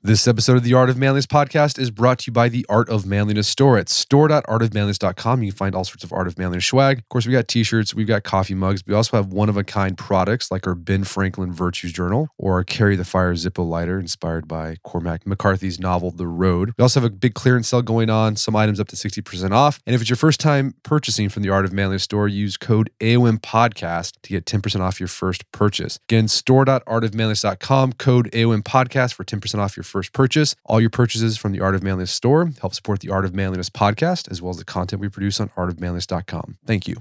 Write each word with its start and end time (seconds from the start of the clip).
This 0.00 0.28
episode 0.28 0.56
of 0.56 0.62
the 0.62 0.74
Art 0.74 0.90
of 0.90 0.96
Manliness 0.96 1.26
podcast 1.26 1.76
is 1.76 1.90
brought 1.90 2.20
to 2.20 2.28
you 2.28 2.32
by 2.32 2.48
the 2.48 2.64
Art 2.68 2.88
of 2.88 3.04
Manliness 3.04 3.48
store 3.48 3.76
at 3.76 3.88
store.artofmanliness.com. 3.88 5.42
You 5.42 5.50
can 5.50 5.56
find 5.56 5.74
all 5.74 5.82
sorts 5.82 6.04
of 6.04 6.12
Art 6.12 6.28
of 6.28 6.38
Manliness 6.38 6.66
swag. 6.66 6.98
Of 6.98 7.08
course, 7.08 7.26
we 7.26 7.32
got 7.32 7.48
t-shirts, 7.48 7.96
we've 7.96 8.06
got 8.06 8.22
coffee 8.22 8.54
mugs. 8.54 8.80
We 8.86 8.94
also 8.94 9.16
have 9.16 9.32
one-of-a-kind 9.32 9.98
products 9.98 10.52
like 10.52 10.68
our 10.68 10.76
Ben 10.76 11.02
Franklin 11.02 11.52
Virtues 11.52 11.92
Journal 11.92 12.28
or 12.38 12.52
our 12.52 12.62
Carry 12.62 12.94
the 12.94 13.04
Fire 13.04 13.34
Zippo 13.34 13.68
lighter 13.68 13.98
inspired 13.98 14.46
by 14.46 14.76
Cormac 14.84 15.26
McCarthy's 15.26 15.80
novel 15.80 16.12
The 16.12 16.28
Road. 16.28 16.74
We 16.78 16.82
also 16.82 17.00
have 17.00 17.10
a 17.10 17.12
big 17.12 17.34
clearance 17.34 17.66
sale 17.66 17.82
going 17.82 18.08
on, 18.08 18.36
some 18.36 18.54
items 18.54 18.78
up 18.78 18.86
to 18.88 18.96
60% 18.96 19.50
off. 19.50 19.80
And 19.84 19.96
if 19.96 20.00
it's 20.00 20.10
your 20.10 20.16
first 20.16 20.38
time 20.38 20.76
purchasing 20.84 21.28
from 21.28 21.42
the 21.42 21.50
Art 21.50 21.64
of 21.64 21.72
Manliness 21.72 22.04
store, 22.04 22.28
use 22.28 22.56
code 22.56 22.88
AOM 23.00 23.40
podcast 23.40 24.12
to 24.22 24.30
get 24.30 24.44
10% 24.44 24.80
off 24.80 25.00
your 25.00 25.08
first 25.08 25.50
purchase. 25.50 25.98
Again, 26.08 26.28
store.artofmanliness.com, 26.28 27.94
code 27.94 28.30
AOM 28.30 28.62
podcast 28.62 29.14
for 29.14 29.24
10% 29.24 29.58
off 29.58 29.76
your 29.76 29.87
first 29.88 30.12
purchase. 30.12 30.54
All 30.64 30.80
your 30.80 30.90
purchases 30.90 31.36
from 31.36 31.52
the 31.52 31.60
Art 31.60 31.74
of 31.74 31.82
Manliness 31.82 32.12
store 32.12 32.50
help 32.60 32.74
support 32.74 33.00
the 33.00 33.10
Art 33.10 33.24
of 33.24 33.34
Manliness 33.34 33.70
podcast, 33.70 34.30
as 34.30 34.40
well 34.40 34.50
as 34.50 34.58
the 34.58 34.64
content 34.64 35.00
we 35.00 35.08
produce 35.08 35.40
on 35.40 35.48
artofmanliness.com. 35.50 36.58
Thank 36.66 36.86
you. 36.88 36.96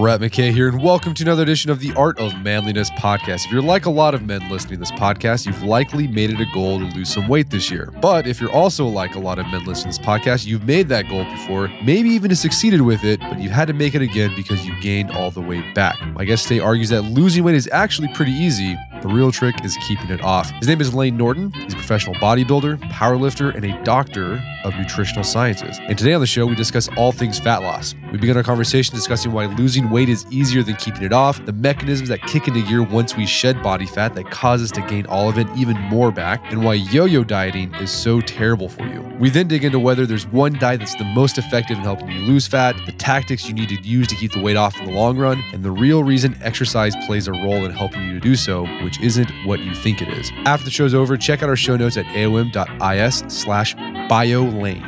Brett 0.00 0.20
McKay 0.20 0.52
here, 0.52 0.68
and 0.68 0.80
welcome 0.80 1.12
to 1.12 1.24
another 1.24 1.42
edition 1.42 1.72
of 1.72 1.80
the 1.80 1.92
Art 1.94 2.20
of 2.20 2.32
Manliness 2.40 2.88
podcast. 2.90 3.46
If 3.46 3.50
you're 3.50 3.60
like 3.60 3.84
a 3.84 3.90
lot 3.90 4.14
of 4.14 4.22
men 4.22 4.48
listening 4.48 4.74
to 4.74 4.78
this 4.78 4.92
podcast, 4.92 5.44
you've 5.44 5.64
likely 5.64 6.06
made 6.06 6.30
it 6.30 6.40
a 6.40 6.46
goal 6.54 6.78
to 6.78 6.84
lose 6.94 7.12
some 7.12 7.26
weight 7.26 7.50
this 7.50 7.68
year. 7.68 7.92
But 8.00 8.24
if 8.24 8.40
you're 8.40 8.52
also 8.52 8.86
like 8.86 9.16
a 9.16 9.18
lot 9.18 9.40
of 9.40 9.46
men 9.46 9.64
listening 9.64 9.92
to 9.92 9.98
this 9.98 10.06
podcast, 10.06 10.46
you've 10.46 10.62
made 10.62 10.88
that 10.90 11.08
goal 11.08 11.24
before, 11.24 11.66
maybe 11.82 12.10
even 12.10 12.32
succeeded 12.36 12.82
with 12.82 13.02
it, 13.02 13.18
but 13.18 13.40
you've 13.40 13.50
had 13.50 13.66
to 13.66 13.74
make 13.74 13.96
it 13.96 14.00
again 14.00 14.32
because 14.36 14.64
you 14.64 14.72
gained 14.80 15.10
all 15.10 15.32
the 15.32 15.40
weight 15.40 15.74
back. 15.74 16.00
My 16.14 16.24
guest 16.24 16.46
today 16.46 16.60
argues 16.60 16.90
that 16.90 17.02
losing 17.02 17.42
weight 17.42 17.56
is 17.56 17.68
actually 17.72 18.08
pretty 18.14 18.32
easy. 18.32 18.76
The 19.00 19.08
real 19.08 19.30
trick 19.30 19.64
is 19.64 19.76
keeping 19.86 20.10
it 20.10 20.20
off. 20.22 20.50
His 20.58 20.66
name 20.66 20.80
is 20.80 20.92
Layne 20.92 21.16
Norton. 21.16 21.52
He's 21.52 21.72
a 21.72 21.76
professional 21.76 22.16
bodybuilder, 22.16 22.80
powerlifter, 22.90 23.54
and 23.54 23.64
a 23.64 23.80
doctor 23.84 24.42
of 24.64 24.74
nutritional 24.74 25.22
sciences. 25.22 25.78
And 25.78 25.96
today 25.96 26.14
on 26.14 26.20
the 26.20 26.26
show, 26.26 26.46
we 26.46 26.56
discuss 26.56 26.88
all 26.96 27.12
things 27.12 27.38
fat 27.38 27.58
loss. 27.62 27.94
We 28.10 28.18
begin 28.18 28.36
our 28.36 28.42
conversation 28.42 28.96
discussing 28.96 29.30
why 29.30 29.46
losing 29.46 29.90
weight 29.90 30.08
is 30.08 30.26
easier 30.30 30.64
than 30.64 30.74
keeping 30.76 31.04
it 31.04 31.12
off, 31.12 31.44
the 31.46 31.52
mechanisms 31.52 32.08
that 32.08 32.22
kick 32.22 32.48
into 32.48 32.62
gear 32.62 32.82
once 32.82 33.16
we 33.16 33.24
shed 33.24 33.62
body 33.62 33.86
fat 33.86 34.14
that 34.14 34.30
cause 34.32 34.62
us 34.62 34.72
to 34.72 34.80
gain 34.82 35.06
all 35.06 35.28
of 35.28 35.38
it, 35.38 35.46
even 35.56 35.76
more 35.76 36.10
back, 36.10 36.42
and 36.50 36.64
why 36.64 36.74
yo 36.74 37.04
yo 37.04 37.22
dieting 37.22 37.72
is 37.76 37.92
so 37.92 38.20
terrible 38.20 38.68
for 38.68 38.82
you. 38.82 39.00
We 39.20 39.30
then 39.30 39.46
dig 39.46 39.62
into 39.62 39.78
whether 39.78 40.06
there's 40.06 40.26
one 40.26 40.54
diet 40.54 40.80
that's 40.80 40.96
the 40.96 41.04
most 41.04 41.38
effective 41.38 41.78
in 41.78 41.84
helping 41.84 42.10
you 42.10 42.20
lose 42.22 42.48
fat, 42.48 42.74
the 42.86 42.92
tactics 42.92 43.46
you 43.46 43.54
need 43.54 43.68
to 43.68 43.80
use 43.82 44.08
to 44.08 44.16
keep 44.16 44.32
the 44.32 44.40
weight 44.40 44.56
off 44.56 44.76
in 44.80 44.86
the 44.86 44.92
long 44.92 45.16
run, 45.16 45.40
and 45.52 45.62
the 45.62 45.70
real 45.70 46.02
reason 46.02 46.36
exercise 46.42 46.94
plays 47.06 47.28
a 47.28 47.32
role 47.32 47.64
in 47.64 47.70
helping 47.70 48.02
you 48.04 48.14
to 48.14 48.20
do 48.20 48.34
so, 48.34 48.66
which 48.88 48.98
isn't 49.02 49.30
what 49.44 49.60
you 49.60 49.74
think 49.74 50.00
it 50.00 50.08
is. 50.08 50.32
After 50.46 50.64
the 50.64 50.70
show's 50.70 50.94
over, 50.94 51.18
check 51.18 51.42
out 51.42 51.50
our 51.50 51.56
show 51.56 51.76
notes 51.76 51.98
at 51.98 52.06
aom.is 52.06 53.22
slash 53.28 53.74
biolayne. 53.74 54.82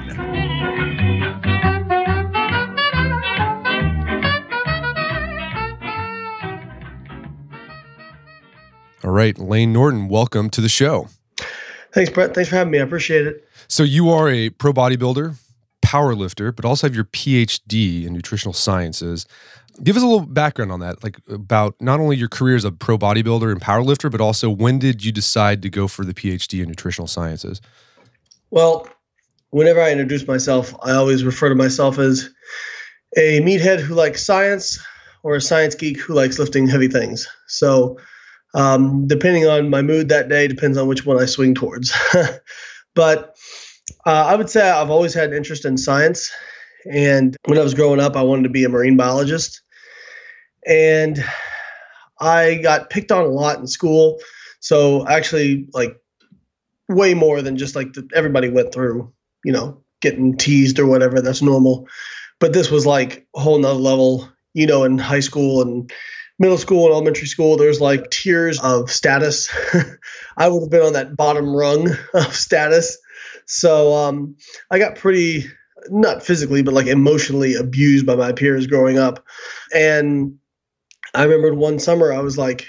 All 9.05 9.11
right, 9.11 9.39
Layne 9.39 9.75
Norton, 9.75 10.09
welcome 10.09 10.48
to 10.48 10.62
the 10.62 10.71
show. 10.71 11.09
Thanks, 11.93 12.11
Brett. 12.11 12.33
Thanks 12.34 12.48
for 12.48 12.56
having 12.56 12.71
me. 12.71 12.78
I 12.78 12.83
appreciate 12.83 13.27
it. 13.27 13.47
So 13.69 13.83
you 13.83 14.09
are 14.09 14.31
a 14.31 14.48
pro 14.48 14.73
bodybuilder, 14.73 15.37
power 15.83 16.15
lifter, 16.15 16.53
but 16.53 16.65
also 16.65 16.87
have 16.87 16.95
your 16.95 17.05
PhD 17.05 18.06
in 18.06 18.15
nutritional 18.15 18.55
sciences. 18.55 19.27
Give 19.83 19.97
us 19.97 20.03
a 20.03 20.06
little 20.06 20.27
background 20.27 20.73
on 20.73 20.81
that, 20.81 21.03
like 21.03 21.16
about 21.28 21.75
not 21.81 22.00
only 22.00 22.16
your 22.16 22.28
career 22.28 22.56
as 22.56 22.65
a 22.65 22.72
pro 22.72 22.99
bodybuilder 22.99 23.50
and 23.50 23.60
power 23.60 23.82
lifter, 23.82 24.10
but 24.10 24.21
also 24.21 24.50
when 24.50 24.78
did 24.78 25.05
you 25.05 25.12
decide 25.12 25.62
to 25.62 25.71
go 25.71 25.88
for 25.88 26.05
the 26.05 26.12
PhD 26.12 26.62
in 26.62 26.69
nutritional 26.69 27.06
sciences? 27.06 27.60
Well, 28.50 28.87
whenever 29.50 29.81
I 29.81 29.91
introduce 29.91 30.27
myself, 30.27 30.75
I 30.82 30.93
always 30.93 31.25
refer 31.25 31.49
to 31.49 31.55
myself 31.55 31.99
as 31.99 32.28
a 33.16 33.41
meathead 33.41 33.81
who 33.81 33.94
likes 33.94 34.25
science 34.25 34.78
or 35.22 35.37
a 35.37 35.41
science 35.41 35.75
geek 35.75 35.99
who 35.99 36.15
likes 36.15 36.38
lifting 36.38 36.66
heavy 36.66 36.88
things. 36.88 37.28
So, 37.47 37.99
um, 38.55 39.06
depending 39.06 39.47
on 39.47 39.71
my 39.71 39.82
mood 39.82 40.09
that 40.09 40.28
day, 40.28 40.49
depends 40.49 40.76
on 40.76 40.88
which 40.88 41.06
one 41.06 41.21
I 41.21 41.26
swing 41.26 41.55
towards. 41.55 41.93
but 42.94 43.37
uh, 44.06 44.25
I 44.26 44.37
would 44.37 44.50
say 44.50 44.69
I've 44.69 44.91
always 44.91 45.15
had 45.15 45.31
an 45.31 45.37
interest 45.37 45.65
in 45.65 45.76
science. 45.76 46.32
And 46.91 47.37
when 47.44 47.59
I 47.59 47.62
was 47.62 47.75
growing 47.75 48.00
up, 48.00 48.16
I 48.16 48.22
wanted 48.22 48.44
to 48.44 48.49
be 48.49 48.65
a 48.65 48.69
marine 48.69 48.97
biologist. 48.97 49.62
And 50.66 51.25
I 52.21 52.56
got 52.56 52.91
picked 52.91 53.12
on 53.12 53.25
a 53.25 53.28
lot 53.28 53.59
in 53.59 53.66
school. 53.66 54.19
So, 54.60 55.06
actually, 55.09 55.66
like 55.72 55.98
way 56.88 57.15
more 57.15 57.41
than 57.41 57.56
just 57.56 57.76
like 57.76 57.93
the, 57.93 58.09
everybody 58.15 58.48
went 58.48 58.72
through, 58.72 59.12
you 59.44 59.53
know, 59.53 59.82
getting 60.00 60.37
teased 60.37 60.78
or 60.78 60.87
whatever. 60.87 61.20
That's 61.20 61.43
normal. 61.43 61.88
But 62.41 62.53
this 62.53 62.70
was 62.70 62.87
like 62.87 63.26
a 63.37 63.41
whole 63.41 63.59
nother 63.59 63.78
level, 63.78 64.28
you 64.54 64.66
know, 64.66 64.84
in 64.84 64.99
high 64.99 65.20
school 65.20 65.62
and 65.62 65.91
middle 66.41 66.59
school 66.59 66.87
and 66.87 66.93
elementary 66.93 67.28
school, 67.28 67.56
there's 67.56 67.81
like 67.81 68.10
tiers 68.10 68.59
of 68.60 68.91
status. 68.91 69.49
I 70.37 70.49
would 70.49 70.62
have 70.62 70.70
been 70.70 70.82
on 70.82 70.94
that 70.94 71.16
bottom 71.16 71.54
rung 71.54 71.88
of 72.15 72.34
status. 72.34 72.99
So 73.47 73.94
um, 73.94 74.34
I 74.70 74.78
got 74.78 74.97
pretty, 74.97 75.44
not 75.91 76.22
physically, 76.22 76.62
but 76.62 76.75
like 76.75 76.87
emotionally 76.87 77.54
abused 77.54 78.06
by 78.06 78.16
my 78.16 78.32
peers 78.32 78.66
growing 78.66 78.99
up. 78.99 79.25
And 79.75 80.37
I 81.15 81.25
remembered 81.25 81.56
one 81.56 81.78
summer 81.78 82.12
I 82.12 82.21
was 82.21 82.38
like, 82.38 82.66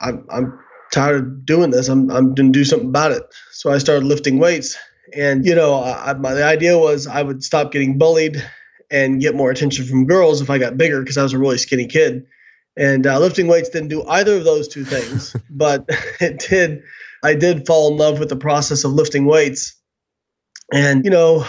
I'm, 0.00 0.26
I'm 0.30 0.58
tired 0.92 1.16
of 1.16 1.46
doing 1.46 1.70
this. 1.70 1.88
I'm, 1.88 2.10
I'm 2.10 2.34
going 2.34 2.52
to 2.52 2.58
do 2.58 2.64
something 2.64 2.88
about 2.88 3.12
it. 3.12 3.22
So 3.52 3.70
I 3.70 3.78
started 3.78 4.04
lifting 4.04 4.38
weights. 4.38 4.76
And, 5.14 5.44
you 5.44 5.54
know, 5.54 5.82
I, 5.82 6.12
my, 6.14 6.34
the 6.34 6.44
idea 6.44 6.78
was 6.78 7.06
I 7.06 7.22
would 7.22 7.42
stop 7.42 7.72
getting 7.72 7.98
bullied 7.98 8.42
and 8.90 9.20
get 9.20 9.34
more 9.34 9.50
attention 9.50 9.84
from 9.86 10.06
girls 10.06 10.40
if 10.40 10.50
I 10.50 10.58
got 10.58 10.76
bigger 10.76 11.00
because 11.00 11.18
I 11.18 11.22
was 11.22 11.32
a 11.32 11.38
really 11.38 11.58
skinny 11.58 11.86
kid. 11.86 12.24
And 12.76 13.06
uh, 13.06 13.18
lifting 13.18 13.46
weights 13.46 13.68
didn't 13.68 13.88
do 13.88 14.04
either 14.04 14.36
of 14.36 14.44
those 14.44 14.68
two 14.68 14.84
things, 14.84 15.34
but 15.50 15.84
it 16.20 16.44
did. 16.48 16.82
I 17.22 17.34
did 17.34 17.66
fall 17.66 17.90
in 17.90 17.98
love 17.98 18.18
with 18.18 18.30
the 18.30 18.36
process 18.36 18.84
of 18.84 18.92
lifting 18.92 19.26
weights. 19.26 19.76
And, 20.72 21.04
you 21.04 21.10
know, 21.10 21.44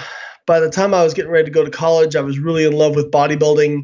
by 0.46 0.60
the 0.60 0.70
time 0.70 0.94
I 0.94 1.04
was 1.04 1.14
getting 1.14 1.32
ready 1.32 1.46
to 1.46 1.52
go 1.52 1.64
to 1.64 1.72
college, 1.72 2.16
I 2.16 2.22
was 2.22 2.40
really 2.40 2.66
in 2.66 2.74
love 2.74 2.96
with 2.96 3.12
bodybuilding. 3.12 3.84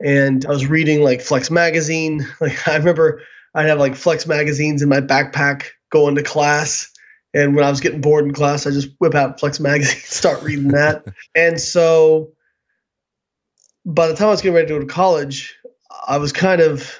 And 0.00 0.44
I 0.46 0.50
was 0.50 0.66
reading 0.66 1.02
like 1.02 1.20
Flex 1.20 1.50
Magazine. 1.50 2.26
Like, 2.40 2.66
I 2.68 2.76
remember 2.76 3.22
I'd 3.54 3.66
have 3.66 3.78
like 3.78 3.94
Flex 3.94 4.26
magazines 4.26 4.82
in 4.82 4.88
my 4.88 5.00
backpack 5.00 5.66
going 5.90 6.14
to 6.14 6.22
class. 6.22 6.90
And 7.34 7.54
when 7.54 7.64
I 7.64 7.70
was 7.70 7.80
getting 7.80 8.00
bored 8.00 8.24
in 8.24 8.32
class, 8.32 8.66
I 8.66 8.70
just 8.70 8.90
whip 8.98 9.14
out 9.14 9.40
Flex 9.40 9.60
magazine, 9.60 10.00
start 10.04 10.42
reading 10.42 10.68
that. 10.68 11.04
and 11.34 11.60
so 11.60 12.32
by 13.84 14.06
the 14.06 14.14
time 14.14 14.28
I 14.28 14.30
was 14.30 14.42
getting 14.42 14.54
ready 14.54 14.68
to 14.68 14.74
go 14.74 14.80
to 14.80 14.86
college, 14.86 15.56
I 16.06 16.18
was 16.18 16.32
kind 16.32 16.60
of 16.60 16.98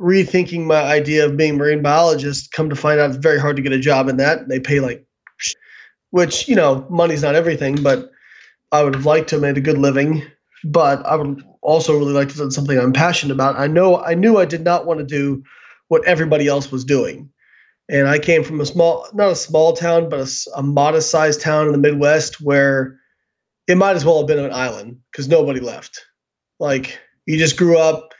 rethinking 0.00 0.64
my 0.64 0.82
idea 0.82 1.24
of 1.24 1.36
being 1.36 1.56
marine 1.56 1.82
biologist. 1.82 2.52
Come 2.52 2.68
to 2.68 2.76
find 2.76 3.00
out, 3.00 3.10
it's 3.10 3.18
very 3.18 3.38
hard 3.38 3.56
to 3.56 3.62
get 3.62 3.72
a 3.72 3.78
job 3.78 4.08
in 4.08 4.16
that. 4.18 4.48
They 4.48 4.60
pay 4.60 4.80
like, 4.80 5.06
which 6.10 6.48
you 6.48 6.56
know, 6.56 6.86
money's 6.90 7.22
not 7.22 7.34
everything, 7.34 7.82
but 7.82 8.10
I 8.72 8.82
would 8.82 8.94
have 8.94 9.06
liked 9.06 9.28
to 9.30 9.36
have 9.36 9.42
made 9.42 9.56
a 9.56 9.62
good 9.62 9.78
living. 9.78 10.22
But 10.64 11.04
I 11.06 11.16
would 11.16 11.42
also 11.64 11.98
really 11.98 12.12
like 12.12 12.28
to 12.28 12.36
do 12.36 12.50
something 12.50 12.78
I'm 12.78 12.92
passionate 12.92 13.34
about. 13.34 13.58
I 13.58 13.66
know 13.66 14.02
I 14.02 14.14
knew 14.14 14.36
I 14.36 14.44
did 14.44 14.62
not 14.62 14.86
want 14.86 15.00
to 15.00 15.04
do 15.04 15.42
what 15.88 16.06
everybody 16.06 16.46
else 16.46 16.70
was 16.70 16.84
doing. 16.84 17.30
And 17.88 18.08
I 18.08 18.18
came 18.18 18.44
from 18.44 18.60
a 18.60 18.66
small, 18.66 19.06
not 19.12 19.32
a 19.32 19.36
small 19.36 19.74
town, 19.74 20.08
but 20.08 20.20
a, 20.20 20.58
a 20.58 20.62
modest 20.62 21.10
sized 21.10 21.40
town 21.40 21.66
in 21.66 21.72
the 21.72 21.78
Midwest 21.78 22.40
where 22.40 22.98
it 23.66 23.76
might 23.76 23.96
as 23.96 24.04
well 24.04 24.18
have 24.18 24.26
been 24.26 24.38
an 24.38 24.52
island 24.52 24.98
because 25.10 25.28
nobody 25.28 25.60
left. 25.60 26.04
Like 26.60 26.98
you 27.26 27.38
just 27.38 27.56
grew 27.56 27.78
up. 27.78 28.14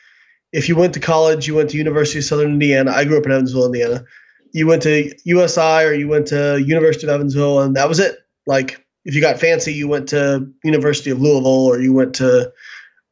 If 0.53 0.69
you 0.69 0.77
went 0.77 0.95
to 0.95 1.01
college, 1.01 1.47
you 1.47 1.55
went 1.55 1.71
to 1.71 1.77
University 1.77 2.19
of 2.19 2.25
Southern 2.25 2.53
Indiana. 2.53 2.93
I 2.93 3.05
grew 3.05 3.19
up 3.19 3.27
in 3.27 3.33
Evansville, 3.33 3.67
Indiana. 3.67 4.05
You 4.53 4.67
went 4.67 4.83
to 4.83 5.13
USI 5.25 5.85
or 5.85 5.93
you 5.93 6.09
went 6.09 6.29
to 6.29 6.63
University 6.65 7.07
of 7.07 7.13
Evansville, 7.13 7.61
and 7.61 7.75
that 7.75 7.89
was 7.89 7.99
it. 7.99 8.19
Like 8.47 8.85
if 9.05 9.15
you 9.15 9.21
got 9.21 9.41
fancy, 9.41 9.73
you 9.73 9.89
went 9.89 10.09
to 10.11 10.49
University 10.63 11.11
of 11.11 11.21
Louisville 11.21 11.67
or 11.67 11.81
you 11.81 11.93
went 11.93 12.15
to 12.17 12.53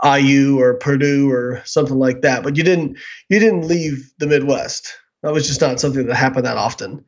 IU 0.05 0.59
or 0.59 0.75
Purdue 0.75 1.31
or 1.31 1.63
something 1.65 1.99
like 1.99 2.23
that. 2.23 2.43
But 2.43 2.57
you 2.57 2.65
didn't 2.65 2.99
you 3.29 3.39
didn't 3.39 3.69
leave 3.69 4.13
the 4.19 4.27
Midwest. 4.27 4.95
That 5.23 5.33
was 5.33 5.47
just 5.47 5.61
not 5.61 5.81
something 5.81 6.07
that 6.07 6.15
happened 6.15 6.47
that 6.47 6.57
often. 6.57 7.05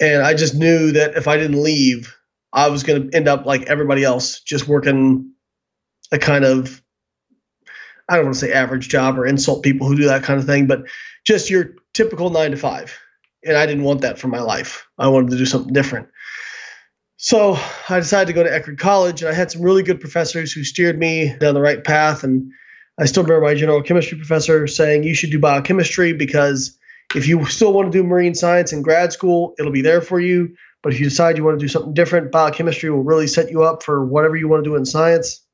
And 0.00 0.22
I 0.22 0.34
just 0.34 0.54
knew 0.54 0.92
that 0.92 1.16
if 1.16 1.28
I 1.28 1.36
didn't 1.36 1.62
leave, 1.62 2.16
I 2.52 2.68
was 2.68 2.82
going 2.82 3.10
to 3.10 3.16
end 3.16 3.28
up 3.28 3.44
like 3.46 3.62
everybody 3.62 4.04
else, 4.04 4.40
just 4.40 4.68
working 4.68 5.32
a 6.12 6.18
kind 6.18 6.44
of 6.44 6.82
I 8.08 8.16
don't 8.16 8.24
want 8.24 8.34
to 8.34 8.40
say 8.40 8.52
average 8.52 8.88
job 8.88 9.18
or 9.18 9.24
insult 9.24 9.62
people 9.62 9.86
who 9.86 9.96
do 9.96 10.06
that 10.06 10.24
kind 10.24 10.40
of 10.40 10.46
thing, 10.46 10.66
but 10.66 10.82
just 11.24 11.48
your 11.48 11.74
typical 11.94 12.30
nine 12.30 12.50
to 12.50 12.56
five. 12.56 12.98
And 13.44 13.56
I 13.56 13.66
didn't 13.66 13.84
want 13.84 14.00
that 14.00 14.18
for 14.18 14.26
my 14.26 14.40
life. 14.40 14.86
I 14.98 15.06
wanted 15.08 15.30
to 15.30 15.38
do 15.38 15.46
something 15.46 15.72
different. 15.72 16.08
So 17.22 17.58
I 17.90 18.00
decided 18.00 18.28
to 18.28 18.32
go 18.32 18.42
to 18.42 18.48
Eckerd 18.48 18.78
College, 18.78 19.20
and 19.20 19.30
I 19.30 19.34
had 19.34 19.50
some 19.50 19.60
really 19.60 19.82
good 19.82 20.00
professors 20.00 20.54
who 20.54 20.64
steered 20.64 20.98
me 20.98 21.36
down 21.38 21.52
the 21.52 21.60
right 21.60 21.84
path. 21.84 22.24
And 22.24 22.50
I 22.98 23.04
still 23.04 23.22
remember 23.22 23.44
my 23.44 23.54
general 23.54 23.82
chemistry 23.82 24.16
professor 24.16 24.66
saying, 24.66 25.02
You 25.02 25.14
should 25.14 25.30
do 25.30 25.38
biochemistry 25.38 26.14
because 26.14 26.78
if 27.14 27.28
you 27.28 27.44
still 27.44 27.74
want 27.74 27.92
to 27.92 27.98
do 27.98 28.02
marine 28.02 28.34
science 28.34 28.72
in 28.72 28.80
grad 28.80 29.12
school, 29.12 29.54
it'll 29.58 29.70
be 29.70 29.82
there 29.82 30.00
for 30.00 30.18
you. 30.18 30.54
But 30.82 30.94
if 30.94 30.98
you 30.98 31.10
decide 31.10 31.36
you 31.36 31.44
want 31.44 31.60
to 31.60 31.62
do 31.62 31.68
something 31.68 31.92
different, 31.92 32.32
biochemistry 32.32 32.88
will 32.88 33.02
really 33.02 33.26
set 33.26 33.50
you 33.50 33.64
up 33.64 33.82
for 33.82 34.02
whatever 34.02 34.34
you 34.34 34.48
want 34.48 34.64
to 34.64 34.70
do 34.70 34.76
in 34.76 34.86
science. 34.86 35.44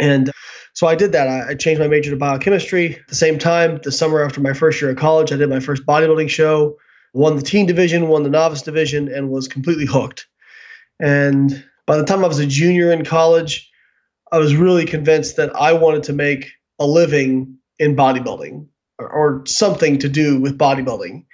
And 0.00 0.30
so 0.74 0.86
I 0.86 0.94
did 0.94 1.10
that. 1.10 1.26
I, 1.26 1.54
changed 1.56 1.80
my 1.80 1.88
major 1.88 2.12
to 2.12 2.16
biochemistry. 2.16 2.94
At 2.94 3.08
the 3.08 3.16
same 3.16 3.40
time, 3.40 3.80
the 3.82 3.90
summer 3.90 4.22
after 4.22 4.40
my 4.40 4.52
first 4.52 4.80
year 4.80 4.92
of 4.92 4.96
college, 4.96 5.32
I 5.32 5.38
did 5.38 5.50
my 5.50 5.58
first 5.58 5.84
bodybuilding 5.84 6.30
show, 6.30 6.76
won 7.14 7.34
the 7.34 7.42
teen 7.42 7.66
division, 7.66 8.06
won 8.06 8.22
the 8.22 8.30
novice 8.30 8.62
division, 8.62 9.12
and 9.12 9.28
was 9.28 9.48
completely 9.48 9.84
hooked. 9.84 10.27
And 11.00 11.64
by 11.86 11.96
the 11.96 12.04
time 12.04 12.24
I 12.24 12.28
was 12.28 12.38
a 12.38 12.46
junior 12.46 12.92
in 12.92 13.04
college, 13.04 13.70
I 14.32 14.38
was 14.38 14.54
really 14.54 14.84
convinced 14.84 15.36
that 15.36 15.54
I 15.56 15.72
wanted 15.72 16.02
to 16.04 16.12
make 16.12 16.50
a 16.78 16.86
living 16.86 17.56
in 17.78 17.96
bodybuilding 17.96 18.66
or, 18.98 19.08
or 19.08 19.42
something 19.46 19.98
to 19.98 20.08
do 20.08 20.40
with 20.40 20.58
bodybuilding. 20.58 21.24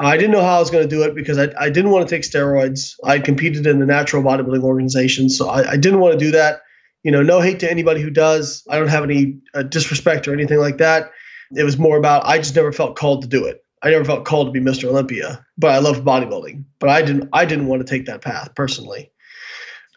I 0.00 0.16
didn't 0.16 0.30
know 0.30 0.42
how 0.42 0.56
I 0.56 0.60
was 0.60 0.70
going 0.70 0.88
to 0.88 0.88
do 0.88 1.02
it 1.02 1.14
because 1.14 1.38
I, 1.38 1.48
I 1.58 1.70
didn't 1.70 1.90
want 1.90 2.08
to 2.08 2.14
take 2.14 2.22
steroids. 2.22 2.94
I 3.04 3.18
competed 3.18 3.66
in 3.66 3.80
the 3.80 3.86
natural 3.86 4.22
bodybuilding 4.22 4.62
organization, 4.62 5.28
so 5.28 5.48
I, 5.48 5.72
I 5.72 5.76
didn't 5.76 6.00
want 6.00 6.12
to 6.12 6.24
do 6.24 6.30
that. 6.32 6.62
You 7.02 7.10
know, 7.10 7.22
no 7.22 7.40
hate 7.40 7.60
to 7.60 7.70
anybody 7.70 8.00
who 8.00 8.10
does. 8.10 8.62
I 8.68 8.78
don't 8.78 8.88
have 8.88 9.04
any 9.04 9.38
uh, 9.54 9.62
disrespect 9.62 10.28
or 10.28 10.32
anything 10.32 10.58
like 10.58 10.78
that. 10.78 11.10
It 11.56 11.64
was 11.64 11.78
more 11.78 11.96
about 11.96 12.26
I 12.26 12.38
just 12.38 12.54
never 12.54 12.72
felt 12.72 12.96
called 12.96 13.22
to 13.22 13.28
do 13.28 13.44
it. 13.46 13.64
I 13.82 13.90
never 13.90 14.04
felt 14.04 14.24
called 14.24 14.48
to 14.48 14.52
be 14.52 14.60
Mr. 14.60 14.84
Olympia, 14.84 15.44
but 15.56 15.70
I 15.70 15.78
loved 15.78 16.04
bodybuilding. 16.04 16.64
But 16.78 16.90
I 16.90 17.02
didn't 17.02 17.28
I 17.32 17.44
didn't 17.44 17.66
want 17.66 17.86
to 17.86 17.90
take 17.90 18.06
that 18.06 18.22
path 18.22 18.54
personally. 18.54 19.10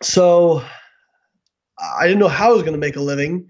So 0.02 0.64
I 1.80 2.08
didn't 2.08 2.20
know 2.20 2.28
how 2.28 2.52
I 2.52 2.54
was 2.54 2.64
going 2.64 2.74
to 2.74 2.80
make 2.80 2.96
a 2.96 3.02
living, 3.02 3.48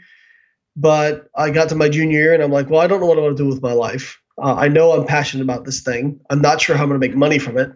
but 0.76 1.30
I 1.36 1.50
got 1.50 1.70
to 1.70 1.76
my 1.76 1.90
junior 1.90 2.20
year 2.20 2.34
and 2.34 2.44
I'm 2.44 2.52
like, 2.52 2.70
well, 2.70 2.82
I 2.82 2.88
don't 2.88 3.00
know 3.00 3.06
what 3.06 3.18
I 3.18 3.22
want 3.22 3.38
to 3.38 3.44
do 3.44 3.50
with 3.50 3.62
my 3.62 3.74
life. 3.74 4.20
Uh, 4.42 4.56
I 4.56 4.68
know 4.68 4.92
I'm 4.92 5.06
passionate 5.06 5.44
about 5.44 5.66
this 5.66 5.82
thing. 5.82 6.20
I'm 6.30 6.42
not 6.42 6.62
sure 6.62 6.76
how 6.76 6.84
I'm 6.84 6.90
going 6.90 7.00
to 7.00 7.08
make 7.08 7.16
money 7.16 7.40
from 7.40 7.58
it. 7.58 7.72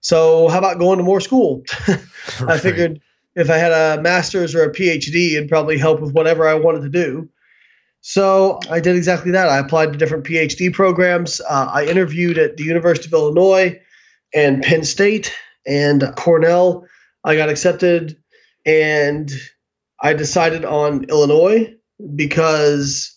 So 0.00 0.48
how 0.48 0.58
about 0.58 0.78
going 0.78 0.98
to 0.98 1.04
more 1.04 1.20
school? 1.20 1.64
I 2.46 2.58
figured 2.58 3.00
if 3.34 3.50
I 3.50 3.56
had 3.56 3.72
a 3.72 4.00
master's 4.00 4.54
or 4.54 4.62
a 4.62 4.72
PhD, 4.72 5.32
it'd 5.32 5.48
probably 5.48 5.78
help 5.78 6.00
with 6.00 6.12
whatever 6.12 6.48
I 6.48 6.54
wanted 6.54 6.82
to 6.82 6.88
do. 6.88 7.28
So 8.08 8.60
I 8.70 8.78
did 8.78 8.94
exactly 8.94 9.32
that. 9.32 9.48
I 9.48 9.58
applied 9.58 9.92
to 9.92 9.98
different 9.98 10.22
PhD 10.22 10.72
programs. 10.72 11.40
Uh, 11.40 11.68
I 11.74 11.86
interviewed 11.86 12.38
at 12.38 12.56
the 12.56 12.62
University 12.62 13.08
of 13.08 13.12
Illinois 13.12 13.80
and 14.32 14.62
Penn 14.62 14.84
State 14.84 15.34
and 15.66 16.14
Cornell. 16.14 16.86
I 17.24 17.34
got 17.34 17.48
accepted 17.48 18.16
and 18.64 19.28
I 20.00 20.12
decided 20.12 20.64
on 20.64 21.06
Illinois 21.06 21.74
because 22.14 23.12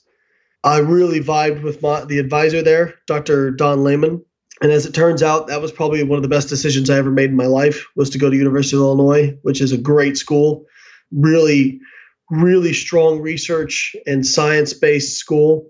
I 0.63 0.79
really 0.79 1.19
vibed 1.19 1.61
with 1.61 1.83
my, 1.83 2.03
the 2.05 2.17
advisor 2.17 2.63
there, 2.63 2.95
Dr. 3.05 3.51
Don 3.51 3.83
Layman. 3.83 4.25
And 4.63 4.71
as 4.71 4.87
it 4.87 4.95
turns 4.95 5.21
out, 5.21 5.45
that 5.49 5.61
was 5.61 5.71
probably 5.71 6.01
one 6.01 6.17
of 6.17 6.23
the 6.23 6.29
best 6.29 6.49
decisions 6.49 6.89
I 6.89 6.97
ever 6.97 7.11
made 7.11 7.29
in 7.29 7.35
my 7.35 7.45
life 7.45 7.85
was 7.95 8.09
to 8.09 8.17
go 8.17 8.27
to 8.27 8.35
University 8.35 8.75
of 8.75 8.81
Illinois, 8.81 9.37
which 9.43 9.61
is 9.61 9.71
a 9.71 9.77
great 9.77 10.17
school, 10.17 10.65
really, 11.11 11.79
really 12.29 12.73
strong 12.73 13.21
research 13.21 13.95
and 14.05 14.25
science-based 14.25 15.17
school. 15.17 15.69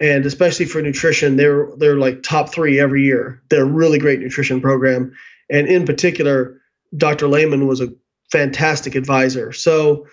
And 0.00 0.26
especially 0.26 0.66
for 0.66 0.82
nutrition, 0.82 1.36
they're 1.36 1.68
they're 1.78 1.96
like 1.96 2.22
top 2.22 2.52
three 2.52 2.78
every 2.78 3.02
year. 3.02 3.42
They're 3.48 3.62
a 3.62 3.72
really 3.72 3.98
great 3.98 4.20
nutrition 4.20 4.60
program. 4.60 5.12
And 5.50 5.66
in 5.66 5.86
particular, 5.86 6.60
Dr. 6.96 7.28
Layman 7.28 7.66
was 7.66 7.80
a 7.80 7.88
fantastic 8.30 8.94
advisor. 8.94 9.52
So 9.52 10.06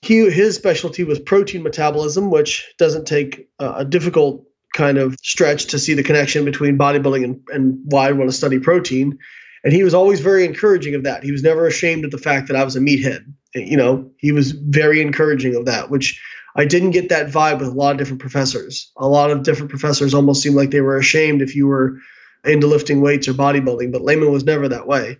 he 0.00 0.30
his 0.30 0.56
specialty 0.56 1.04
was 1.04 1.20
protein 1.20 1.62
metabolism, 1.62 2.30
which 2.30 2.66
doesn't 2.78 3.06
take 3.06 3.48
a 3.58 3.84
difficult 3.84 4.44
kind 4.74 4.98
of 4.98 5.16
stretch 5.22 5.66
to 5.66 5.78
see 5.78 5.94
the 5.94 6.02
connection 6.02 6.44
between 6.44 6.78
bodybuilding 6.78 7.24
and, 7.24 7.40
and 7.48 7.78
why 7.86 8.08
I 8.08 8.12
want 8.12 8.30
to 8.30 8.36
study 8.36 8.58
protein. 8.58 9.18
And 9.64 9.72
he 9.72 9.82
was 9.82 9.94
always 9.94 10.20
very 10.20 10.44
encouraging 10.44 10.94
of 10.94 11.04
that. 11.04 11.24
He 11.24 11.32
was 11.32 11.42
never 11.42 11.66
ashamed 11.66 12.04
of 12.04 12.10
the 12.10 12.18
fact 12.18 12.48
that 12.48 12.56
I 12.56 12.62
was 12.62 12.76
a 12.76 12.80
meathead. 12.80 13.24
You 13.56 13.76
know, 13.76 14.10
he 14.18 14.32
was 14.32 14.52
very 14.52 15.00
encouraging 15.00 15.54
of 15.56 15.64
that, 15.64 15.90
which 15.90 16.20
I 16.56 16.64
didn't 16.64 16.92
get 16.92 17.08
that 17.08 17.28
vibe 17.28 17.58
with 17.58 17.68
a 17.68 17.72
lot 17.72 17.92
of 17.92 17.98
different 17.98 18.20
professors. 18.20 18.90
A 18.96 19.08
lot 19.08 19.30
of 19.30 19.42
different 19.42 19.70
professors 19.70 20.14
almost 20.14 20.42
seemed 20.42 20.56
like 20.56 20.70
they 20.70 20.80
were 20.80 20.96
ashamed 20.96 21.42
if 21.42 21.54
you 21.54 21.66
were 21.66 21.98
into 22.44 22.66
lifting 22.66 23.00
weights 23.00 23.28
or 23.28 23.34
bodybuilding, 23.34 23.92
but 23.92 24.02
Layman 24.02 24.32
was 24.32 24.44
never 24.44 24.68
that 24.68 24.86
way. 24.86 25.18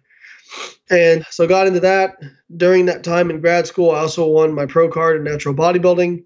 And 0.91 1.25
so 1.31 1.47
got 1.47 1.67
into 1.67 1.81
that. 1.81 2.17
During 2.57 2.87
that 2.87 3.05
time 3.05 3.31
in 3.31 3.41
grad 3.41 3.67
school, 3.67 3.91
I 3.91 3.99
also 3.99 4.27
won 4.27 4.55
my 4.55 4.67
pro 4.67 4.89
card 4.89 5.17
in 5.17 5.25
natural 5.25 5.55
bodybuilding. 5.55 6.25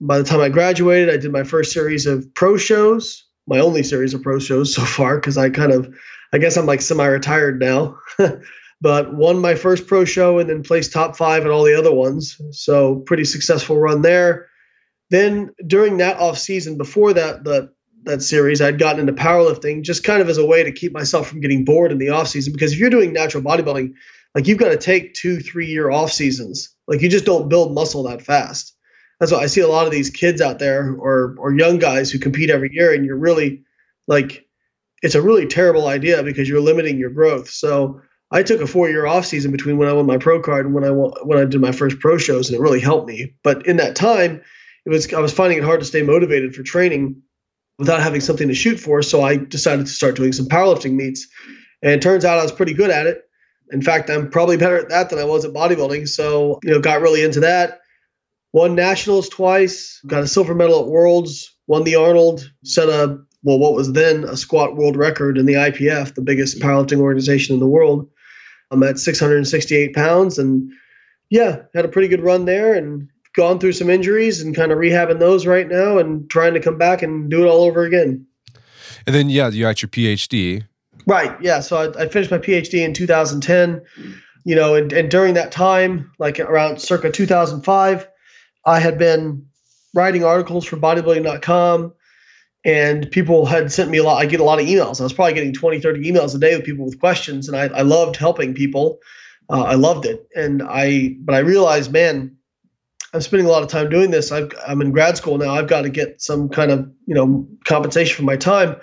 By 0.00 0.18
the 0.18 0.24
time 0.24 0.40
I 0.40 0.48
graduated, 0.48 1.10
I 1.10 1.18
did 1.18 1.32
my 1.32 1.42
first 1.42 1.72
series 1.72 2.06
of 2.06 2.32
pro 2.34 2.56
shows, 2.56 3.24
my 3.46 3.58
only 3.58 3.82
series 3.82 4.14
of 4.14 4.22
pro 4.22 4.38
shows 4.38 4.74
so 4.74 4.82
far, 4.84 5.16
because 5.16 5.36
I 5.36 5.50
kind 5.50 5.72
of, 5.72 5.92
I 6.32 6.38
guess 6.38 6.56
I'm 6.56 6.66
like 6.66 6.80
semi 6.80 7.06
retired 7.06 7.60
now. 7.60 7.98
but 8.80 9.14
won 9.14 9.40
my 9.40 9.54
first 9.54 9.86
pro 9.86 10.04
show 10.04 10.38
and 10.38 10.48
then 10.48 10.62
placed 10.62 10.92
top 10.92 11.16
five 11.16 11.44
at 11.44 11.50
all 11.50 11.64
the 11.64 11.76
other 11.76 11.92
ones. 11.92 12.40
So 12.52 12.96
pretty 13.06 13.24
successful 13.24 13.78
run 13.78 14.02
there. 14.02 14.46
Then 15.10 15.50
during 15.66 15.96
that 15.98 16.18
off 16.18 16.38
season, 16.38 16.76
before 16.76 17.12
that, 17.14 17.44
that 17.44 17.70
that 18.04 18.22
series, 18.22 18.60
I'd 18.60 18.78
gotten 18.78 19.00
into 19.00 19.12
powerlifting 19.12 19.82
just 19.82 20.04
kind 20.04 20.22
of 20.22 20.28
as 20.28 20.38
a 20.38 20.46
way 20.46 20.62
to 20.62 20.72
keep 20.72 20.92
myself 20.92 21.28
from 21.28 21.40
getting 21.40 21.64
bored 21.64 21.92
in 21.92 21.98
the 21.98 22.10
off 22.10 22.28
season. 22.28 22.52
Because 22.52 22.72
if 22.72 22.78
you're 22.78 22.90
doing 22.90 23.12
natural 23.12 23.42
bodybuilding, 23.42 23.92
like 24.34 24.46
you've 24.46 24.58
got 24.58 24.68
to 24.68 24.76
take 24.76 25.14
two, 25.14 25.40
three 25.40 25.66
year 25.66 25.90
off 25.90 26.12
seasons. 26.12 26.74
Like 26.86 27.02
you 27.02 27.08
just 27.08 27.24
don't 27.24 27.48
build 27.48 27.74
muscle 27.74 28.04
that 28.04 28.22
fast. 28.22 28.74
That's 29.18 29.32
why 29.32 29.38
I 29.38 29.46
see 29.46 29.60
a 29.60 29.68
lot 29.68 29.86
of 29.86 29.92
these 29.92 30.10
kids 30.10 30.40
out 30.40 30.58
there 30.60 30.92
or 30.92 31.34
or 31.38 31.52
young 31.52 31.78
guys 31.78 32.10
who 32.10 32.18
compete 32.18 32.50
every 32.50 32.70
year, 32.72 32.94
and 32.94 33.04
you're 33.04 33.18
really 33.18 33.64
like, 34.06 34.46
it's 35.02 35.16
a 35.16 35.22
really 35.22 35.46
terrible 35.46 35.88
idea 35.88 36.22
because 36.22 36.48
you're 36.48 36.60
limiting 36.60 36.98
your 36.98 37.10
growth. 37.10 37.50
So 37.50 38.00
I 38.30 38.42
took 38.42 38.60
a 38.60 38.66
four 38.66 38.88
year 38.88 39.06
off 39.06 39.24
season 39.24 39.52
between 39.52 39.78
when 39.78 39.88
I 39.88 39.92
won 39.92 40.06
my 40.06 40.18
pro 40.18 40.40
card 40.40 40.66
and 40.66 40.74
when 40.74 40.84
I 40.84 40.90
when 40.90 41.38
I 41.38 41.44
did 41.44 41.60
my 41.60 41.72
first 41.72 41.98
pro 41.98 42.18
shows, 42.18 42.48
and 42.48 42.58
it 42.58 42.62
really 42.62 42.80
helped 42.80 43.08
me. 43.08 43.34
But 43.42 43.66
in 43.66 43.78
that 43.78 43.96
time, 43.96 44.42
it 44.84 44.90
was 44.90 45.12
I 45.12 45.20
was 45.20 45.32
finding 45.32 45.58
it 45.58 45.64
hard 45.64 45.80
to 45.80 45.86
stay 45.86 46.02
motivated 46.02 46.54
for 46.54 46.62
training 46.62 47.22
without 47.78 48.02
having 48.02 48.20
something 48.20 48.48
to 48.48 48.54
shoot 48.54 48.78
for. 48.78 49.02
So 49.02 49.22
I 49.22 49.36
decided 49.36 49.86
to 49.86 49.92
start 49.92 50.16
doing 50.16 50.32
some 50.32 50.46
powerlifting 50.46 50.94
meets. 50.94 51.26
And 51.82 51.92
it 51.92 52.02
turns 52.02 52.24
out 52.24 52.38
I 52.38 52.42
was 52.42 52.52
pretty 52.52 52.74
good 52.74 52.90
at 52.90 53.06
it. 53.06 53.22
In 53.70 53.82
fact, 53.82 54.10
I'm 54.10 54.30
probably 54.30 54.56
better 54.56 54.78
at 54.78 54.88
that 54.88 55.10
than 55.10 55.18
I 55.18 55.24
was 55.24 55.44
at 55.44 55.52
bodybuilding. 55.52 56.08
So, 56.08 56.58
you 56.64 56.70
know, 56.70 56.80
got 56.80 57.00
really 57.00 57.22
into 57.22 57.40
that. 57.40 57.80
Won 58.52 58.74
nationals 58.74 59.28
twice, 59.28 60.00
got 60.06 60.22
a 60.22 60.26
silver 60.26 60.54
medal 60.54 60.80
at 60.80 60.88
Worlds, 60.88 61.54
won 61.66 61.84
the 61.84 61.96
Arnold, 61.96 62.50
set 62.64 62.88
a, 62.88 63.18
well, 63.42 63.58
what 63.58 63.74
was 63.74 63.92
then 63.92 64.24
a 64.24 64.36
squat 64.36 64.74
world 64.74 64.96
record 64.96 65.36
in 65.36 65.44
the 65.44 65.52
IPF, 65.52 66.14
the 66.14 66.22
biggest 66.22 66.58
powerlifting 66.58 66.98
organization 66.98 67.54
in 67.54 67.60
the 67.60 67.66
world. 67.66 68.08
I'm 68.70 68.82
at 68.82 68.98
668 68.98 69.94
pounds 69.94 70.38
and 70.38 70.70
yeah, 71.30 71.62
had 71.74 71.84
a 71.84 71.88
pretty 71.88 72.08
good 72.08 72.22
run 72.22 72.44
there 72.44 72.74
and 72.74 73.08
gone 73.34 73.58
through 73.58 73.72
some 73.72 73.90
injuries 73.90 74.40
and 74.42 74.54
kind 74.54 74.72
of 74.72 74.78
rehabbing 74.78 75.18
those 75.18 75.46
right 75.46 75.68
now 75.68 75.98
and 75.98 76.28
trying 76.30 76.54
to 76.54 76.60
come 76.60 76.78
back 76.78 77.02
and 77.02 77.30
do 77.30 77.44
it 77.44 77.48
all 77.48 77.62
over 77.62 77.84
again. 77.84 78.26
And 79.06 79.14
then, 79.14 79.30
yeah, 79.30 79.48
you 79.48 79.62
got 79.62 79.80
your 79.82 79.88
PhD. 79.88 80.64
Right. 81.06 81.34
Yeah. 81.40 81.60
So 81.60 81.76
I, 81.76 82.02
I 82.02 82.08
finished 82.08 82.30
my 82.30 82.38
PhD 82.38 82.84
in 82.84 82.92
2010. 82.92 83.82
You 84.44 84.54
know, 84.54 84.74
and, 84.74 84.92
and 84.92 85.10
during 85.10 85.34
that 85.34 85.52
time, 85.52 86.10
like 86.18 86.40
around 86.40 86.80
circa 86.80 87.10
2005, 87.10 88.08
I 88.64 88.80
had 88.80 88.96
been 88.96 89.46
writing 89.94 90.24
articles 90.24 90.64
for 90.64 90.76
bodybuilding.com 90.76 91.92
and 92.64 93.10
people 93.10 93.46
had 93.46 93.72
sent 93.72 93.90
me 93.90 93.98
a 93.98 94.02
lot. 94.02 94.18
I 94.18 94.26
get 94.26 94.40
a 94.40 94.44
lot 94.44 94.60
of 94.60 94.66
emails. 94.66 95.00
I 95.00 95.04
was 95.04 95.12
probably 95.12 95.34
getting 95.34 95.52
20, 95.52 95.80
30 95.80 96.10
emails 96.10 96.34
a 96.34 96.38
day 96.38 96.56
with 96.56 96.64
people 96.64 96.84
with 96.84 96.98
questions. 96.98 97.48
And 97.48 97.56
I, 97.56 97.68
I 97.68 97.82
loved 97.82 98.16
helping 98.16 98.54
people. 98.54 98.98
Uh, 99.48 99.62
I 99.62 99.74
loved 99.74 100.06
it. 100.06 100.26
And 100.34 100.62
I, 100.62 101.16
but 101.20 101.34
I 101.34 101.38
realized, 101.38 101.92
man, 101.92 102.36
I'm 103.14 103.20
spending 103.20 103.46
a 103.46 103.50
lot 103.50 103.62
of 103.62 103.68
time 103.68 103.88
doing 103.88 104.10
this. 104.10 104.32
i 104.32 104.48
am 104.66 104.82
in 104.82 104.92
grad 104.92 105.16
school 105.16 105.38
now. 105.38 105.54
I've 105.54 105.68
got 105.68 105.82
to 105.82 105.88
get 105.88 106.20
some 106.20 106.48
kind 106.48 106.70
of 106.70 106.90
you 107.06 107.14
know 107.14 107.48
compensation 107.64 108.16
for 108.16 108.22
my 108.22 108.36
time. 108.36 108.76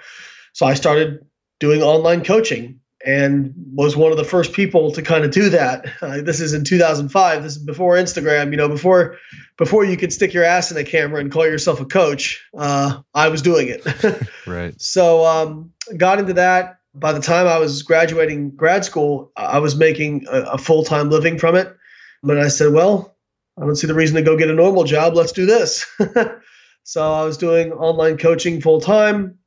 So 0.53 0.65
I 0.65 0.74
started 0.74 1.20
doing 1.60 1.84
online 1.84 2.24
coaching 2.24 2.79
and 3.05 3.53
was 3.74 3.95
one 3.95 4.12
of 4.12 4.17
the 4.17 4.24
first 4.24 4.51
people 4.51 4.91
to 4.91 5.01
kind 5.01 5.24
of 5.24 5.31
do 5.31 5.50
that. 5.50 5.85
Uh, 6.01 6.21
this 6.21 6.41
is 6.41 6.53
in 6.53 6.63
2005. 6.63 7.43
This 7.43 7.55
is 7.55 7.63
before 7.63 7.95
Instagram. 7.95 8.51
You 8.51 8.57
know, 8.57 8.67
before 8.67 9.17
before 9.57 9.85
you 9.85 9.95
could 9.95 10.12
stick 10.12 10.33
your 10.33 10.43
ass 10.43 10.71
in 10.71 10.77
a 10.77 10.83
camera 10.83 11.21
and 11.21 11.31
call 11.31 11.45
yourself 11.45 11.79
a 11.79 11.85
coach. 11.85 12.43
Uh, 12.57 13.01
I 13.13 13.29
was 13.29 13.41
doing 13.41 13.67
it. 13.69 13.85
right. 14.47 14.79
So 14.81 15.25
um, 15.25 15.71
got 15.95 16.19
into 16.19 16.33
that. 16.33 16.79
By 16.95 17.12
the 17.12 17.21
time 17.21 17.45
I 17.45 17.59
was 17.59 17.83
graduating 17.83 18.51
grad 18.51 18.85
school, 18.85 19.31
I 19.35 19.59
was 19.59 19.75
making 19.75 20.25
a, 20.29 20.41
a 20.53 20.57
full 20.57 20.83
time 20.83 21.09
living 21.09 21.38
from 21.38 21.55
it. 21.55 21.75
But 22.24 22.39
I 22.39 22.47
said, 22.47 22.74
well, 22.74 23.15
I 23.57 23.62
don't 23.62 23.75
see 23.75 23.88
the 23.88 23.93
reason 23.93 24.15
to 24.15 24.21
go 24.24 24.38
get 24.38 24.50
a 24.50 24.53
normal 24.53 24.83
job. 24.83 25.13
Let's 25.13 25.31
do 25.31 25.45
this. 25.45 25.85
so 26.83 27.13
I 27.13 27.24
was 27.24 27.38
doing 27.38 27.71
online 27.71 28.17
coaching 28.17 28.62
full 28.62 28.81
time. 28.81 29.38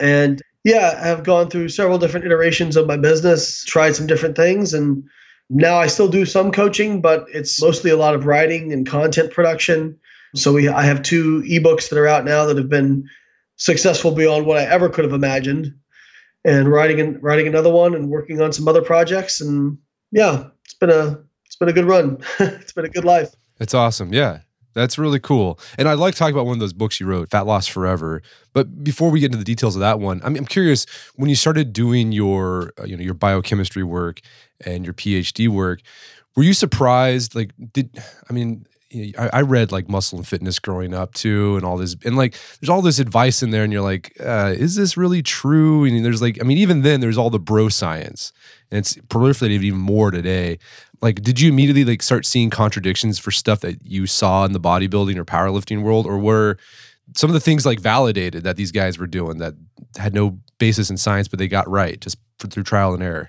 And 0.00 0.42
yeah, 0.68 1.00
I've 1.02 1.24
gone 1.24 1.48
through 1.48 1.70
several 1.70 1.96
different 1.96 2.26
iterations 2.26 2.76
of 2.76 2.86
my 2.86 2.98
business, 2.98 3.64
tried 3.64 3.96
some 3.96 4.06
different 4.06 4.36
things, 4.36 4.74
and 4.74 5.02
now 5.48 5.78
I 5.78 5.86
still 5.86 6.08
do 6.08 6.26
some 6.26 6.52
coaching, 6.52 7.00
but 7.00 7.24
it's 7.32 7.60
mostly 7.62 7.90
a 7.90 7.96
lot 7.96 8.14
of 8.14 8.26
writing 8.26 8.70
and 8.70 8.86
content 8.86 9.32
production. 9.32 9.98
So 10.34 10.52
we 10.52 10.68
I 10.68 10.82
have 10.82 11.02
two 11.02 11.40
ebooks 11.42 11.88
that 11.88 11.98
are 11.98 12.06
out 12.06 12.26
now 12.26 12.44
that 12.44 12.58
have 12.58 12.68
been 12.68 13.08
successful 13.56 14.10
beyond 14.10 14.44
what 14.44 14.58
I 14.58 14.64
ever 14.64 14.90
could 14.90 15.06
have 15.06 15.14
imagined. 15.14 15.74
And 16.44 16.70
writing 16.70 17.00
and 17.00 17.22
writing 17.22 17.46
another 17.46 17.72
one 17.72 17.94
and 17.94 18.10
working 18.10 18.42
on 18.42 18.52
some 18.52 18.68
other 18.68 18.82
projects 18.82 19.40
and 19.40 19.78
yeah, 20.12 20.48
it's 20.64 20.74
been 20.74 20.90
a 20.90 21.18
it's 21.46 21.56
been 21.56 21.68
a 21.68 21.72
good 21.72 21.86
run. 21.86 22.18
it's 22.38 22.72
been 22.72 22.84
a 22.84 22.90
good 22.90 23.06
life. 23.06 23.34
It's 23.58 23.74
awesome. 23.74 24.12
Yeah. 24.12 24.40
That's 24.78 24.96
really 24.96 25.18
cool. 25.18 25.58
And 25.76 25.88
I'd 25.88 25.98
like 25.98 26.14
to 26.14 26.18
talk 26.18 26.30
about 26.30 26.46
one 26.46 26.54
of 26.54 26.60
those 26.60 26.72
books 26.72 27.00
you 27.00 27.06
wrote, 27.06 27.30
Fat 27.30 27.46
Loss 27.46 27.66
Forever. 27.66 28.22
But 28.52 28.84
before 28.84 29.10
we 29.10 29.18
get 29.18 29.26
into 29.26 29.38
the 29.38 29.44
details 29.44 29.74
of 29.74 29.80
that 29.80 29.98
one, 29.98 30.20
I'm, 30.22 30.36
I'm 30.36 30.46
curious 30.46 30.86
when 31.16 31.28
you 31.28 31.36
started 31.36 31.72
doing 31.72 32.12
your, 32.12 32.72
uh, 32.80 32.84
you 32.84 32.96
know, 32.96 33.02
your 33.02 33.14
biochemistry 33.14 33.82
work 33.82 34.20
and 34.64 34.84
your 34.84 34.94
PhD 34.94 35.48
work, 35.48 35.80
were 36.36 36.44
you 36.44 36.54
surprised? 36.54 37.34
Like, 37.34 37.50
did, 37.72 38.00
I 38.30 38.32
mean, 38.32 38.66
I, 38.94 39.30
I 39.32 39.40
read 39.42 39.70
like 39.70 39.88
muscle 39.88 40.18
and 40.18 40.26
fitness 40.26 40.58
growing 40.58 40.94
up 40.94 41.14
too, 41.14 41.56
and 41.56 41.64
all 41.64 41.76
this, 41.76 41.96
and 42.04 42.16
like 42.16 42.36
there's 42.60 42.70
all 42.70 42.82
this 42.82 42.98
advice 42.98 43.42
in 43.42 43.50
there, 43.50 43.64
and 43.64 43.72
you're 43.72 43.82
like, 43.82 44.16
uh, 44.20 44.54
is 44.56 44.76
this 44.76 44.96
really 44.96 45.22
true? 45.22 45.84
And 45.84 46.04
there's 46.04 46.22
like, 46.22 46.38
I 46.40 46.44
mean, 46.44 46.58
even 46.58 46.82
then 46.82 47.00
there's 47.00 47.18
all 47.18 47.30
the 47.30 47.38
bro 47.38 47.68
science, 47.68 48.32
and 48.70 48.78
it's 48.78 48.94
proliferated 48.94 49.62
even 49.62 49.78
more 49.78 50.10
today. 50.10 50.58
Like, 51.02 51.22
did 51.22 51.38
you 51.38 51.50
immediately 51.50 51.84
like 51.84 52.02
start 52.02 52.24
seeing 52.24 52.50
contradictions 52.50 53.18
for 53.18 53.30
stuff 53.30 53.60
that 53.60 53.84
you 53.84 54.06
saw 54.06 54.44
in 54.44 54.52
the 54.52 54.60
bodybuilding 54.60 55.16
or 55.16 55.24
powerlifting 55.24 55.82
world, 55.82 56.06
or 56.06 56.18
were 56.18 56.56
some 57.14 57.28
of 57.28 57.34
the 57.34 57.40
things 57.40 57.66
like 57.66 57.80
validated 57.80 58.44
that 58.44 58.56
these 58.56 58.72
guys 58.72 58.98
were 58.98 59.06
doing 59.06 59.38
that 59.38 59.54
had 59.96 60.14
no 60.14 60.38
basis 60.58 60.88
in 60.90 60.96
science, 60.96 61.28
but 61.28 61.38
they 61.38 61.48
got 61.48 61.68
right 61.68 62.00
just 62.00 62.16
through 62.38 62.62
trial 62.62 62.94
and 62.94 63.02
error? 63.02 63.28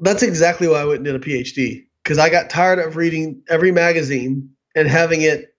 That's 0.00 0.22
exactly 0.22 0.66
why 0.66 0.80
I 0.80 0.84
went 0.84 0.98
and 0.98 1.04
did 1.04 1.14
a 1.14 1.18
PhD 1.18 1.84
because 2.02 2.18
I 2.18 2.30
got 2.30 2.50
tired 2.50 2.78
of 2.78 2.96
reading 2.96 3.42
every 3.48 3.72
magazine 3.72 4.50
and 4.78 4.88
having 4.88 5.22
it 5.22 5.54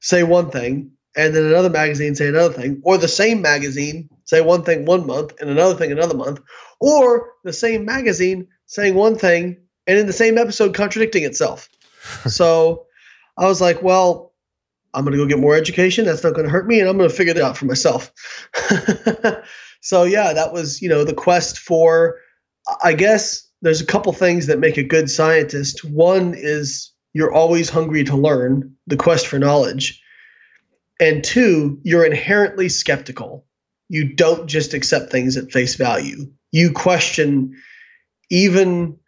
say 0.00 0.22
one 0.22 0.50
thing 0.50 0.92
and 1.16 1.34
then 1.34 1.44
another 1.44 1.70
magazine 1.70 2.14
say 2.14 2.28
another 2.28 2.54
thing, 2.54 2.80
or 2.84 2.96
the 2.96 3.08
same 3.08 3.42
magazine 3.42 4.08
say 4.24 4.40
one 4.40 4.62
thing 4.62 4.84
one 4.84 5.06
month 5.06 5.32
and 5.40 5.50
another 5.50 5.74
thing 5.74 5.90
another 5.90 6.16
month, 6.16 6.40
or 6.80 7.32
the 7.44 7.52
same 7.52 7.84
magazine 7.84 8.46
saying 8.66 8.94
one 8.94 9.16
thing 9.16 9.56
and 9.86 9.98
in 9.98 10.06
the 10.06 10.12
same 10.12 10.38
episode 10.38 10.74
contradicting 10.74 11.24
itself. 11.24 11.68
so 12.26 12.86
I 13.36 13.46
was 13.46 13.60
like, 13.60 13.82
well, 13.82 14.32
I'm 14.94 15.04
going 15.04 15.12
to 15.12 15.18
go 15.18 15.26
get 15.26 15.38
more 15.38 15.56
education. 15.56 16.04
That's 16.04 16.22
not 16.22 16.34
going 16.34 16.46
to 16.46 16.52
hurt 16.52 16.66
me, 16.66 16.80
and 16.80 16.88
I'm 16.88 16.96
going 16.96 17.10
to 17.10 17.14
figure 17.14 17.34
it 17.34 17.40
out 17.40 17.56
for 17.56 17.66
myself. 17.66 18.12
so 19.80 20.04
yeah, 20.04 20.32
that 20.32 20.52
was 20.52 20.80
you 20.80 20.88
know 20.88 21.04
the 21.04 21.14
quest 21.14 21.58
for. 21.58 22.16
I 22.84 22.92
guess 22.92 23.48
there's 23.62 23.80
a 23.80 23.86
couple 23.86 24.12
things 24.12 24.46
that 24.46 24.60
make 24.60 24.76
a 24.76 24.82
good 24.82 25.10
scientist. 25.10 25.84
One 25.84 26.34
is 26.36 26.92
you're 27.12 27.32
always 27.32 27.70
hungry 27.70 28.04
to 28.04 28.16
learn, 28.16 28.76
the 28.86 28.96
quest 28.96 29.26
for 29.26 29.38
knowledge. 29.38 30.02
And 31.00 31.22
two, 31.22 31.80
you're 31.82 32.04
inherently 32.04 32.68
skeptical. 32.68 33.46
You 33.88 34.14
don't 34.14 34.48
just 34.48 34.74
accept 34.74 35.10
things 35.10 35.36
at 35.36 35.52
face 35.52 35.76
value. 35.76 36.30
You 36.52 36.72
question 36.72 37.56
even 38.30 38.98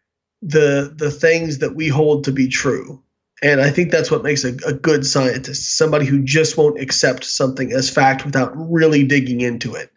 the 0.43 0.93
the 0.97 1.11
things 1.11 1.59
that 1.59 1.75
we 1.75 1.89
hold 1.89 2.25
to 2.25 2.33
be 2.33 2.49
true. 2.49 3.03
And 3.43 3.61
I 3.61 3.71
think 3.71 3.91
that's 3.91 4.11
what 4.11 4.23
makes 4.23 4.45
a, 4.45 4.55
a 4.67 4.73
good 4.73 5.07
scientist, 5.07 5.77
somebody 5.77 6.07
who 6.07 6.23
just 6.23 6.57
won't 6.57 6.81
accept 6.81 7.25
something 7.25 7.73
as 7.73 7.89
fact 7.91 8.25
without 8.25 8.53
really 8.55 9.05
digging 9.05 9.41
into 9.41 9.75
it. 9.75 9.91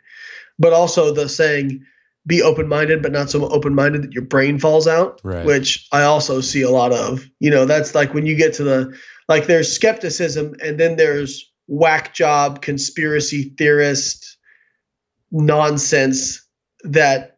But 0.58 0.74
also 0.74 1.14
the 1.14 1.28
saying, 1.28 1.86
be 2.26 2.42
open 2.42 2.68
minded, 2.68 3.02
but 3.02 3.12
not 3.12 3.30
so 3.30 3.48
open 3.50 3.76
minded 3.76 4.04
that 4.04 4.14
your 4.14 4.24
brain 4.24 4.58
falls 4.60 4.88
out, 4.88 5.20
right. 5.24 5.46
which 5.46 5.88
I 5.92 6.04
also 6.04 6.42
see 6.42 6.62
a 6.62 6.70
lot 6.70 6.94
of. 6.94 7.26
You 7.40 7.52
know, 7.52 7.66
that's 7.66 7.94
like 7.96 8.14
when 8.14 8.26
you 8.26 8.36
get 8.36 8.54
to 8.56 8.64
the 8.64 8.98
like 9.28 9.48
there's 9.48 9.72
skepticism 9.72 10.56
and 10.64 10.80
then 10.80 10.96
there's 10.96 11.52
whack 11.68 12.14
job 12.14 12.62
conspiracy 12.62 13.54
theorist 13.58 14.38
nonsense 15.32 16.46
that 16.84 17.33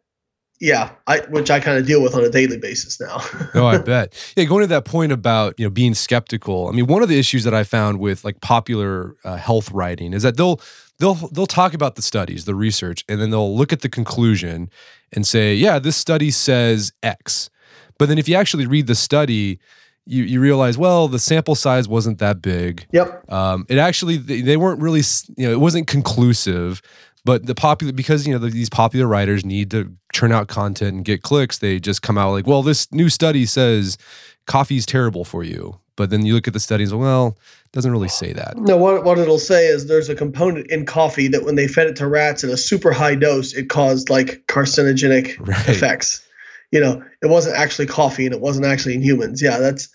yeah, 0.60 0.90
I 1.06 1.20
which 1.28 1.50
I 1.50 1.60
kind 1.60 1.78
of 1.78 1.86
deal 1.86 2.02
with 2.02 2.14
on 2.14 2.24
a 2.24 2.30
daily 2.30 2.56
basis 2.56 3.00
now. 3.00 3.18
oh, 3.54 3.66
I 3.66 3.78
bet. 3.78 4.14
Yeah, 4.36 4.44
going 4.44 4.62
to 4.62 4.66
that 4.68 4.84
point 4.84 5.12
about 5.12 5.54
you 5.58 5.66
know 5.66 5.70
being 5.70 5.94
skeptical. 5.94 6.68
I 6.68 6.72
mean, 6.72 6.86
one 6.86 7.02
of 7.02 7.08
the 7.08 7.18
issues 7.18 7.44
that 7.44 7.54
I 7.54 7.64
found 7.64 7.98
with 7.98 8.24
like 8.24 8.40
popular 8.40 9.14
uh, 9.24 9.36
health 9.36 9.70
writing 9.70 10.12
is 10.12 10.22
that 10.22 10.36
they'll 10.36 10.60
they'll 10.98 11.14
they'll 11.14 11.46
talk 11.46 11.74
about 11.74 11.96
the 11.96 12.02
studies, 12.02 12.44
the 12.44 12.54
research, 12.54 13.04
and 13.08 13.20
then 13.20 13.30
they'll 13.30 13.56
look 13.56 13.72
at 13.72 13.80
the 13.80 13.88
conclusion 13.88 14.70
and 15.12 15.26
say, 15.26 15.54
yeah, 15.54 15.78
this 15.78 15.96
study 15.96 16.30
says 16.30 16.92
X. 17.02 17.50
But 17.98 18.08
then 18.08 18.18
if 18.18 18.28
you 18.28 18.36
actually 18.36 18.66
read 18.66 18.86
the 18.86 18.94
study, 18.94 19.58
you, 20.04 20.22
you 20.22 20.40
realize, 20.40 20.78
well, 20.78 21.08
the 21.08 21.18
sample 21.18 21.54
size 21.54 21.88
wasn't 21.88 22.18
that 22.18 22.40
big. 22.40 22.86
Yep. 22.92 23.30
Um, 23.32 23.66
it 23.68 23.78
actually 23.78 24.16
they, 24.16 24.40
they 24.40 24.56
weren't 24.56 24.80
really 24.80 25.02
you 25.36 25.46
know 25.46 25.52
it 25.52 25.60
wasn't 25.60 25.86
conclusive. 25.86 26.80
But 27.26 27.46
the 27.46 27.56
popular 27.56 27.92
because 27.92 28.24
you 28.24 28.32
know 28.32 28.38
the, 28.38 28.50
these 28.50 28.70
popular 28.70 29.08
writers 29.08 29.44
need 29.44 29.68
to 29.72 29.92
churn 30.12 30.30
out 30.30 30.46
content 30.46 30.94
and 30.94 31.04
get 31.04 31.22
clicks, 31.22 31.58
they 31.58 31.80
just 31.80 32.00
come 32.00 32.16
out 32.16 32.30
like, 32.30 32.46
well, 32.46 32.62
this 32.62 32.90
new 32.92 33.08
study 33.08 33.46
says 33.46 33.98
coffee's 34.46 34.86
terrible 34.86 35.24
for 35.24 35.42
you. 35.42 35.80
But 35.96 36.10
then 36.10 36.24
you 36.24 36.34
look 36.34 36.46
at 36.46 36.54
the 36.54 36.60
studies, 36.60 36.94
well, 36.94 37.36
it 37.64 37.72
doesn't 37.72 37.90
really 37.90 38.08
say 38.08 38.32
that. 38.32 38.56
No, 38.58 38.76
what, 38.76 39.02
what 39.02 39.18
it'll 39.18 39.40
say 39.40 39.66
is 39.66 39.86
there's 39.88 40.08
a 40.08 40.14
component 40.14 40.70
in 40.70 40.86
coffee 40.86 41.26
that 41.28 41.42
when 41.42 41.56
they 41.56 41.66
fed 41.66 41.88
it 41.88 41.96
to 41.96 42.06
rats 42.06 42.44
at 42.44 42.50
a 42.50 42.56
super 42.56 42.92
high 42.92 43.16
dose, 43.16 43.54
it 43.54 43.70
caused 43.70 44.08
like 44.08 44.46
carcinogenic 44.46 45.36
right. 45.48 45.68
effects. 45.68 46.24
You 46.70 46.78
know, 46.78 47.02
it 47.22 47.26
wasn't 47.26 47.56
actually 47.56 47.86
coffee 47.86 48.26
and 48.26 48.34
it 48.34 48.40
wasn't 48.40 48.66
actually 48.66 48.94
in 48.94 49.02
humans. 49.02 49.42
Yeah, 49.42 49.58
that's 49.58 49.88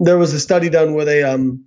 there 0.00 0.18
was 0.18 0.34
a 0.34 0.40
study 0.40 0.68
done 0.68 0.94
where 0.94 1.04
they 1.04 1.22
um 1.22 1.64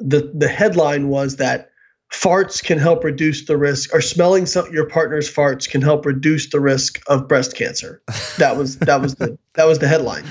the 0.00 0.32
the 0.34 0.48
headline 0.48 1.08
was 1.08 1.36
that 1.36 1.67
farts 2.12 2.62
can 2.62 2.78
help 2.78 3.04
reduce 3.04 3.44
the 3.44 3.56
risk 3.56 3.94
or 3.94 4.00
smelling 4.00 4.46
some, 4.46 4.70
your 4.72 4.86
partner's 4.86 5.32
farts 5.32 5.68
can 5.68 5.82
help 5.82 6.06
reduce 6.06 6.50
the 6.50 6.60
risk 6.60 7.00
of 7.08 7.28
breast 7.28 7.54
cancer. 7.54 8.02
That 8.38 8.56
was 8.56 8.78
that 8.78 9.00
was 9.00 9.16
the 9.16 9.38
that 9.54 9.66
was 9.66 9.78
the 9.78 9.88
headline. 9.88 10.24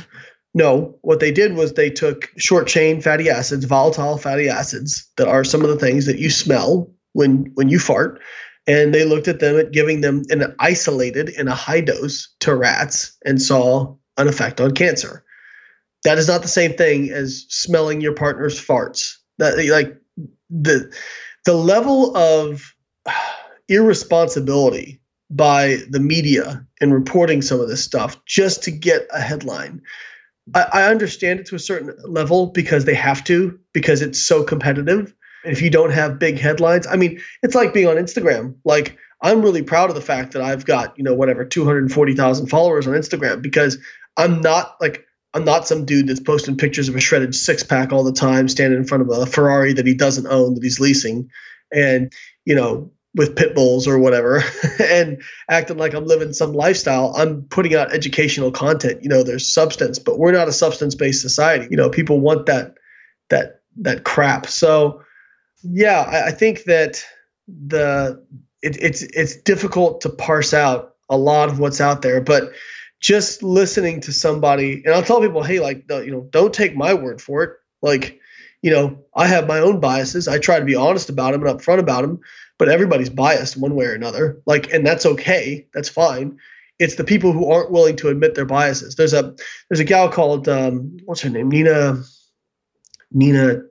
No, 0.54 0.98
what 1.02 1.20
they 1.20 1.32
did 1.32 1.56
was 1.56 1.74
they 1.74 1.90
took 1.90 2.32
short 2.38 2.68
chain 2.68 3.02
fatty 3.02 3.30
acids, 3.30 3.66
volatile 3.66 4.18
fatty 4.18 4.50
acids 4.50 5.08
that 5.18 5.28
are 5.28 5.44
some 5.44 5.62
of 5.62 5.70
the 5.70 5.78
things 5.78 6.06
that 6.08 6.18
you 6.18 6.30
smell 6.30 6.92
when 7.14 7.52
when 7.54 7.70
you 7.70 7.78
fart, 7.78 8.20
and 8.66 8.94
they 8.94 9.06
looked 9.06 9.28
at 9.28 9.40
them 9.40 9.60
at 9.60 9.72
giving 9.72 10.02
them 10.02 10.24
an 10.30 10.56
isolated 10.60 11.30
in 11.30 11.48
a 11.48 11.56
high 11.56 11.82
dose 11.82 12.28
to 12.40 12.56
rats 12.56 13.16
and 13.24 13.42
saw 13.42 13.94
an 14.18 14.28
effect 14.28 14.60
on 14.60 14.74
cancer. 14.74 15.24
That 16.04 16.18
is 16.18 16.28
not 16.28 16.42
the 16.42 16.48
same 16.48 16.74
thing 16.74 17.12
as 17.12 17.46
smelling 17.50 18.02
your 18.02 18.14
partner's 18.14 18.60
farts. 18.60 19.16
That 19.38 19.64
like 19.68 19.96
the 20.50 20.92
the 21.48 21.56
level 21.56 22.16
of 22.16 22.76
irresponsibility 23.70 25.00
by 25.30 25.78
the 25.90 26.00
media 26.00 26.66
in 26.82 26.92
reporting 26.92 27.42
some 27.42 27.62
of 27.62 27.70
this 27.70 27.84
stuff 27.84 28.24
just 28.26 28.64
to 28.64 28.72
get 28.72 29.08
a 29.14 29.22
headline 29.22 29.82
I, 30.54 30.68
I 30.74 30.84
understand 30.90 31.40
it 31.40 31.46
to 31.48 31.56
a 31.56 31.60
certain 31.60 31.94
level 32.06 32.48
because 32.48 32.86
they 32.86 32.94
have 32.94 33.24
to 33.26 33.58
because 33.74 34.02
it's 34.02 34.22
so 34.22 34.44
competitive. 34.44 35.14
If 35.44 35.62
you 35.62 35.70
don't 35.70 35.92
have 35.92 36.20
big 36.20 36.40
headlines, 36.40 36.88
I 36.88 36.96
mean, 36.96 37.22
it's 37.44 37.56
like 37.56 37.74
being 37.74 37.88
on 37.88 37.96
Instagram. 37.96 38.56
Like 38.66 38.98
I'm 39.22 39.42
really 39.42 39.62
proud 39.62 39.90
of 39.90 39.96
the 39.96 40.02
fact 40.02 40.34
that 40.34 40.42
I've 40.42 40.66
got 40.66 40.98
you 40.98 41.04
know 41.04 41.14
whatever 41.14 41.46
240,000 41.46 42.48
followers 42.48 42.88
on 42.88 42.94
Instagram 42.94 43.42
because 43.42 43.78
I'm 44.18 44.42
not 44.42 44.76
like 44.82 45.06
I'm 45.34 45.46
not 45.46 45.68
some 45.68 45.86
dude 45.86 46.08
that's 46.08 46.20
posting 46.20 46.58
pictures 46.58 46.90
of 46.90 46.96
a 46.96 47.00
shredded 47.00 47.36
six 47.36 47.64
pack 47.64 47.92
all 47.92 48.04
the 48.04 48.12
time, 48.12 48.48
standing 48.48 48.80
in 48.80 48.86
front 48.86 49.02
of 49.04 49.10
a 49.10 49.26
Ferrari 49.26 49.74
that 49.74 49.86
he 49.86 49.94
doesn't 49.94 50.28
own 50.28 50.56
that 50.56 50.64
he's 50.64 50.80
leasing, 50.80 51.30
and 51.72 52.12
you 52.46 52.56
know 52.56 52.92
with 53.16 53.36
pit 53.36 53.56
bulls 53.56 53.88
or 53.88 53.98
whatever 53.98 54.44
and 54.80 55.22
acting 55.50 55.78
like 55.78 55.94
I'm 55.94 56.06
living 56.06 56.34
some 56.34 56.54
lifestyle. 56.54 57.14
I'm 57.18 57.44
putting 57.44 57.76
out 57.76 57.94
educational 57.94 58.52
content. 58.52 59.02
You 59.02 59.10
know, 59.10 59.24
there's 59.24 59.52
substance, 59.52 59.98
but 59.98 60.20
we're 60.20 60.32
not 60.32 60.48
a 60.48 60.54
substance-based 60.54 61.22
society. 61.22 61.68
You 61.72 61.78
know, 61.78 61.90
people 61.90 62.20
want 62.20 62.46
that 62.46 62.76
that 63.30 63.62
that 63.78 64.04
crap. 64.04 64.48
So 64.48 65.02
yeah, 65.64 66.02
I, 66.02 66.28
I 66.28 66.32
think 66.32 66.64
that 66.64 67.04
the 67.48 68.24
it, 68.62 68.78
it's 68.82 69.02
it's 69.02 69.36
difficult 69.36 70.02
to 70.02 70.10
parse 70.10 70.54
out 70.54 70.96
a 71.10 71.18
lot 71.18 71.50
of 71.50 71.60
what's 71.60 71.82
out 71.82 72.02
there, 72.02 72.22
but 72.22 72.52
just 73.00 73.44
listening 73.44 74.02
to 74.02 74.12
somebody 74.12 74.82
and 74.86 74.94
I'll 74.94 75.04
tell 75.04 75.22
people, 75.22 75.44
hey, 75.44 75.60
like 75.60 75.86
you 75.90 76.12
know, 76.12 76.28
don't 76.32 76.54
take 76.54 76.76
my 76.76 76.94
word 76.94 77.22
for 77.22 77.44
it. 77.44 77.52
Like, 77.82 78.20
you 78.62 78.72
know, 78.72 79.06
I 79.16 79.28
have 79.28 79.48
my 79.48 79.60
own 79.60 79.80
biases. 79.80 80.28
I 80.28 80.40
try 80.40 80.60
to 80.60 80.66
be 80.66 80.76
honest 80.76 81.10
about 81.10 81.32
them 81.32 81.46
and 81.46 81.60
upfront 81.60 81.80
about 81.80 82.02
them 82.02 82.22
but 82.58 82.70
everybody's 82.70 83.10
biased 83.10 83.58
one 83.58 83.76
way 83.76 83.86
or 83.86 83.94
another. 83.94 84.42
Like, 84.46 84.72
and 84.74 84.86
that's 84.86 85.06
okay. 85.06 85.68
That's 85.74 85.90
fine. 85.90 86.38
It's 86.80 86.96
the 86.96 87.04
people 87.04 87.32
who 87.32 87.52
aren't 87.52 87.72
willing 87.72 87.96
to 87.98 88.10
admit 88.10 88.36
their 88.36 88.46
biases. 88.46 88.96
There's 88.96 89.14
a 89.14 89.36
there's 89.70 89.80
a 89.80 89.86
gal 89.86 90.10
called 90.10 90.48
um, 90.48 90.98
what's 91.06 91.22
her 91.22 91.30
name? 91.30 91.50
Nina. 91.50 92.02
Nina 93.12 93.62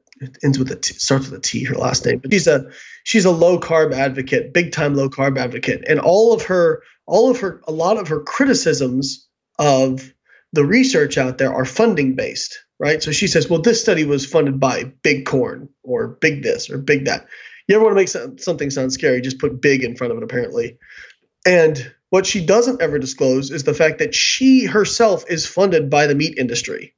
ends 0.43 0.59
with 0.59 0.71
a 0.71 0.77
T, 0.77 0.95
starts 0.95 1.31
with 1.31 1.39
a 1.39 1.43
T. 1.43 1.65
Her 1.65 1.75
last 1.75 2.07
name, 2.07 2.19
but 2.19 2.33
she's 2.33 2.47
a 2.47 2.71
she's 3.05 3.25
a 3.25 3.31
low 3.31 3.59
carb 3.59 3.93
advocate, 3.93 4.53
big 4.53 4.73
time 4.73 4.95
low 4.95 5.09
carb 5.09 5.39
advocate, 5.39 5.85
and 5.89 6.01
all 6.01 6.33
of 6.33 6.43
her 6.43 6.83
all 7.07 7.31
of 7.31 7.41
her 7.41 7.61
a 7.67 7.73
lot 7.73 7.99
of 7.99 8.09
her 8.09 8.21
criticisms 8.21 9.29
of 9.59 10.13
the 10.53 10.65
research 10.65 11.19
out 11.19 11.39
there 11.39 11.53
are 11.53 11.65
funding 11.65 12.15
based, 12.15 12.65
right? 12.79 13.03
So 13.03 13.13
she 13.13 13.27
says, 13.27 13.51
well, 13.51 13.61
this 13.61 13.81
study 13.81 14.05
was 14.05 14.25
funded 14.25 14.59
by 14.59 14.85
Big 15.03 15.27
Corn 15.27 15.69
or 15.83 16.09
Big 16.09 16.43
this 16.43 16.71
or 16.71 16.79
Big 16.79 17.05
that. 17.05 17.27
You 17.69 17.75
ever 17.75 17.85
want 17.85 17.97
to 17.97 18.01
make 18.01 18.41
something 18.41 18.71
sound 18.71 18.93
scary? 18.93 19.21
Just 19.21 19.41
put 19.41 19.61
big 19.61 19.83
in 19.83 19.97
front 19.97 20.13
of 20.13 20.19
it, 20.19 20.25
apparently. 20.25 20.79
And 21.45 21.93
what 22.11 22.25
she 22.25 22.45
doesn't 22.45 22.81
ever 22.81 22.99
disclose 22.99 23.51
is 23.51 23.65
the 23.65 23.75
fact 23.75 23.99
that 23.99 24.15
she 24.15 24.65
herself 24.65 25.25
is 25.29 25.47
funded 25.47 25.91
by 25.91 26.07
the 26.07 26.15
meat 26.15 26.39
industry. 26.39 26.95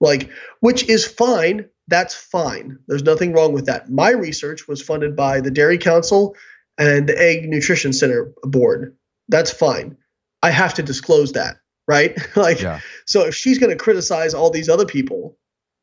Like, 0.00 0.30
which 0.60 0.88
is 0.88 1.06
fine. 1.06 1.68
That's 1.88 2.14
fine. 2.14 2.78
There's 2.86 3.02
nothing 3.02 3.32
wrong 3.32 3.52
with 3.52 3.66
that. 3.66 3.90
My 3.90 4.10
research 4.10 4.68
was 4.68 4.80
funded 4.80 5.16
by 5.16 5.40
the 5.40 5.50
Dairy 5.50 5.78
Council 5.78 6.36
and 6.78 7.08
the 7.08 7.20
Egg 7.20 7.48
Nutrition 7.48 7.92
Center 7.92 8.32
Board. 8.42 8.96
That's 9.28 9.50
fine. 9.50 9.96
I 10.42 10.50
have 10.50 10.74
to 10.74 10.82
disclose 10.82 11.32
that, 11.32 11.56
right? 11.86 12.16
like, 12.36 12.60
yeah. 12.60 12.80
so 13.06 13.26
if 13.26 13.34
she's 13.34 13.58
going 13.58 13.70
to 13.70 13.82
criticize 13.82 14.34
all 14.34 14.50
these 14.50 14.68
other 14.68 14.86
people, 14.86 15.36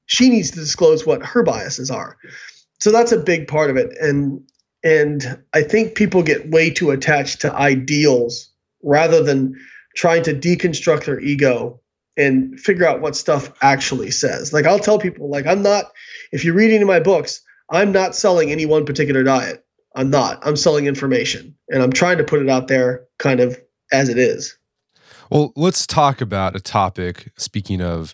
she 0.06 0.30
needs 0.30 0.52
to 0.52 0.60
disclose 0.60 1.06
what 1.06 1.24
her 1.24 1.44
biases 1.44 1.92
are. 1.92 2.18
So 2.80 2.92
that's 2.92 3.12
a 3.12 3.18
big 3.18 3.48
part 3.48 3.70
of 3.70 3.78
it. 3.78 3.96
And 4.00 4.42
and 4.84 5.44
I 5.54 5.62
think 5.62 5.96
people 5.96 6.24
get 6.24 6.52
way 6.52 6.70
too 6.70 6.92
attached 6.92 7.42
to 7.42 7.54
ideals 7.54 8.50
rather 8.82 9.22
than 9.22 9.60
trying 9.96 10.24
to 10.24 10.34
deconstruct 10.34 11.04
their 11.06 11.20
ego 11.20 11.82
and 12.20 12.60
figure 12.60 12.86
out 12.86 13.02
what 13.02 13.16
stuff 13.16 13.52
actually 13.62 14.12
says. 14.12 14.54
Like 14.54 14.66
I'll 14.66 14.80
tell 14.80 15.00
people, 15.00 15.30
like 15.30 15.48
I'm 15.48 15.64
not. 15.64 15.86
If 16.32 16.44
you're 16.44 16.54
reading 16.54 16.86
my 16.86 17.00
books, 17.00 17.42
I'm 17.72 17.92
not 17.92 18.16
selling 18.16 18.52
any 18.52 18.66
one 18.66 18.86
particular 18.86 19.24
diet. 19.24 19.66
I'm 19.96 20.10
not. 20.10 20.40
I'm 20.46 20.56
selling 20.56 20.86
information, 20.86 21.56
and 21.70 21.82
I'm 21.82 21.92
trying 21.92 22.18
to 22.20 22.24
put 22.24 22.42
it 22.42 22.50
out 22.50 22.68
there, 22.68 23.06
kind 23.18 23.40
of 23.40 23.60
as 23.92 24.10
it 24.10 24.18
is. 24.18 24.56
Well, 25.32 25.54
let's 25.56 25.88
talk 25.88 26.22
about 26.22 26.56
a 26.56 26.60
topic. 26.60 27.32
Speaking 27.38 27.82
of 27.82 28.14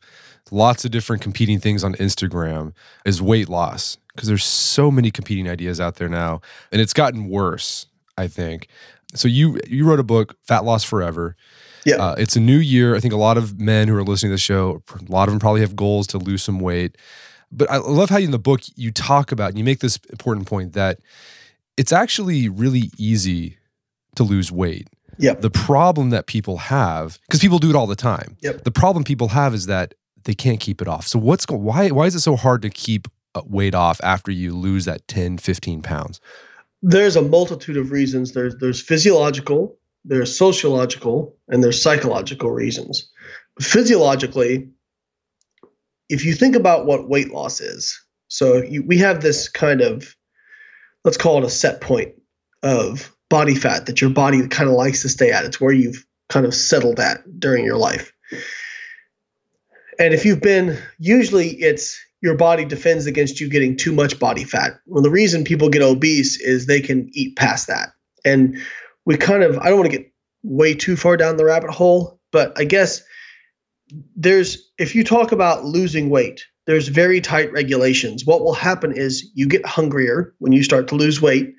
lots 0.51 0.85
of 0.85 0.91
different 0.91 1.21
competing 1.21 1.59
things 1.59 1.83
on 1.83 1.95
Instagram, 1.95 2.74
is 3.05 3.21
weight 3.21 3.50
loss 3.50 3.97
because 4.13 4.29
there's 4.29 4.45
so 4.45 4.89
many 4.91 5.12
competing 5.12 5.50
ideas 5.50 5.81
out 5.81 5.95
there 5.95 6.09
now, 6.09 6.41
and 6.71 6.79
it's 6.79 6.93
gotten 6.93 7.27
worse. 7.27 7.88
I 8.17 8.27
think. 8.27 8.67
So 9.13 9.27
you 9.27 9.59
you 9.67 9.85
wrote 9.85 10.00
a 10.00 10.03
book, 10.03 10.38
Fat 10.43 10.63
Loss 10.63 10.83
Forever. 10.83 11.35
Yeah, 11.86 11.98
uh, 11.98 12.15
it's 12.18 12.36
a 12.36 12.39
new 12.39 12.58
year. 12.58 12.96
I 12.96 13.00
think 13.00 13.13
a 13.13 13.18
lot 13.18 13.38
of 13.38 13.60
men 13.60 13.88
who 13.88 13.96
are 13.96 14.04
listening 14.04 14.32
to 14.32 14.36
the 14.36 14.39
show, 14.39 14.84
a 14.94 15.12
lot 15.12 15.27
of 15.27 15.34
them 15.34 15.39
probably 15.39 15.62
have 15.62 15.75
goals 15.75 16.08
to 16.08 16.18
lose 16.18 16.44
some 16.44 16.60
weight. 16.60 16.98
But 17.51 17.70
I 17.70 17.77
love 17.77 18.10
how 18.10 18.18
in 18.18 18.32
the 18.32 18.39
book 18.39 18.62
you 18.75 18.92
talk 18.92 19.32
about 19.32 19.50
and 19.50 19.58
you 19.58 19.63
make 19.63 19.80
this 19.80 19.98
important 20.10 20.48
point 20.48 20.74
that 20.74 21.00
it's 21.77 21.92
actually 21.92 22.50
really 22.50 22.89
easy 22.98 23.58
to 24.15 24.24
lose 24.24 24.51
weight. 24.51 24.89
Yep. 25.18 25.42
The 25.42 25.50
problem 25.50 26.10
that 26.10 26.27
people 26.27 26.58
have, 26.58 27.20
because 27.27 27.39
people 27.39 27.60
do 27.60 27.70
it 27.70 27.75
all 27.75 27.88
the 27.88 27.96
time. 27.96 28.38
Yep. 28.42 28.63
The 28.63 28.72
problem 28.72 29.04
people 29.04 29.30
have 29.30 29.54
is 29.54 29.68
that 29.68 29.94
they 30.24 30.34
can't 30.34 30.60
keep 30.60 30.82
it 30.82 30.88
off. 30.88 31.08
So 31.08 31.20
what's 31.20 31.46
going 31.46 31.63
why 31.63 31.89
why 31.89 32.06
is 32.06 32.15
it 32.15 32.22
so 32.22 32.36
hard 32.36 32.62
to 32.63 32.70
keep 32.70 33.08
uh, 33.36 33.42
weight 33.46 33.75
off 33.75 34.01
after 34.04 34.32
you 34.32 34.56
lose 34.56 34.86
that 34.86 35.08
10, 35.08 35.38
15 35.38 35.82
pounds? 35.82 36.20
There's 36.82 37.15
a 37.15 37.22
multitude 37.22 37.77
of 37.77 37.92
reasons. 37.92 38.34
There's 38.34 38.56
there's 38.58 38.82
physiological, 38.82 39.77
there's 40.05 40.38
sociological, 40.38 41.35
and 41.47 41.63
there's 41.63 41.81
psychological 41.81 42.51
reasons. 42.51 43.09
Physiologically, 43.59 44.69
if 46.09 46.25
you 46.25 46.33
think 46.33 46.55
about 46.55 46.85
what 46.85 47.09
weight 47.09 47.31
loss 47.31 47.62
is, 47.62 48.00
so 48.27 48.62
you, 48.62 48.83
we 48.83 48.97
have 49.00 49.21
this 49.21 49.50
kind 49.50 49.81
of 49.81 50.15
let's 51.05 51.17
call 51.17 51.38
it 51.38 51.45
a 51.45 51.50
set 51.50 51.79
point 51.79 52.13
of 52.63 53.15
body 53.29 53.55
fat 53.55 53.85
that 53.85 54.01
your 54.01 54.09
body 54.09 54.47
kind 54.47 54.69
of 54.69 54.75
likes 54.75 55.03
to 55.03 55.09
stay 55.09 55.31
at. 55.31 55.45
It's 55.45 55.62
where 55.62 55.71
you've 55.71 56.05
kind 56.29 56.45
of 56.45 56.53
settled 56.53 57.00
at 57.00 57.39
during 57.39 57.63
your 57.63 57.77
life. 57.77 58.12
And 60.00 60.13
if 60.13 60.25
you've 60.25 60.41
been, 60.41 60.77
usually 60.97 61.50
it's 61.50 61.97
your 62.21 62.35
body 62.35 62.65
defends 62.65 63.05
against 63.05 63.39
you 63.39 63.50
getting 63.50 63.77
too 63.77 63.93
much 63.93 64.19
body 64.19 64.44
fat. 64.44 64.74
Well, 64.87 65.03
the 65.03 65.11
reason 65.11 65.44
people 65.44 65.70
get 65.70 65.83
obese 65.83 66.39
is 66.41 66.65
they 66.65 66.81
can 66.81 67.09
eat 67.13 67.37
past 67.37 67.68
that. 67.68 67.89
And 68.25 68.57
we 69.05 69.18
kind 69.18 69.44
of, 69.44 69.57
I 69.59 69.70
don't 69.70 69.79
want 69.79 69.91
to 69.91 69.98
get 69.98 70.11
way 70.44 70.74
too 70.74 70.96
far 70.96 71.18
down 71.18 71.37
the 71.37 71.46
rabbit 71.46 71.72
hole, 71.72 72.20
but 72.31 72.53
I 72.57 72.63
guess 72.63 73.01
there's, 74.15 74.72
if 74.77 74.96
you 74.96 75.03
talk 75.03 75.31
about 75.31 75.65
losing 75.65 76.09
weight, 76.09 76.46
there's 76.65 76.87
very 76.87 77.22
tight 77.22 77.51
regulations. 77.51 78.25
What 78.25 78.41
will 78.41 78.53
happen 78.53 78.91
is 78.91 79.29
you 79.35 79.48
get 79.48 79.65
hungrier 79.65 80.33
when 80.39 80.51
you 80.51 80.63
start 80.63 80.87
to 80.89 80.96
lose 80.96 81.22
weight. 81.22 81.53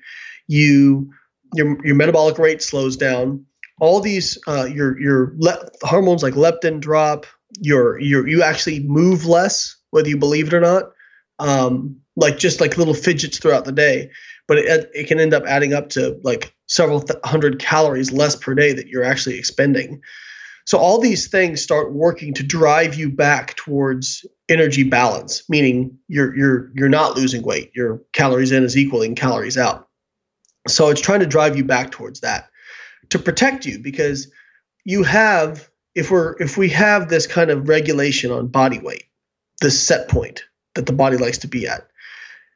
You 0.47 1.11
your 1.53 1.77
your 1.85 1.95
metabolic 1.95 2.37
rate 2.37 2.61
slows 2.61 2.97
down. 2.97 3.45
All 3.79 3.99
these 3.99 4.37
uh, 4.47 4.65
your 4.65 4.99
your 4.99 5.33
le- 5.37 5.69
hormones 5.81 6.23
like 6.23 6.33
leptin 6.33 6.79
drop. 6.79 7.25
Your 7.61 7.99
your 7.99 8.27
you 8.27 8.43
actually 8.43 8.81
move 8.81 9.25
less, 9.25 9.75
whether 9.91 10.09
you 10.09 10.17
believe 10.17 10.47
it 10.47 10.53
or 10.53 10.59
not. 10.59 10.91
Um, 11.39 11.97
like 12.15 12.37
just 12.37 12.59
like 12.59 12.77
little 12.77 12.93
fidgets 12.93 13.37
throughout 13.39 13.65
the 13.65 13.71
day, 13.71 14.09
but 14.47 14.57
it 14.57 14.89
it 14.93 15.07
can 15.07 15.19
end 15.19 15.33
up 15.33 15.43
adding 15.45 15.73
up 15.73 15.89
to 15.89 16.19
like 16.23 16.53
several 16.67 17.01
th- 17.01 17.19
hundred 17.23 17.59
calories 17.59 18.11
less 18.11 18.35
per 18.35 18.53
day 18.53 18.73
that 18.73 18.87
you're 18.87 19.03
actually 19.03 19.37
expending. 19.37 20.01
So 20.65 20.77
all 20.77 20.99
these 20.99 21.27
things 21.27 21.61
start 21.61 21.93
working 21.93 22.33
to 22.33 22.43
drive 22.43 22.95
you 22.95 23.09
back 23.09 23.55
towards 23.55 24.25
energy 24.49 24.83
balance, 24.83 25.43
meaning 25.49 25.97
you're 26.07 26.35
you're 26.35 26.71
you're 26.75 26.89
not 26.89 27.15
losing 27.15 27.41
weight. 27.41 27.71
Your 27.73 28.01
calories 28.13 28.51
in 28.51 28.63
is 28.63 28.77
equaling 28.77 29.15
calories 29.15 29.57
out. 29.57 29.87
So 30.67 30.89
it's 30.89 31.01
trying 31.01 31.21
to 31.21 31.25
drive 31.25 31.55
you 31.55 31.63
back 31.63 31.91
towards 31.91 32.19
that 32.19 32.49
to 33.09 33.19
protect 33.19 33.65
you 33.65 33.79
because 33.79 34.29
you 34.83 35.03
have 35.03 35.69
if 35.95 36.11
we're 36.11 36.35
if 36.41 36.57
we 36.57 36.69
have 36.69 37.09
this 37.09 37.27
kind 37.27 37.49
of 37.49 37.69
regulation 37.69 38.31
on 38.31 38.47
body 38.47 38.79
weight, 38.79 39.05
this 39.61 39.81
set 39.81 40.09
point 40.09 40.43
that 40.75 40.85
the 40.85 40.93
body 40.93 41.17
likes 41.17 41.37
to 41.39 41.47
be 41.47 41.67
at, 41.67 41.87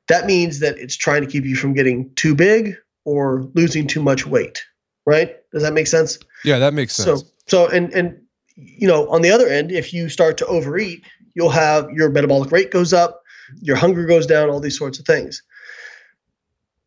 that 0.10 0.26
means 0.26 0.60
that 0.60 0.78
it's 0.78 0.98
trying 0.98 1.22
to 1.22 1.28
keep 1.28 1.46
you 1.46 1.56
from 1.56 1.74
getting 1.74 2.14
too 2.16 2.36
big 2.36 2.76
or 3.06 3.50
losing 3.54 3.88
too 3.88 4.02
much 4.02 4.26
weight. 4.26 4.64
Right? 5.06 5.36
Does 5.52 5.64
that 5.64 5.74
make 5.74 5.88
sense? 5.88 6.20
Yeah, 6.46 6.60
that 6.60 6.74
makes 6.74 6.94
sense. 6.94 7.22
So 7.22 7.28
so 7.48 7.68
and 7.68 7.92
and 7.94 8.20
you 8.56 8.88
know, 8.88 9.10
on 9.10 9.22
the 9.22 9.32
other 9.32 9.48
end, 9.48 9.72
if 9.72 9.94
you 9.94 10.10
start 10.10 10.38
to 10.38 10.46
overeat, 10.46 11.04
you'll 11.34 11.50
have 11.50 11.90
your 11.92 12.10
metabolic 12.10 12.52
rate 12.52 12.72
goes 12.72 12.94
up, 12.94 13.24
your 13.62 13.76
hunger 13.76 14.06
goes 14.06 14.28
down, 14.28 14.50
all 14.50 14.60
these 14.60 14.78
sorts 14.78 15.00
of 15.00 15.06
things. 15.06 15.42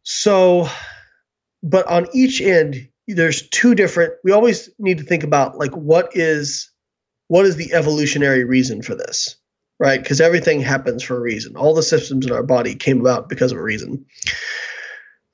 So 0.05 0.69
but 1.65 1.87
on 1.89 2.07
each 2.13 2.41
end 2.41 2.87
there's 3.09 3.49
two 3.49 3.75
different 3.75 4.13
we 4.23 4.31
always 4.31 4.71
need 4.79 4.99
to 4.99 5.05
think 5.05 5.25
about 5.25 5.59
like 5.59 5.73
what 5.73 6.09
is 6.13 6.71
what 7.29 7.45
is 7.45 7.57
the 7.57 7.73
evolutionary 7.73 8.45
reason 8.45 8.83
for 8.83 8.95
this 8.95 9.37
right 9.81 10.03
because 10.03 10.21
everything 10.21 10.61
happens 10.61 11.03
for 11.03 11.17
a 11.17 11.21
reason 11.21 11.57
all 11.57 11.75
the 11.75 11.83
systems 11.83 12.27
in 12.27 12.33
our 12.33 12.43
body 12.43 12.75
came 12.75 13.01
about 13.01 13.29
because 13.29 13.51
of 13.51 13.59
a 13.59 13.63
reason 13.63 14.05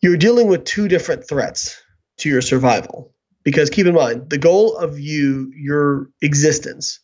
you're 0.02 0.16
dealing 0.16 0.48
with 0.48 0.64
two 0.64 0.88
different 0.88 1.26
threats 1.26 1.80
to 2.18 2.28
your 2.28 2.42
survival 2.42 3.12
because 3.44 3.70
keep 3.70 3.86
in 3.86 3.94
mind 3.94 4.28
the 4.30 4.38
goal 4.38 4.76
of 4.76 4.98
you 4.98 5.52
your 5.56 6.10
existence 6.22 7.00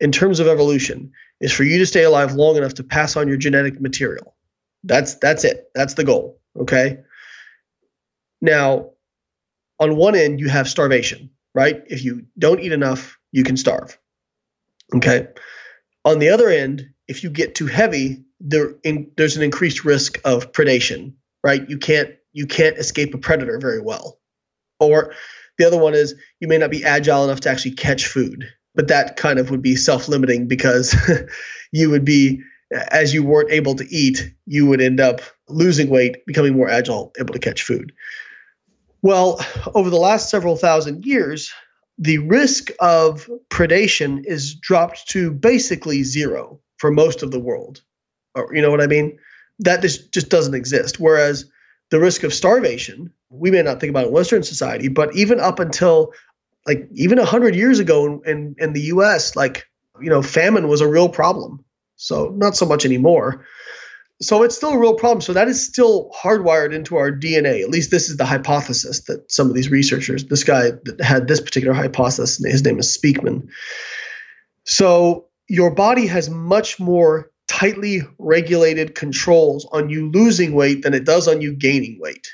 in 0.00 0.12
terms 0.12 0.40
of 0.40 0.46
evolution 0.46 1.10
is 1.40 1.52
for 1.52 1.64
you 1.64 1.78
to 1.78 1.86
stay 1.86 2.02
alive 2.02 2.34
long 2.34 2.56
enough 2.56 2.74
to 2.74 2.84
pass 2.84 3.16
on 3.16 3.28
your 3.28 3.36
genetic 3.36 3.80
material 3.80 4.34
that's 4.84 5.14
that's 5.16 5.44
it 5.44 5.70
that's 5.74 5.94
the 5.94 6.04
goal 6.04 6.40
okay 6.58 6.98
now, 8.40 8.90
on 9.80 9.96
one 9.96 10.14
end, 10.14 10.40
you 10.40 10.48
have 10.48 10.68
starvation, 10.68 11.30
right? 11.54 11.82
If 11.86 12.04
you 12.04 12.24
don't 12.38 12.60
eat 12.60 12.72
enough, 12.72 13.18
you 13.32 13.44
can 13.44 13.56
starve. 13.56 13.98
Okay. 14.94 15.28
On 16.04 16.18
the 16.18 16.28
other 16.28 16.48
end, 16.48 16.88
if 17.08 17.22
you 17.22 17.30
get 17.30 17.54
too 17.54 17.66
heavy, 17.66 18.24
there 18.40 18.74
in, 18.84 19.10
there's 19.16 19.36
an 19.36 19.42
increased 19.42 19.84
risk 19.84 20.18
of 20.24 20.52
predation, 20.52 21.12
right? 21.42 21.68
You 21.68 21.78
can't 21.78 22.14
you 22.32 22.46
can't 22.46 22.78
escape 22.78 23.14
a 23.14 23.18
predator 23.18 23.58
very 23.58 23.80
well. 23.80 24.18
Or 24.80 25.14
the 25.58 25.66
other 25.66 25.78
one 25.78 25.94
is 25.94 26.14
you 26.40 26.48
may 26.48 26.58
not 26.58 26.70
be 26.70 26.84
agile 26.84 27.24
enough 27.24 27.40
to 27.40 27.50
actually 27.50 27.72
catch 27.72 28.06
food, 28.06 28.48
but 28.74 28.88
that 28.88 29.16
kind 29.16 29.38
of 29.38 29.50
would 29.50 29.62
be 29.62 29.76
self-limiting 29.76 30.46
because 30.46 30.94
you 31.72 31.90
would 31.90 32.04
be 32.04 32.42
as 32.90 33.14
you 33.14 33.22
weren't 33.22 33.50
able 33.50 33.74
to 33.74 33.86
eat, 33.88 34.32
you 34.46 34.66
would 34.66 34.80
end 34.80 35.00
up 35.00 35.20
losing 35.48 35.88
weight, 35.88 36.24
becoming 36.26 36.54
more 36.54 36.68
agile, 36.68 37.12
able 37.18 37.32
to 37.32 37.38
catch 37.38 37.62
food. 37.62 37.92
Well, 39.02 39.40
over 39.74 39.90
the 39.90 39.96
last 39.96 40.28
several 40.28 40.56
thousand 40.56 41.04
years, 41.04 41.52
the 41.98 42.18
risk 42.18 42.70
of 42.80 43.28
predation 43.50 44.24
is 44.24 44.54
dropped 44.54 45.08
to 45.10 45.30
basically 45.32 46.02
zero 46.02 46.60
for 46.76 46.90
most 46.90 47.22
of 47.22 47.30
the 47.30 47.40
world. 47.40 47.82
Or, 48.34 48.54
you 48.54 48.62
know 48.62 48.70
what 48.70 48.82
I 48.82 48.86
mean? 48.86 49.18
That 49.60 49.82
just, 49.82 50.12
just 50.12 50.28
doesn't 50.28 50.54
exist. 50.54 51.00
Whereas 51.00 51.46
the 51.90 52.00
risk 52.00 52.22
of 52.22 52.34
starvation, 52.34 53.12
we 53.30 53.50
may 53.50 53.62
not 53.62 53.80
think 53.80 53.90
about 53.90 54.06
in 54.06 54.12
Western 54.12 54.42
society, 54.42 54.88
but 54.88 55.14
even 55.14 55.40
up 55.40 55.58
until 55.58 56.12
like 56.66 56.86
even 56.92 57.18
100 57.18 57.54
years 57.54 57.78
ago 57.78 58.06
in, 58.06 58.20
in, 58.26 58.54
in 58.58 58.72
the 58.74 58.82
US, 58.82 59.36
like, 59.36 59.66
you 60.00 60.10
know, 60.10 60.22
famine 60.22 60.68
was 60.68 60.80
a 60.80 60.88
real 60.88 61.08
problem. 61.08 61.64
So 61.96 62.28
not 62.36 62.56
so 62.56 62.66
much 62.66 62.84
anymore 62.84 63.44
so 64.20 64.42
it's 64.42 64.56
still 64.56 64.70
a 64.70 64.78
real 64.78 64.94
problem. 64.94 65.20
So 65.20 65.32
that 65.32 65.48
is 65.48 65.64
still 65.64 66.10
hardwired 66.10 66.74
into 66.74 66.96
our 66.96 67.12
DNA. 67.12 67.62
At 67.62 67.70
least 67.70 67.90
this 67.90 68.08
is 68.08 68.16
the 68.16 68.24
hypothesis 68.24 69.00
that 69.02 69.30
some 69.30 69.48
of 69.48 69.54
these 69.54 69.70
researchers, 69.70 70.24
this 70.24 70.42
guy 70.42 70.72
that 70.84 71.00
had 71.00 71.28
this 71.28 71.40
particular 71.40 71.74
hypothesis, 71.74 72.44
his 72.44 72.64
name 72.64 72.78
is 72.78 72.96
Speakman. 72.96 73.48
So 74.64 75.26
your 75.48 75.70
body 75.70 76.06
has 76.08 76.28
much 76.28 76.80
more 76.80 77.30
tightly 77.48 78.02
regulated 78.18 78.94
controls 78.94 79.66
on 79.72 79.90
you 79.90 80.10
losing 80.10 80.52
weight 80.52 80.82
than 80.82 80.94
it 80.94 81.04
does 81.04 81.26
on 81.26 81.40
you 81.40 81.54
gaining 81.54 81.98
weight. 82.00 82.28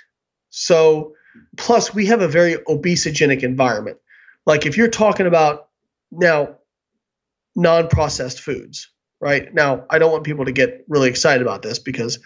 So, 0.51 1.15
plus, 1.57 1.95
we 1.95 2.07
have 2.07 2.21
a 2.21 2.29
very 2.29 2.57
obesogenic 2.69 3.43
environment. 3.43 3.99
Like, 4.47 4.67
if 4.67 4.77
you're 4.77 4.89
talking 4.89 5.27
about 5.27 5.69
now 6.13 6.57
non 7.57 7.89
processed 7.89 8.41
foods, 8.41 8.91
right? 9.21 9.53
Now, 9.55 9.87
I 9.91 9.99
don't 9.99 10.13
want 10.13 10.25
people 10.25 10.45
to 10.45 10.53
get 10.53 10.85
really 10.89 11.09
excited 11.09 11.43
about 11.43 11.63
this 11.63 11.79
because 11.79 12.19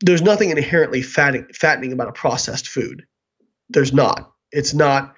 there's 0.00 0.22
nothing 0.22 0.50
inherently 0.50 1.02
fattening, 1.02 1.46
fattening 1.54 1.92
about 1.92 2.08
a 2.08 2.12
processed 2.12 2.68
food. 2.68 3.04
There's 3.68 3.92
not. 3.92 4.32
It's 4.50 4.74
not 4.74 5.14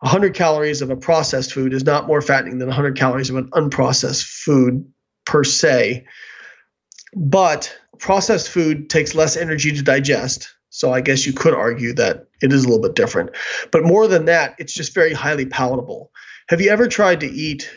100 0.00 0.34
calories 0.34 0.82
of 0.82 0.90
a 0.90 0.96
processed 0.96 1.52
food 1.52 1.72
is 1.72 1.84
not 1.84 2.08
more 2.08 2.20
fattening 2.20 2.58
than 2.58 2.68
100 2.68 2.96
calories 2.96 3.30
of 3.30 3.36
an 3.36 3.48
unprocessed 3.50 4.24
food 4.24 4.84
per 5.24 5.44
se. 5.44 6.04
But 7.14 7.74
processed 7.98 8.48
food 8.48 8.90
takes 8.90 9.14
less 9.14 9.36
energy 9.36 9.72
to 9.72 9.82
digest. 9.82 10.54
So 10.70 10.92
I 10.92 11.00
guess 11.00 11.26
you 11.26 11.32
could 11.32 11.54
argue 11.54 11.92
that 11.94 12.26
it 12.40 12.52
is 12.52 12.64
a 12.64 12.68
little 12.68 12.82
bit 12.82 12.94
different. 12.94 13.30
But 13.70 13.84
more 13.84 14.08
than 14.08 14.24
that, 14.24 14.54
it's 14.58 14.72
just 14.72 14.94
very 14.94 15.12
highly 15.12 15.46
palatable. 15.46 16.10
Have 16.48 16.60
you 16.60 16.70
ever 16.70 16.88
tried 16.88 17.20
to 17.20 17.26
eat 17.26 17.70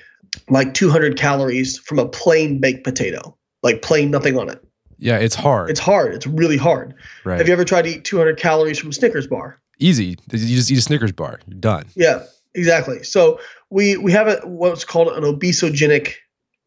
like 0.49 0.73
200 0.73 1.17
calories 1.17 1.77
from 1.77 1.99
a 1.99 2.07
plain 2.07 2.59
baked 2.59 2.83
potato, 2.83 3.37
like 3.63 3.81
plain 3.81 4.11
nothing 4.11 4.37
on 4.37 4.49
it? 4.49 4.63
Yeah, 4.97 5.17
it's 5.17 5.35
hard. 5.35 5.69
It's 5.69 5.79
hard. 5.79 6.13
It's 6.13 6.25
really 6.25 6.57
hard. 6.57 6.93
right. 7.25 7.37
Have 7.37 7.47
you 7.47 7.53
ever 7.53 7.65
tried 7.65 7.83
to 7.83 7.89
eat 7.89 8.05
200 8.05 8.37
calories 8.37 8.79
from 8.79 8.89
a 8.89 8.93
Snickers 8.93 9.27
bar? 9.27 9.59
Easy. 9.79 10.17
You 10.31 10.55
just 10.55 10.71
eat 10.71 10.77
a 10.77 10.81
Snickers 10.81 11.11
bar. 11.11 11.39
You're 11.47 11.59
done. 11.59 11.85
Yeah, 11.95 12.23
exactly. 12.53 13.03
So 13.03 13.39
we 13.69 13.97
we 13.97 14.13
have 14.13 14.27
a, 14.27 14.37
what's 14.45 14.85
called 14.85 15.09
an 15.09 15.23
obesogenic 15.23 16.13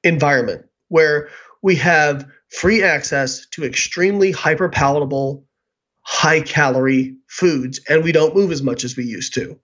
environment 0.05 0.67
where 0.89 1.31
we 1.63 1.75
have 1.77 2.27
free 2.49 2.83
access 2.83 3.47
to 3.53 3.65
extremely 3.65 4.33
hyper 4.33 4.69
palatable, 4.69 5.45
high 6.03 6.41
calorie 6.41 7.17
foods, 7.29 7.81
and 7.89 8.03
we 8.03 8.13
don't 8.13 8.35
move 8.35 8.51
as 8.51 8.63
much 8.63 8.85
as 8.85 8.97
we 8.97 9.05
used 9.05 9.35
to. 9.35 9.59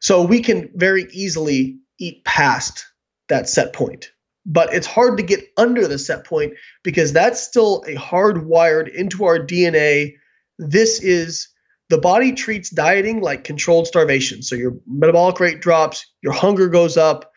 So 0.00 0.22
we 0.22 0.40
can 0.40 0.70
very 0.74 1.06
easily 1.12 1.78
eat 1.98 2.24
past 2.24 2.84
that 3.28 3.48
set 3.48 3.72
point. 3.72 4.10
But 4.44 4.72
it's 4.72 4.86
hard 4.86 5.16
to 5.16 5.24
get 5.24 5.44
under 5.56 5.88
the 5.88 5.98
set 5.98 6.24
point 6.24 6.54
because 6.84 7.12
that's 7.12 7.42
still 7.42 7.82
a 7.88 7.96
hardwired 7.96 8.94
into 8.94 9.24
our 9.24 9.38
DNA. 9.38 10.14
This 10.58 11.00
is 11.02 11.48
the 11.88 11.98
body 11.98 12.32
treats 12.32 12.70
dieting 12.70 13.20
like 13.20 13.44
controlled 13.44 13.86
starvation. 13.86 14.42
So 14.42 14.54
your 14.54 14.76
metabolic 14.86 15.40
rate 15.40 15.60
drops, 15.60 16.06
your 16.22 16.32
hunger 16.32 16.68
goes 16.68 16.96
up. 16.96 17.32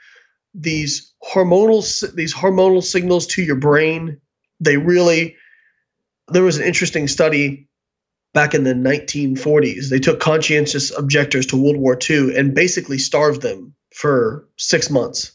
These 0.54 1.14
hormonal 1.24 2.14
these 2.16 2.34
hormonal 2.34 2.84
signals 2.84 3.28
to 3.28 3.44
your 3.44 3.56
brain, 3.56 4.20
they 4.60 4.78
really 4.78 5.36
there 6.32 6.44
was 6.44 6.58
an 6.58 6.64
interesting 6.64 7.08
study 7.08 7.68
back 8.34 8.54
in 8.54 8.64
the 8.64 8.74
1940s. 8.74 9.90
They 9.90 10.00
took 10.00 10.20
conscientious 10.20 10.96
objectors 10.96 11.48
to 11.48 11.58
World 11.58 11.78
War 11.78 11.98
II 12.10 12.38
and 12.38 12.54
basically 12.54 13.00
starved 13.00 13.42
them 13.42 13.74
for 13.96 14.48
6 14.58 14.90
months 14.92 15.32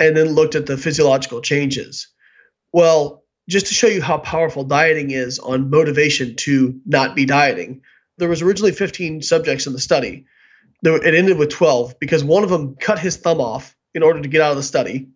and 0.00 0.16
then 0.16 0.34
looked 0.34 0.56
at 0.56 0.66
the 0.66 0.76
physiological 0.76 1.40
changes. 1.40 2.08
Well, 2.72 3.24
just 3.48 3.66
to 3.66 3.74
show 3.74 3.86
you 3.86 4.02
how 4.02 4.18
powerful 4.18 4.64
dieting 4.64 5.10
is 5.10 5.38
on 5.38 5.70
motivation 5.70 6.34
to 6.36 6.80
not 6.86 7.14
be 7.14 7.26
dieting, 7.26 7.82
there 8.18 8.28
was 8.28 8.42
originally 8.42 8.72
15 8.72 9.22
subjects 9.22 9.66
in 9.66 9.72
the 9.72 9.78
study. 9.78 10.26
It 10.82 11.14
ended 11.14 11.38
with 11.38 11.50
12 11.50 11.98
because 12.00 12.24
one 12.24 12.42
of 12.42 12.50
them 12.50 12.76
cut 12.76 12.98
his 12.98 13.16
thumb 13.16 13.40
off 13.40 13.76
in 13.94 14.02
order 14.02 14.20
to 14.20 14.28
get 14.28 14.40
out 14.40 14.50
of 14.50 14.56
the 14.56 14.62
study. 14.62 15.10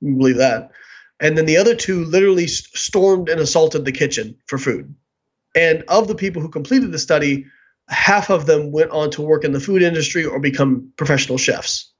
You 0.00 0.16
believe 0.16 0.36
that? 0.36 0.72
And 1.20 1.38
then 1.38 1.46
the 1.46 1.56
other 1.56 1.74
two 1.74 2.04
literally 2.04 2.46
stormed 2.46 3.28
and 3.28 3.40
assaulted 3.40 3.84
the 3.84 3.92
kitchen 3.92 4.36
for 4.46 4.58
food. 4.58 4.94
And 5.54 5.84
of 5.88 6.08
the 6.08 6.14
people 6.14 6.42
who 6.42 6.48
completed 6.48 6.90
the 6.90 6.98
study, 6.98 7.46
half 7.88 8.30
of 8.30 8.46
them 8.46 8.72
went 8.72 8.90
on 8.90 9.10
to 9.12 9.22
work 9.22 9.44
in 9.44 9.52
the 9.52 9.60
food 9.60 9.82
industry 9.82 10.24
or 10.24 10.40
become 10.40 10.92
professional 10.96 11.38
chefs. 11.38 11.92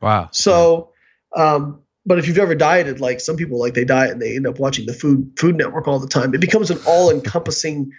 Wow. 0.00 0.28
So, 0.32 0.90
um, 1.34 1.80
but 2.04 2.18
if 2.18 2.26
you've 2.26 2.38
ever 2.38 2.54
dieted, 2.54 3.00
like 3.00 3.20
some 3.20 3.36
people, 3.36 3.58
like 3.58 3.74
they 3.74 3.84
diet 3.84 4.12
and 4.12 4.22
they 4.22 4.36
end 4.36 4.46
up 4.46 4.58
watching 4.58 4.86
the 4.86 4.92
Food 4.92 5.32
Food 5.38 5.56
Network 5.56 5.88
all 5.88 5.98
the 5.98 6.08
time, 6.08 6.34
it 6.34 6.40
becomes 6.40 6.70
an 6.70 6.78
all-encompassing 6.86 7.90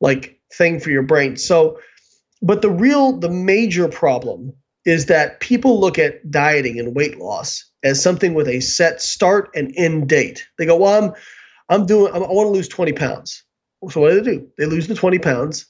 like 0.00 0.40
thing 0.52 0.80
for 0.80 0.90
your 0.90 1.02
brain. 1.02 1.36
So, 1.36 1.78
but 2.40 2.62
the 2.62 2.70
real, 2.70 3.18
the 3.18 3.30
major 3.30 3.88
problem 3.88 4.52
is 4.84 5.06
that 5.06 5.40
people 5.40 5.80
look 5.80 5.98
at 5.98 6.30
dieting 6.30 6.78
and 6.78 6.94
weight 6.94 7.18
loss 7.18 7.64
as 7.84 8.02
something 8.02 8.34
with 8.34 8.48
a 8.48 8.60
set 8.60 9.02
start 9.02 9.50
and 9.54 9.72
end 9.76 10.08
date. 10.08 10.46
They 10.58 10.66
go, 10.66 10.76
well, 10.76 11.02
I'm, 11.02 11.12
I'm 11.68 11.86
doing, 11.86 12.12
I'm, 12.12 12.22
I 12.22 12.28
want 12.28 12.46
to 12.46 12.52
lose 12.52 12.68
20 12.68 12.92
pounds. 12.92 13.44
So 13.90 14.00
what 14.00 14.10
do 14.10 14.20
they 14.20 14.36
do? 14.36 14.48
They 14.58 14.66
lose 14.66 14.86
the 14.86 14.94
20 14.94 15.18
pounds 15.18 15.66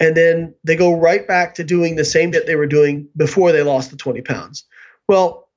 and 0.00 0.16
then 0.16 0.54
they 0.64 0.76
go 0.76 0.98
right 0.98 1.26
back 1.26 1.54
to 1.54 1.64
doing 1.64 1.96
the 1.96 2.04
same 2.04 2.32
that 2.32 2.46
they 2.46 2.56
were 2.56 2.66
doing 2.66 3.08
before 3.16 3.52
they 3.52 3.62
lost 3.62 3.90
the 3.90 3.96
20 3.96 4.20
pounds. 4.22 4.64
Well, 5.08 5.48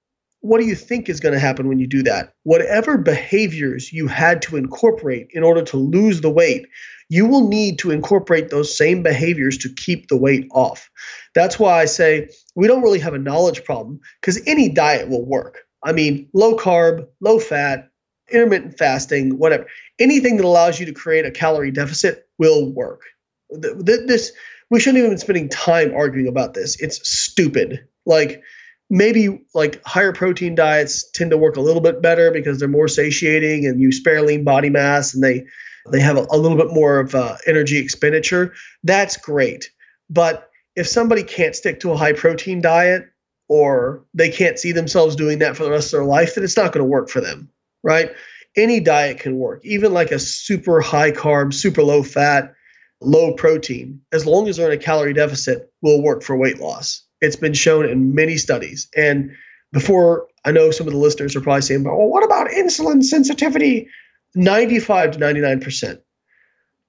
what 0.41 0.60
do 0.60 0.65
you 0.65 0.75
think 0.75 1.10
is 1.10 1.19
going 1.19 1.34
to 1.34 1.39
happen 1.39 1.67
when 1.67 1.80
you 1.80 1.88
do 1.88 2.02
that? 2.04 2.34
Whatever 2.43 2.97
behaviors 2.97 3.91
you 3.91 4.08
had 4.08 4.41
to 4.43 4.56
incorporate 4.56 5.28
in 5.32 5.43
order 5.43 5.62
to 5.63 5.78
lose 5.78 6.21
the 6.21 6.30
weight, 6.30 6.67
you 7.10 7.25
will 7.25 7.49
need 7.49 7.78
to 7.80 7.91
incorporate 7.91 8.49
those 8.49 8.75
same 8.78 9.04
behaviors 9.04 9.58
to 9.58 9.73
keep 9.73 10.08
the 10.08 10.15
weight 10.15 10.47
off. 10.52 10.89
That's 11.36 11.60
why 11.60 11.82
I 11.82 11.86
say 11.86 12.30
we 12.56 12.67
don't 12.67 12.84
really 12.84 12.99
have 12.99 13.13
a 13.13 13.19
knowledge 13.19 13.65
problem 13.65 13.99
because 14.21 14.41
any 14.45 14.69
diet 14.69 15.10
will 15.10 15.25
work. 15.25 15.65
I 15.84 15.92
mean, 15.92 16.28
low 16.34 16.56
carb, 16.56 17.08
low 17.22 17.39
fat, 17.39 17.89
intermittent 18.32 18.78
fasting, 18.78 19.38
whatever. 19.38 19.65
Anything 20.00 20.38
that 20.38 20.46
allows 20.46 20.80
you 20.80 20.86
to 20.86 20.94
create 20.94 21.26
a 21.26 21.32
calorie 21.32 21.72
deficit 21.72 22.28
will 22.38 22.72
work. 22.72 23.04
This 23.50 24.32
we 24.70 24.80
shouldn't 24.80 25.00
even 25.00 25.12
be 25.12 25.18
spending 25.18 25.50
time 25.50 25.94
arguing 25.96 26.28
about 26.28 26.54
this. 26.54 26.80
It's 26.80 27.10
stupid. 27.10 27.88
Like 28.06 28.44
maybe 28.89 29.42
like 29.54 29.84
higher 29.86 30.13
protein 30.13 30.56
diets 30.56 31.10
tend 31.12 31.32
to 31.32 31.38
work 31.38 31.56
a 31.56 31.62
little 31.62 31.82
bit 31.82 32.02
better 32.02 32.32
because 32.32 32.60
they're 32.60 32.68
more 32.68 32.88
satiating 32.88 33.65
and 33.65 33.80
you 33.80 33.92
spare 33.92 34.22
lean 34.22 34.44
body 34.44 34.70
mass 34.70 35.13
and 35.13 35.24
they 35.24 35.46
they 35.92 36.00
have 36.00 36.18
a, 36.18 36.28
a 36.30 36.38
little 36.38 36.58
bit 36.58 36.72
more 36.72 37.00
of 37.00 37.15
uh, 37.15 37.38
energy 37.48 37.78
expenditure. 37.78 38.54
That's 38.84 39.18
great. 39.18 39.72
But 40.10 40.50
if 40.76 40.88
somebody 40.88 41.24
can't 41.24 41.56
stick 41.56 41.80
to 41.80 41.92
a 41.92 41.98
high 41.98 42.13
protein 42.13 42.62
diet 42.62 43.09
or 43.50 44.06
they 44.14 44.30
can't 44.30 44.60
see 44.60 44.72
themselves 44.72 45.16
doing 45.16 45.40
that 45.40 45.58
for 45.58 45.64
the 45.64 45.72
rest 45.72 45.88
of 45.88 46.00
their 46.00 46.06
life, 46.06 46.36
then 46.36 46.44
it's 46.44 46.56
not 46.56 46.72
going 46.72 46.84
to 46.84 46.90
work 46.90 47.10
for 47.10 47.20
them, 47.20 47.50
right? 47.84 48.12
Any 48.56 48.80
diet 48.80 49.20
can 49.20 49.38
work, 49.38 49.62
even 49.66 49.94
like 49.94 50.12
a 50.12 50.20
super 50.20 50.80
high 50.80 51.12
carb, 51.12 51.54
super 51.54 51.84
low 51.84 52.04
fat, 52.04 52.54
low 53.02 53.34
protein, 53.34 54.02
as 54.12 54.26
long 54.26 54.48
as 54.48 54.58
they're 54.58 54.72
in 54.72 54.78
a 54.78 54.82
calorie 54.82 55.14
deficit, 55.14 55.72
will 55.82 56.02
work 56.02 56.24
for 56.24 56.38
weight 56.38 56.60
loss. 56.60 57.04
It's 57.22 57.36
been 57.36 57.54
shown 57.54 57.86
in 57.86 58.14
many 58.14 58.38
studies. 58.38 58.88
And 58.96 59.32
before 59.72 60.28
I 60.46 60.52
know 60.52 60.72
some 60.72 60.88
of 60.88 60.94
the 60.94 61.00
listeners 61.00 61.36
are 61.36 61.42
probably 61.42 61.62
saying, 61.62 61.84
well, 61.84 61.96
what 61.96 62.24
about 62.24 62.50
insulin 62.50 63.04
sensitivity? 63.04 63.88
95 64.36 65.12
to 65.12 65.20
99% 65.20 66.02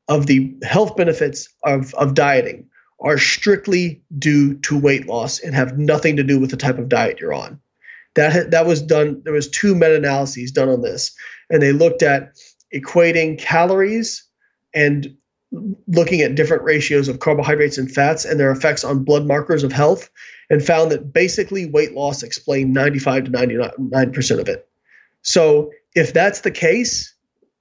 of 0.08 0.26
the 0.26 0.54
health 0.62 0.96
benefits 0.96 1.48
of, 1.64 1.94
of 1.94 2.14
dieting 2.14 2.69
are 3.00 3.18
strictly 3.18 4.02
due 4.18 4.54
to 4.58 4.78
weight 4.78 5.06
loss 5.06 5.40
and 5.40 5.54
have 5.54 5.78
nothing 5.78 6.16
to 6.16 6.22
do 6.22 6.38
with 6.38 6.50
the 6.50 6.56
type 6.56 6.78
of 6.78 6.88
diet 6.88 7.18
you're 7.20 7.32
on. 7.32 7.60
That 8.14 8.50
that 8.50 8.66
was 8.66 8.82
done. 8.82 9.22
There 9.24 9.32
was 9.32 9.48
two 9.48 9.74
meta-analyses 9.74 10.50
done 10.50 10.68
on 10.68 10.82
this, 10.82 11.12
and 11.48 11.62
they 11.62 11.72
looked 11.72 12.02
at 12.02 12.32
equating 12.74 13.38
calories 13.38 14.24
and 14.74 15.14
looking 15.88 16.20
at 16.20 16.34
different 16.34 16.62
ratios 16.62 17.08
of 17.08 17.20
carbohydrates 17.20 17.78
and 17.78 17.90
fats 17.90 18.24
and 18.24 18.38
their 18.38 18.52
effects 18.52 18.84
on 18.84 19.04
blood 19.04 19.26
markers 19.26 19.62
of 19.62 19.72
health, 19.72 20.10
and 20.48 20.64
found 20.64 20.90
that 20.90 21.12
basically 21.12 21.66
weight 21.66 21.92
loss 21.92 22.22
explained 22.22 22.72
95 22.72 23.24
to 23.24 23.30
99 23.30 24.12
percent 24.12 24.40
of 24.40 24.48
it. 24.48 24.68
So 25.22 25.70
if 25.94 26.12
that's 26.12 26.40
the 26.40 26.50
case, 26.50 27.14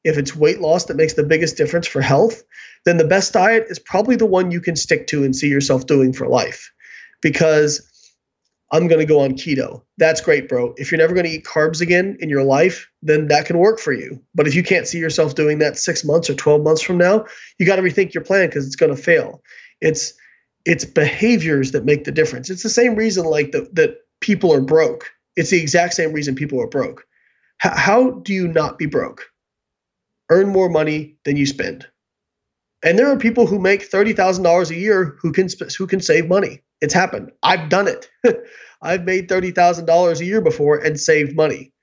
if 0.04 0.18
it's 0.18 0.36
weight 0.36 0.62
loss 0.62 0.86
that 0.86 0.98
makes 0.98 1.14
the 1.14 1.24
biggest 1.24 1.58
difference 1.58 1.88
for 1.88 2.02
health, 2.02 2.44
then 2.86 2.98
the 2.98 3.08
best 3.08 3.34
diet 3.34 3.66
is 3.70 3.80
probably 3.80 4.16
the 4.16 4.26
one 4.26 4.52
you 4.52 4.62
can 4.62 4.76
stick 4.76 5.08
to 5.08 5.24
and 5.24 5.36
see 5.36 5.50
yourself 5.50 5.86
doing 5.86 6.14
for 6.14 6.28
life. 6.28 6.72
Because 7.22 7.86
I'm 8.72 8.88
going 8.88 9.00
to 9.00 9.06
go 9.06 9.20
on 9.22 9.32
keto. 9.32 9.82
That's 9.98 10.22
great, 10.22 10.48
bro. 10.48 10.74
If 10.78 10.92
you're 10.92 11.00
never 11.00 11.14
going 11.14 11.26
to 11.26 11.32
eat 11.32 11.44
carbs 11.44 11.82
again 11.82 12.18
in 12.20 12.30
your 12.30 12.44
life, 12.44 12.88
then 13.02 13.28
that 13.28 13.46
can 13.46 13.58
work 13.58 13.80
for 13.80 13.92
you. 13.92 14.22
But 14.36 14.48
if 14.48 14.54
you 14.54 14.64
can't 14.64 14.88
see 14.88 15.00
yourself 15.00 15.36
doing 15.36 15.60
that 15.60 15.78
6 15.78 16.06
months 16.06 16.30
or 16.30 16.36
12 16.36 16.62
months 16.62 16.82
from 16.82 16.98
now, 16.98 17.26
you 17.58 17.66
got 17.66 17.78
to 17.78 17.82
rethink 17.82 18.14
your 18.14 18.24
plan 18.24 18.48
because 18.48 18.68
it's 18.68 18.76
going 18.76 18.96
to 18.96 19.02
fail. 19.02 19.42
It's 19.82 20.14
it's 20.66 20.86
behaviors 20.86 21.72
that 21.72 21.86
make 21.86 22.04
the 22.04 22.12
difference. 22.12 22.50
It's 22.50 22.64
the 22.64 22.70
same 22.70 22.96
reason 22.96 23.26
like 23.26 23.52
the, 23.52 23.68
that 23.74 23.96
people 24.20 24.54
are 24.54 24.62
broke. 24.62 25.10
It's 25.36 25.50
the 25.50 25.60
exact 25.60 25.94
same 25.94 26.12
reason 26.12 26.36
people 26.36 26.62
are 26.62 26.68
broke. 26.68 27.06
H- 27.66 27.72
how 27.76 28.12
do 28.12 28.34
you 28.34 28.48
not 28.48 28.78
be 28.78 28.86
broke? 28.86 29.29
Earn 30.30 30.50
more 30.50 30.70
money 30.70 31.18
than 31.26 31.38
you 31.38 31.46
spend. 31.46 31.88
And 32.84 32.98
there 32.98 33.10
are 33.12 33.18
people 33.18 33.46
who 33.46 33.60
make 33.60 33.90
$30,000 33.90 34.70
a 34.70 34.76
year 34.76 35.18
who 35.22 35.32
can 35.32 35.50
who 35.78 35.88
can 35.88 36.00
save 36.00 36.30
money. 36.30 36.62
It's 36.82 36.94
happened. 36.94 37.32
I've 37.44 37.70
done 37.70 37.88
it. 37.88 38.10
I've 38.82 39.04
made 39.04 39.28
$30,000 39.28 40.20
a 40.20 40.26
year 40.26 40.42
before 40.42 40.78
and 40.78 41.00
saved 41.00 41.36
money. 41.36 41.74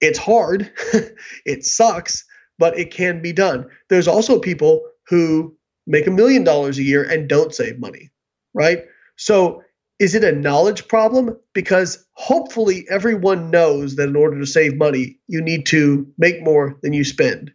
It's 0.00 0.18
hard. 0.18 0.70
it 1.46 1.64
sucks, 1.64 2.24
but 2.58 2.78
it 2.78 2.90
can 2.92 3.22
be 3.22 3.32
done. 3.32 3.66
There's 3.88 4.08
also 4.08 4.38
people 4.38 4.82
who 5.08 5.56
make 5.86 6.06
a 6.06 6.10
million 6.10 6.44
dollars 6.44 6.78
a 6.78 6.82
year 6.82 7.02
and 7.02 7.28
don't 7.28 7.54
save 7.54 7.78
money, 7.78 8.10
right? 8.52 8.84
So 9.16 9.62
is 9.98 10.14
it 10.14 10.24
a 10.24 10.32
knowledge 10.32 10.88
problem? 10.88 11.36
Because 11.54 12.04
hopefully 12.14 12.84
everyone 12.90 13.50
knows 13.50 13.96
that 13.96 14.08
in 14.08 14.16
order 14.16 14.38
to 14.38 14.46
save 14.46 14.76
money, 14.76 15.18
you 15.28 15.40
need 15.40 15.64
to 15.66 16.06
make 16.18 16.42
more 16.42 16.76
than 16.82 16.92
you 16.92 17.04
spend. 17.04 17.52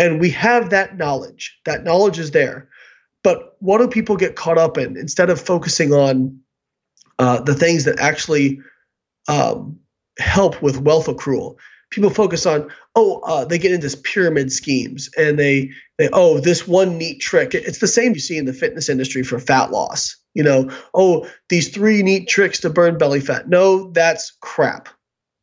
And 0.00 0.18
we 0.18 0.30
have 0.30 0.70
that 0.70 0.96
knowledge. 0.96 1.54
That 1.66 1.84
knowledge 1.84 2.18
is 2.18 2.30
there. 2.30 2.66
But 3.22 3.56
what 3.58 3.78
do 3.78 3.86
people 3.86 4.16
get 4.16 4.34
caught 4.34 4.56
up 4.56 4.78
in 4.78 4.96
instead 4.96 5.28
of 5.28 5.38
focusing 5.38 5.92
on 5.92 6.40
uh, 7.18 7.42
the 7.42 7.54
things 7.54 7.84
that 7.84 8.00
actually 8.00 8.60
um, 9.28 9.78
help 10.18 10.62
with 10.62 10.80
wealth 10.80 11.06
accrual? 11.06 11.56
People 11.90 12.08
focus 12.08 12.46
on, 12.46 12.70
oh, 12.94 13.20
uh, 13.26 13.44
they 13.44 13.58
get 13.58 13.72
into 13.72 13.94
pyramid 13.94 14.50
schemes 14.50 15.10
and 15.18 15.38
they, 15.38 15.70
they, 15.98 16.08
oh, 16.14 16.40
this 16.40 16.66
one 16.66 16.96
neat 16.96 17.20
trick. 17.20 17.52
It's 17.52 17.80
the 17.80 17.86
same 17.86 18.14
you 18.14 18.20
see 18.20 18.38
in 18.38 18.46
the 18.46 18.54
fitness 18.54 18.88
industry 18.88 19.22
for 19.22 19.38
fat 19.38 19.70
loss. 19.70 20.16
You 20.32 20.44
know, 20.44 20.70
oh, 20.94 21.28
these 21.50 21.68
three 21.68 22.02
neat 22.02 22.26
tricks 22.26 22.60
to 22.60 22.70
burn 22.70 22.96
belly 22.96 23.20
fat. 23.20 23.50
No, 23.50 23.90
that's 23.90 24.32
crap. 24.40 24.88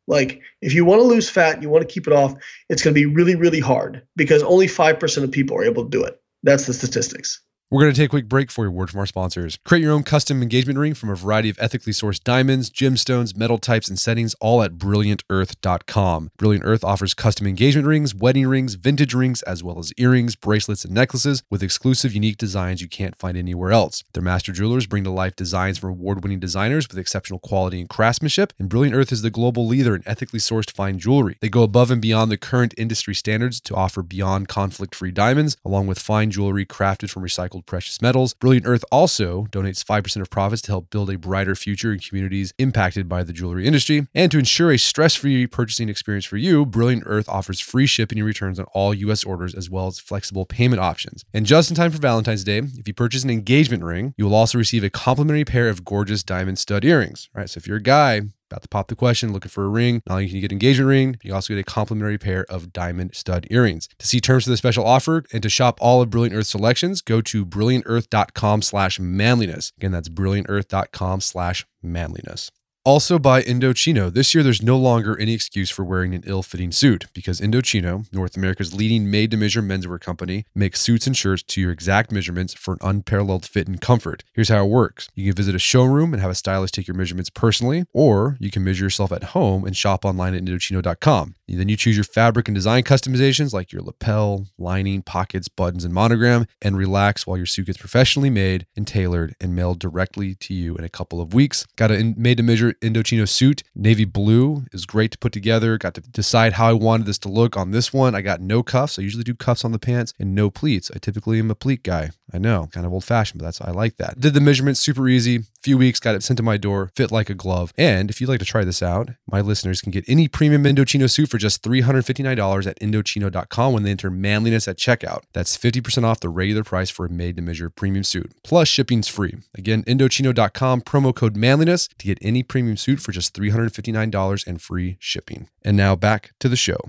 Like, 0.08 0.42
if 0.62 0.74
you 0.74 0.86
want 0.86 1.00
to 1.00 1.08
lose 1.08 1.30
fat 1.30 1.62
you 1.62 1.70
want 1.70 1.88
to 1.88 1.94
keep 1.94 2.08
it 2.08 2.14
off, 2.14 2.34
it's 2.70 2.82
going 2.82 2.94
to 2.94 3.00
be 3.00 3.06
really, 3.06 3.36
really 3.36 3.60
hard 3.60 4.04
because 4.16 4.42
only 4.44 4.68
5% 4.68 5.24
of 5.24 5.32
people 5.32 5.58
are 5.58 5.66
able 5.66 5.84
to 5.84 5.90
do 5.90 6.04
it. 6.04 6.22
That's 6.44 6.66
the 6.66 6.74
statistics. 6.74 7.42
We're 7.70 7.82
going 7.82 7.94
to 7.94 8.00
take 8.00 8.08
a 8.08 8.12
quick 8.12 8.30
break 8.30 8.50
for 8.50 8.66
a 8.66 8.72
word 8.72 8.90
from 8.90 9.02
our 9.02 9.06
sponsors. 9.06 9.60
Create 9.66 9.82
your 9.82 9.92
own 9.92 10.04
custom 10.04 10.42
engagement 10.42 10.80
ring 10.80 10.94
from 10.94 11.10
a 11.10 11.16
variety 11.16 11.50
of 11.50 11.60
ethically 11.60 11.92
sourced 11.92 12.24
diamonds, 12.24 12.70
gemstones, 12.70 13.36
metal 13.36 13.58
types, 13.58 13.90
and 13.90 14.00
settings, 14.00 14.34
all 14.40 14.64
at 14.64 14.76
brilliantearth.com. 14.76 16.32
Brilliant 16.38 16.64
Earth 16.66 16.86
offers 16.86 17.14
custom 17.14 17.46
engagement 17.46 17.86
rings, 17.86 18.16
wedding 18.16 18.48
rings, 18.48 18.76
vintage 18.76 19.14
rings, 19.14 19.42
as 19.42 19.66
well 19.66 19.80
as 19.80 19.92
earrings, 19.98 20.38
bracelets, 20.38 20.86
and 20.86 20.94
necklaces 20.94 21.44
with 21.50 21.62
exclusive, 21.62 22.14
unique 22.14 22.38
designs 22.38 22.82
you 22.82 22.88
can't 22.88 23.18
find 23.18 23.36
anywhere 23.36 23.74
else. 23.74 24.06
Their 24.14 24.24
master 24.24 24.54
jewelers 24.54 24.88
bring 24.88 25.04
to 25.04 25.10
life 25.10 25.36
designs 25.36 25.78
from 25.78 25.90
award 25.90 26.24
winning 26.24 26.40
designers 26.40 26.88
with 26.88 26.98
exceptional 26.98 27.40
quality 27.40 27.82
and 27.82 27.90
craftsmanship, 27.90 28.54
and 28.58 28.70
Brilliant 28.70 28.96
Earth 28.96 29.12
is 29.12 29.24
the 29.24 29.30
global 29.30 29.68
leader 29.68 29.94
in 29.94 30.04
ethically 30.06 30.40
sourced 30.40 30.72
fine 30.72 31.00
jewelry. 31.00 31.36
They 31.42 31.50
go 31.50 31.64
above 31.64 31.92
and 31.92 32.02
beyond 32.02 32.32
the 32.32 32.38
current 32.38 32.74
industry 32.78 33.14
standards 33.14 33.60
to 33.60 33.76
offer 33.76 34.02
beyond 34.02 34.48
conflict 34.48 34.96
free 34.96 35.12
diamonds, 35.12 35.58
along 35.66 35.88
with 35.88 36.00
fine 36.00 36.32
jewelry 36.32 36.66
crafted 36.66 37.10
from 37.10 37.24
recycled 37.24 37.57
precious 37.66 38.02
metals. 38.02 38.34
Brilliant 38.34 38.68
Earth 38.68 38.86
also 38.92 39.46
donates 39.46 39.84
5% 39.84 40.22
of 40.22 40.30
profits 40.30 40.62
to 40.64 40.72
help 40.72 40.90
build 40.90 41.10
a 41.10 41.18
brighter 41.18 41.56
future 41.56 41.92
in 41.92 42.00
communities 42.00 42.54
impacted 42.58 43.10
by 43.10 43.24
the 43.24 43.34
jewelry 43.34 43.66
industry. 43.66 44.08
And 44.14 44.32
to 44.32 44.40
ensure 44.40 44.72
a 44.72 44.78
stress 44.78 45.16
free 45.16 45.48
purchasing 45.48 45.90
experience 45.90 46.26
for 46.26 46.38
you, 46.38 46.66
Brilliant 46.66 47.04
Earth 47.06 47.28
offers 47.30 47.60
free 47.60 47.86
shipping 47.86 48.20
and 48.20 48.26
returns 48.26 48.60
on 48.60 48.66
all 48.74 48.94
U.S. 48.94 49.24
orders 49.24 49.56
as 49.56 49.70
well 49.70 49.88
as 49.88 50.00
flexible 50.00 50.46
payment 50.46 50.82
options. 50.82 51.24
And 51.34 51.46
just 51.46 51.70
in 51.70 51.76
time 51.76 51.92
for 51.92 52.00
Valentine's 52.00 52.44
Day, 52.44 52.60
if 52.60 52.88
you 52.88 52.94
purchase 52.94 53.24
an 53.24 53.30
engagement 53.30 53.84
ring, 53.84 54.14
you 54.18 54.26
will 54.26 54.36
also 54.36 54.58
receive 54.58 54.84
a 54.84 54.90
complimentary 54.90 55.46
pair 55.46 55.70
of 55.70 55.86
gorgeous 55.86 56.24
diamond 56.24 56.60
stud 56.60 56.86
earrings. 56.86 57.30
All 57.36 57.42
right, 57.42 57.50
so 57.50 57.58
if 57.58 57.68
you're 57.68 57.78
a 57.78 57.82
guy, 57.82 58.22
about 58.50 58.62
to 58.64 58.68
pop 58.68 58.88
the 58.88 58.96
question, 58.96 59.34
looking 59.34 59.50
for 59.50 59.66
a 59.66 59.70
ring. 59.70 60.02
Not 60.08 60.16
only 60.16 60.28
can 60.28 60.36
you 60.36 60.42
get 60.42 60.52
an 60.52 60.56
engagement 60.56 60.88
ring, 60.88 61.20
you 61.24 61.34
also 61.34 61.54
get 61.54 61.60
a 61.60 61.64
complimentary 61.64 62.18
pair 62.18 62.46
of 62.50 62.74
diamond 62.74 63.16
stud 63.16 63.48
earrings. 63.52 63.88
To 64.00 64.08
see 64.08 64.20
terms 64.20 64.46
for 64.46 64.50
the 64.50 64.58
special 64.58 64.86
offer 64.86 65.24
and 65.34 65.44
to 65.44 65.50
shop 65.50 65.78
all 65.82 66.02
of 66.02 66.10
Brilliant 66.10 66.36
Earth 66.36 66.48
selections, 66.48 67.02
go 67.02 67.22
to 67.22 67.46
brilliantearth.com 67.46 68.62
slash 68.62 69.00
manliness. 69.00 69.74
Again, 69.78 69.92
that's 69.92 70.10
brilliantearth.com 70.10 71.22
slash 71.22 71.66
manliness. 71.82 72.52
Also 72.88 73.20
by 73.20 73.42
Indochino. 73.44 74.10
This 74.14 74.34
year, 74.34 74.46
there's 74.46 74.62
no 74.62 74.78
longer 74.78 75.20
any 75.20 75.34
excuse 75.34 75.70
for 75.70 75.84
wearing 75.84 76.16
an 76.16 76.24
ill 76.26 76.42
fitting 76.42 76.72
suit 76.72 77.08
because 77.14 77.42
Indochino, 77.42 78.06
North 78.14 78.38
America's 78.38 78.74
leading 78.74 79.12
made 79.12 79.30
to 79.32 79.36
measure 79.36 79.62
menswear 79.62 80.00
company, 80.00 80.46
makes 80.56 80.80
suits 80.80 81.06
and 81.06 81.18
shirts 81.18 81.44
to 81.44 81.60
your 81.60 81.72
exact 81.72 82.14
measurements 82.14 82.54
for 82.54 82.76
an 82.76 82.80
unparalleled 82.82 83.46
fit 83.46 83.68
and 83.68 83.82
comfort. 83.82 84.24
Here's 84.32 84.48
how 84.48 84.64
it 84.64 84.70
works 84.70 85.10
you 85.16 85.26
can 85.26 85.36
visit 85.36 85.54
a 85.54 85.60
showroom 85.60 86.14
and 86.14 86.22
have 86.22 86.32
a 86.32 86.36
stylist 86.36 86.76
take 86.76 86.88
your 86.88 86.96
measurements 86.96 87.30
personally, 87.30 87.84
or 87.92 88.38
you 88.40 88.50
can 88.50 88.64
measure 88.64 88.86
yourself 88.86 89.12
at 89.12 89.36
home 89.36 89.66
and 89.66 89.76
shop 89.76 90.06
online 90.06 90.34
at 90.34 90.44
Indochino.com. 90.44 91.36
Then 91.48 91.70
you 91.70 91.78
choose 91.78 91.96
your 91.96 92.04
fabric 92.04 92.48
and 92.48 92.56
design 92.56 92.84
customizations 92.84 93.54
like 93.54 93.72
your 93.72 93.82
lapel, 93.82 94.48
lining, 94.58 95.02
pockets, 95.02 95.48
buttons, 95.48 95.86
and 95.86 95.94
monogram, 95.94 96.46
and 96.62 96.78
relax 96.78 97.26
while 97.26 97.38
your 97.38 97.46
suit 97.46 97.68
gets 97.68 97.78
professionally 97.78 98.30
made 98.30 98.66
and 98.76 98.88
tailored 98.88 99.36
and 99.40 99.56
mailed 99.56 99.80
directly 99.80 100.36
to 100.36 100.54
you 100.54 100.76
in 100.76 100.84
a 100.84 100.90
couple 100.90 101.22
of 101.22 101.34
weeks. 101.34 101.66
Got 101.76 101.92
a 101.92 102.14
made 102.18 102.38
to 102.38 102.44
measure 102.44 102.74
Indochino 102.82 103.28
suit, 103.28 103.64
navy 103.76 104.06
blue, 104.06 104.66
is 104.72 104.86
great 104.86 105.12
to 105.12 105.18
put 105.18 105.32
together. 105.32 105.78
Got 105.78 105.96
to 105.96 106.02
decide 106.02 106.54
how 106.54 106.70
I 106.70 106.74
wanted 106.74 107.06
this 107.06 107.18
to 107.20 107.30
look 107.30 107.56
on 107.56 107.72
this 107.72 107.94
one. 107.94 108.16
I 108.16 108.22
got 108.22 108.42
no 108.42 108.64
cuffs. 108.64 109.00
I 109.00 109.02
usually 109.02 109.24
do 109.24 109.34
cuffs 109.34 109.64
on 109.64 109.72
the 109.72 109.80
pants 109.80 110.14
and 110.20 110.36
no 110.36 110.50
pleats. 110.50 110.92
I 110.94 111.00
typically 111.00 111.40
am 111.40 111.52
a 111.52 111.56
pleat 111.56 111.84
guy. 111.84 112.12
I 112.34 112.38
know, 112.38 112.68
kind 112.74 112.86
of 112.86 112.92
old 112.92 113.06
fashioned, 113.06 113.40
but 113.40 113.46
that's 113.46 113.62
I 113.62 113.72
like 113.72 113.98
that. 113.98 114.20
Did 114.20 114.34
the 114.34 114.42
measurements 114.42 114.82
super 114.82 115.08
easy. 115.08 115.44
Few 115.64 115.78
weeks, 115.78 116.00
got 116.00 116.16
it 116.16 116.24
sent 116.24 116.38
to 116.38 116.44
my 116.44 116.58
door, 116.58 116.92
fit 116.96 117.12
like 117.12 117.30
a 117.30 117.34
glove. 117.34 117.74
And 117.78 118.10
if 118.10 118.20
you'd 118.20 118.30
like 118.30 118.40
to 118.40 118.46
try 118.46 118.64
this 118.64 118.82
out, 118.82 119.10
my 119.30 119.42
listeners 119.42 119.82
can 119.82 119.92
get 119.92 120.06
any 120.08 120.28
premium 120.28 120.64
Indochino 120.64 121.10
suit 121.10 121.30
for 121.30 121.37
just 121.38 121.64
$359 121.64 122.68
at 122.68 122.80
Indochino.com 122.80 123.74
when 123.74 123.84
they 123.84 123.92
enter 123.92 124.10
manliness 124.10 124.68
at 124.68 124.78
checkout. 124.78 125.24
That's 125.34 125.58
50% 125.58 126.04
off 126.04 126.20
the 126.20 126.30
regular 126.30 126.64
price 126.64 126.90
for 126.90 127.06
a 127.06 127.10
made 127.10 127.36
to 127.38 127.42
measure 127.42 127.70
premium 127.70 128.04
suit. 128.04 128.32
Plus, 128.44 128.68
shipping's 128.68 129.08
free. 129.08 129.38
Again, 129.56 129.84
Indochino.com, 129.84 130.82
promo 130.82 131.16
code 131.16 131.36
manliness 131.36 131.88
to 132.00 132.06
get 132.06 132.18
any 132.22 132.44
premium 132.44 132.78
suit 132.78 133.00
for 133.00 133.12
just 133.12 133.34
$359 133.36 134.48
and 134.48 134.62
free 134.62 134.98
shipping. 135.00 135.50
And 135.64 135.78
now 135.78 135.96
back 135.96 136.32
to 136.40 136.50
the 136.50 136.56
show. 136.56 136.80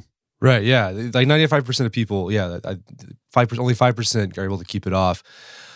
Right. 0.41 0.63
Yeah. 0.63 0.91
Like 0.91 1.27
95% 1.27 1.87
of 1.87 1.93
people, 1.93 2.31
yeah, 2.31 2.59
five 3.33 3.49
percent, 3.49 3.61
only 3.61 3.75
5% 3.75 4.39
are 4.39 4.45
able 4.45 4.59
to 4.59 4.65
keep 4.65 4.87
it 4.87 4.93
off. 4.93 5.23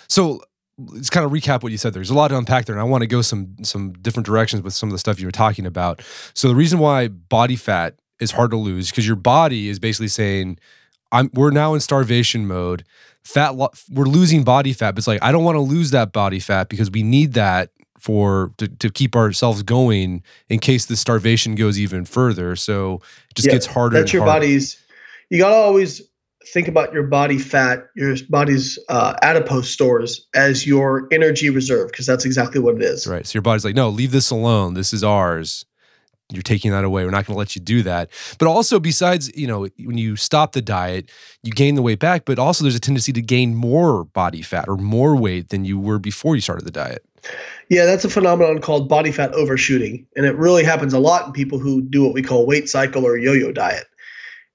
So 0.08 0.40
let's 0.78 1.10
kind 1.10 1.24
of 1.24 1.32
recap 1.32 1.62
what 1.62 1.72
you 1.72 1.78
said. 1.78 1.94
There's 1.94 2.10
a 2.10 2.14
lot 2.14 2.28
to 2.28 2.38
unpack 2.38 2.66
there, 2.66 2.74
and 2.74 2.80
I 2.80 2.84
want 2.84 3.02
to 3.02 3.06
go 3.06 3.22
some 3.22 3.56
some 3.62 3.92
different 3.92 4.26
directions 4.26 4.62
with 4.62 4.74
some 4.74 4.88
of 4.88 4.92
the 4.92 4.98
stuff 4.98 5.20
you 5.20 5.26
were 5.26 5.32
talking 5.32 5.66
about. 5.66 6.02
So 6.34 6.48
the 6.48 6.54
reason 6.54 6.78
why 6.78 7.08
body 7.08 7.56
fat 7.56 7.94
is 8.22 8.30
hard 8.30 8.50
to 8.52 8.56
lose 8.56 8.90
because 8.90 9.06
your 9.06 9.16
body 9.16 9.68
is 9.68 9.78
basically 9.78 10.08
saying, 10.08 10.58
"I'm 11.10 11.30
we're 11.34 11.50
now 11.50 11.74
in 11.74 11.80
starvation 11.80 12.46
mode. 12.46 12.84
Fat, 13.22 13.54
lo- 13.54 13.70
we're 13.90 14.06
losing 14.06 14.42
body 14.42 14.72
fat, 14.72 14.92
but 14.92 14.98
it's 14.98 15.06
like 15.06 15.22
I 15.22 15.30
don't 15.30 15.44
want 15.44 15.56
to 15.56 15.60
lose 15.60 15.90
that 15.90 16.12
body 16.12 16.40
fat 16.40 16.68
because 16.68 16.90
we 16.90 17.02
need 17.02 17.34
that 17.34 17.70
for 17.98 18.52
to, 18.58 18.66
to 18.66 18.90
keep 18.90 19.14
ourselves 19.14 19.62
going 19.62 20.22
in 20.48 20.58
case 20.58 20.86
the 20.86 20.96
starvation 20.96 21.54
goes 21.54 21.78
even 21.78 22.04
further. 22.04 22.56
So 22.56 23.00
it 23.30 23.36
just 23.36 23.46
yeah, 23.46 23.52
gets 23.52 23.66
harder. 23.66 23.98
That's 23.98 24.12
your 24.12 24.24
harder. 24.24 24.40
body's. 24.40 24.78
You 25.30 25.38
gotta 25.38 25.54
always 25.54 26.02
think 26.46 26.68
about 26.68 26.92
your 26.92 27.04
body 27.04 27.38
fat, 27.38 27.86
your 27.94 28.16
body's 28.28 28.78
uh, 28.88 29.14
adipose 29.22 29.70
stores 29.70 30.26
as 30.34 30.66
your 30.66 31.08
energy 31.12 31.50
reserve 31.50 31.90
because 31.90 32.06
that's 32.06 32.24
exactly 32.24 32.60
what 32.60 32.76
it 32.76 32.82
is. 32.82 33.06
Right. 33.06 33.26
So 33.26 33.36
your 33.36 33.42
body's 33.42 33.64
like, 33.64 33.76
no, 33.76 33.88
leave 33.88 34.10
this 34.10 34.30
alone. 34.30 34.74
This 34.74 34.92
is 34.92 35.04
ours. 35.04 35.64
You're 36.32 36.42
taking 36.42 36.70
that 36.70 36.84
away. 36.84 37.04
We're 37.04 37.10
not 37.10 37.26
going 37.26 37.34
to 37.34 37.38
let 37.38 37.54
you 37.54 37.60
do 37.60 37.82
that. 37.82 38.10
But 38.38 38.48
also, 38.48 38.80
besides, 38.80 39.34
you 39.36 39.46
know, 39.46 39.68
when 39.78 39.98
you 39.98 40.16
stop 40.16 40.52
the 40.52 40.62
diet, 40.62 41.10
you 41.42 41.52
gain 41.52 41.74
the 41.74 41.82
weight 41.82 41.98
back. 41.98 42.24
But 42.24 42.38
also, 42.38 42.64
there's 42.64 42.74
a 42.74 42.80
tendency 42.80 43.12
to 43.12 43.22
gain 43.22 43.54
more 43.54 44.04
body 44.04 44.42
fat 44.42 44.68
or 44.68 44.76
more 44.76 45.16
weight 45.16 45.50
than 45.50 45.64
you 45.64 45.78
were 45.78 45.98
before 45.98 46.34
you 46.34 46.40
started 46.40 46.64
the 46.64 46.70
diet. 46.70 47.04
Yeah, 47.68 47.84
that's 47.84 48.04
a 48.04 48.10
phenomenon 48.10 48.60
called 48.60 48.88
body 48.88 49.12
fat 49.12 49.32
overshooting. 49.32 50.06
And 50.16 50.26
it 50.26 50.36
really 50.36 50.64
happens 50.64 50.92
a 50.92 50.98
lot 50.98 51.26
in 51.26 51.32
people 51.32 51.58
who 51.58 51.82
do 51.82 52.04
what 52.04 52.14
we 52.14 52.22
call 52.22 52.46
weight 52.46 52.68
cycle 52.68 53.06
or 53.06 53.16
yo 53.16 53.32
yo 53.32 53.52
diet. 53.52 53.86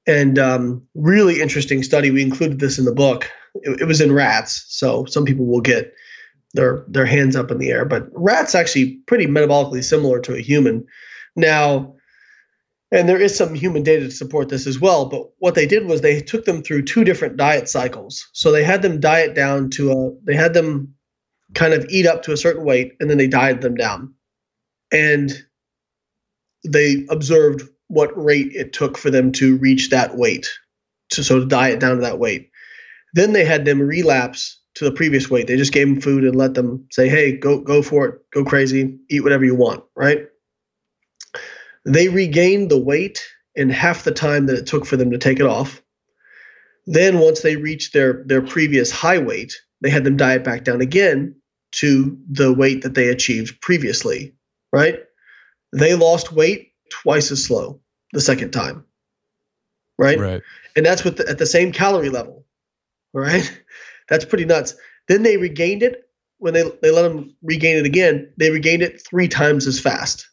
And 0.06 0.40
um, 0.40 0.82
really 0.96 1.42
interesting 1.42 1.84
study. 1.84 2.12
We 2.12 2.22
included 2.22 2.60
this 2.60 2.80
in 2.80 2.86
the 2.86 2.94
book. 2.94 3.30
It, 3.56 3.82
it 3.82 3.86
was 3.86 4.02
in 4.02 4.14
rats, 4.14 4.66
so 4.68 5.06
some 5.06 5.26
people 5.26 5.46
will 5.46 5.62
get 5.62 5.94
their 6.54 6.84
their 6.88 7.06
hands 7.06 7.36
up 7.36 7.52
in 7.52 7.58
the 7.58 7.70
air. 7.70 7.86
But 7.86 8.08
rats 8.14 8.56
actually 8.56 8.96
pretty 9.06 9.28
metabolically 9.28 9.84
similar 9.84 10.20
to 10.22 10.36
a 10.36 10.42
human. 10.42 10.86
Now, 11.38 11.96
and 12.92 13.08
there 13.08 13.22
is 13.22 13.38
some 13.38 13.54
human 13.54 13.84
data 13.84 14.06
to 14.06 14.12
support 14.12 14.50
this 14.50 14.66
as 14.66 14.80
well. 14.80 15.06
But 15.06 15.28
what 15.40 15.56
they 15.56 15.68
did 15.68 15.86
was 15.86 16.02
they 16.02 16.20
took 16.22 16.46
them 16.46 16.64
through 16.64 16.84
two 16.84 17.04
different 17.04 17.38
diet 17.38 17.70
cycles. 17.70 18.28
So 18.34 18.52
they 18.52 18.64
had 18.64 18.82
them 18.82 19.00
diet 19.00 19.36
down 19.36 19.70
to 19.72 19.92
a 19.92 20.12
they 20.26 20.36
had 20.36 20.54
them 20.54 20.94
kind 21.54 21.74
of 21.74 21.86
eat 21.90 22.06
up 22.06 22.24
to 22.24 22.34
a 22.34 22.38
certain 22.38 22.66
weight, 22.66 22.94
and 23.00 23.10
then 23.10 23.18
they 23.18 23.28
dieted 23.28 23.62
them 23.62 23.76
down. 23.76 24.14
And 24.92 25.32
they 26.66 27.06
observed 27.10 27.64
what 27.88 28.12
rate 28.22 28.52
it 28.54 28.74
took 28.74 28.98
for 28.98 29.10
them 29.10 29.32
to 29.34 29.58
reach 29.58 29.90
that 29.92 30.18
weight, 30.18 30.50
to 31.12 31.24
so 31.24 31.40
to 31.40 31.46
diet 31.46 31.80
down 31.80 31.98
to 31.98 32.02
that 32.02 32.20
weight. 32.20 32.50
Then 33.14 33.34
they 33.34 33.46
had 33.46 33.66
them 33.66 33.82
relapse 33.82 34.60
to 34.76 34.86
the 34.86 34.92
previous 34.92 35.30
weight. 35.30 35.48
They 35.48 35.58
just 35.58 35.74
gave 35.74 35.88
them 35.88 36.02
food 36.02 36.24
and 36.24 36.36
let 36.36 36.54
them 36.54 36.86
say, 36.92 37.10
"Hey, 37.10 37.34
go 37.34 37.60
go 37.60 37.82
for 37.82 38.08
it, 38.08 38.16
go 38.34 38.44
crazy, 38.46 38.98
eat 39.10 39.24
whatever 39.24 39.46
you 39.46 39.56
want." 39.56 39.84
Right? 39.96 40.26
They 41.88 42.10
regained 42.10 42.70
the 42.70 42.78
weight 42.78 43.26
in 43.56 43.70
half 43.70 44.04
the 44.04 44.12
time 44.12 44.46
that 44.48 44.58
it 44.58 44.66
took 44.66 44.86
for 44.86 44.98
them 44.98 45.10
to 45.12 45.18
take 45.18 45.40
it 45.40 45.46
off. 45.46 45.82
Then 46.86 47.20
once 47.20 47.42
they 47.42 47.56
reached 47.56 47.94
their 47.94 48.24
their 48.26 48.42
previous 48.42 48.92
high 48.92 49.20
weight, 49.20 49.54
they 49.82 49.90
had 49.90 50.04
them 50.04 50.18
diet 50.18 50.44
back 50.44 50.66
down 50.66 50.82
again 50.82 51.36
to 51.72 52.18
the 52.30 52.54
weight 52.54 52.82
that 52.84 52.94
they 52.94 53.08
achieved 53.08 53.62
previously, 53.62 54.36
right? 54.74 55.00
They 55.74 55.96
lost 55.96 56.34
weight 56.34 56.74
twice 56.92 57.32
as 57.32 57.46
slow 57.46 57.80
the 58.12 58.22
second 58.22 58.52
time, 58.52 58.86
right? 59.98 60.20
Right. 60.20 60.42
And 60.76 60.86
that's 60.86 61.04
with 61.04 61.18
the, 61.18 61.30
at 61.30 61.38
the 61.38 61.46
same 61.46 61.72
calorie 61.72 62.10
level, 62.10 62.46
right? 63.14 63.50
That's 64.10 64.24
pretty 64.24 64.46
nuts. 64.46 64.74
Then 65.10 65.24
they 65.24 65.36
regained 65.36 65.84
it 65.84 66.10
when 66.38 66.54
they 66.54 66.64
they 66.82 66.92
let 66.92 67.02
them 67.02 67.36
regain 67.42 67.76
it 67.76 67.86
again. 67.86 68.32
They 68.38 68.52
regained 68.52 68.82
it 68.82 69.02
three 69.06 69.28
times 69.28 69.68
as 69.68 69.82
fast. 69.82 70.30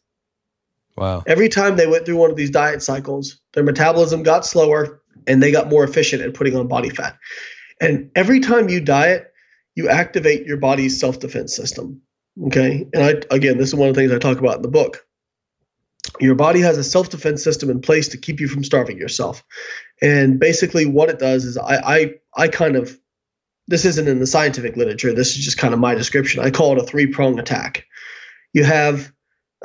Wow. 0.97 1.23
Every 1.27 1.49
time 1.49 1.75
they 1.75 1.87
went 1.87 2.05
through 2.05 2.17
one 2.17 2.31
of 2.31 2.37
these 2.37 2.49
diet 2.49 2.81
cycles, 2.81 3.39
their 3.53 3.63
metabolism 3.63 4.23
got 4.23 4.45
slower 4.45 5.01
and 5.27 5.41
they 5.43 5.51
got 5.51 5.69
more 5.69 5.83
efficient 5.83 6.21
at 6.21 6.33
putting 6.33 6.55
on 6.55 6.67
body 6.67 6.89
fat. 6.89 7.17
And 7.81 8.09
every 8.15 8.39
time 8.39 8.69
you 8.69 8.79
diet, 8.79 9.33
you 9.75 9.89
activate 9.89 10.45
your 10.45 10.57
body's 10.57 10.99
self 10.99 11.19
defense 11.19 11.55
system. 11.55 12.01
Okay. 12.47 12.87
And 12.93 13.03
I, 13.03 13.35
again, 13.35 13.57
this 13.57 13.69
is 13.69 13.75
one 13.75 13.89
of 13.89 13.95
the 13.95 14.01
things 14.01 14.11
I 14.11 14.19
talk 14.19 14.39
about 14.39 14.57
in 14.57 14.61
the 14.61 14.69
book. 14.69 15.05
Your 16.19 16.35
body 16.35 16.61
has 16.61 16.77
a 16.77 16.83
self 16.83 17.09
defense 17.09 17.43
system 17.43 17.69
in 17.69 17.81
place 17.81 18.07
to 18.09 18.17
keep 18.17 18.39
you 18.39 18.47
from 18.47 18.63
starving 18.63 18.97
yourself. 18.97 19.43
And 20.01 20.39
basically, 20.39 20.85
what 20.85 21.09
it 21.09 21.19
does 21.19 21.43
is 21.43 21.57
I, 21.57 21.75
I, 21.75 22.13
I 22.37 22.47
kind 22.47 22.75
of, 22.75 22.97
this 23.67 23.83
isn't 23.85 24.07
in 24.07 24.19
the 24.19 24.27
scientific 24.27 24.77
literature. 24.77 25.13
This 25.13 25.35
is 25.35 25.43
just 25.43 25.57
kind 25.57 25.73
of 25.73 25.79
my 25.79 25.95
description. 25.95 26.43
I 26.43 26.51
call 26.51 26.73
it 26.73 26.83
a 26.83 26.85
three 26.85 27.07
prong 27.07 27.39
attack. 27.39 27.85
You 28.53 28.63
have 28.63 29.11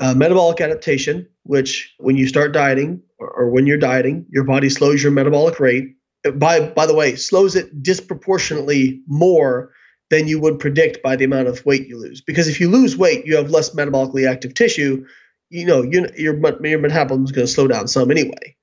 uh, 0.01 0.15
metabolic 0.15 0.61
adaptation, 0.61 1.27
which 1.45 1.95
when 1.99 2.17
you 2.17 2.27
start 2.27 2.53
dieting 2.53 3.03
or, 3.19 3.31
or 3.31 3.51
when 3.51 3.67
you're 3.67 3.79
dieting, 3.79 4.27
your 4.31 4.45
body 4.45 4.69
slows 4.69 5.03
your 5.03 5.13
metabolic 5.13 5.59
rate. 5.61 5.97
By 6.35 6.69
by 6.69 6.87
the 6.87 6.95
way, 6.95 7.17
slows 7.17 7.57
it 7.57 7.83
disproportionately 7.83 9.03
more 9.07 9.73
than 10.11 10.29
you 10.29 10.41
would 10.41 10.59
predict 10.59 11.03
by 11.03 11.17
the 11.17 11.25
amount 11.25 11.49
of 11.49 11.65
weight 11.65 11.87
you 11.87 11.99
lose. 11.99 12.21
Because 12.21 12.49
if 12.49 12.61
you 12.61 12.69
lose 12.69 12.97
weight, 12.97 13.25
you 13.25 13.37
have 13.37 13.51
less 13.51 13.71
metabolically 13.75 14.29
active 14.29 14.55
tissue. 14.55 15.07
You 15.49 15.65
know, 15.65 15.83
you, 15.83 16.07
your 16.17 16.35
your 16.35 16.79
metabolism 16.79 17.25
is 17.25 17.33
going 17.33 17.47
to 17.47 17.53
slow 17.53 17.69
down 17.69 17.89
some 17.89 18.11
anyway. 18.11 18.57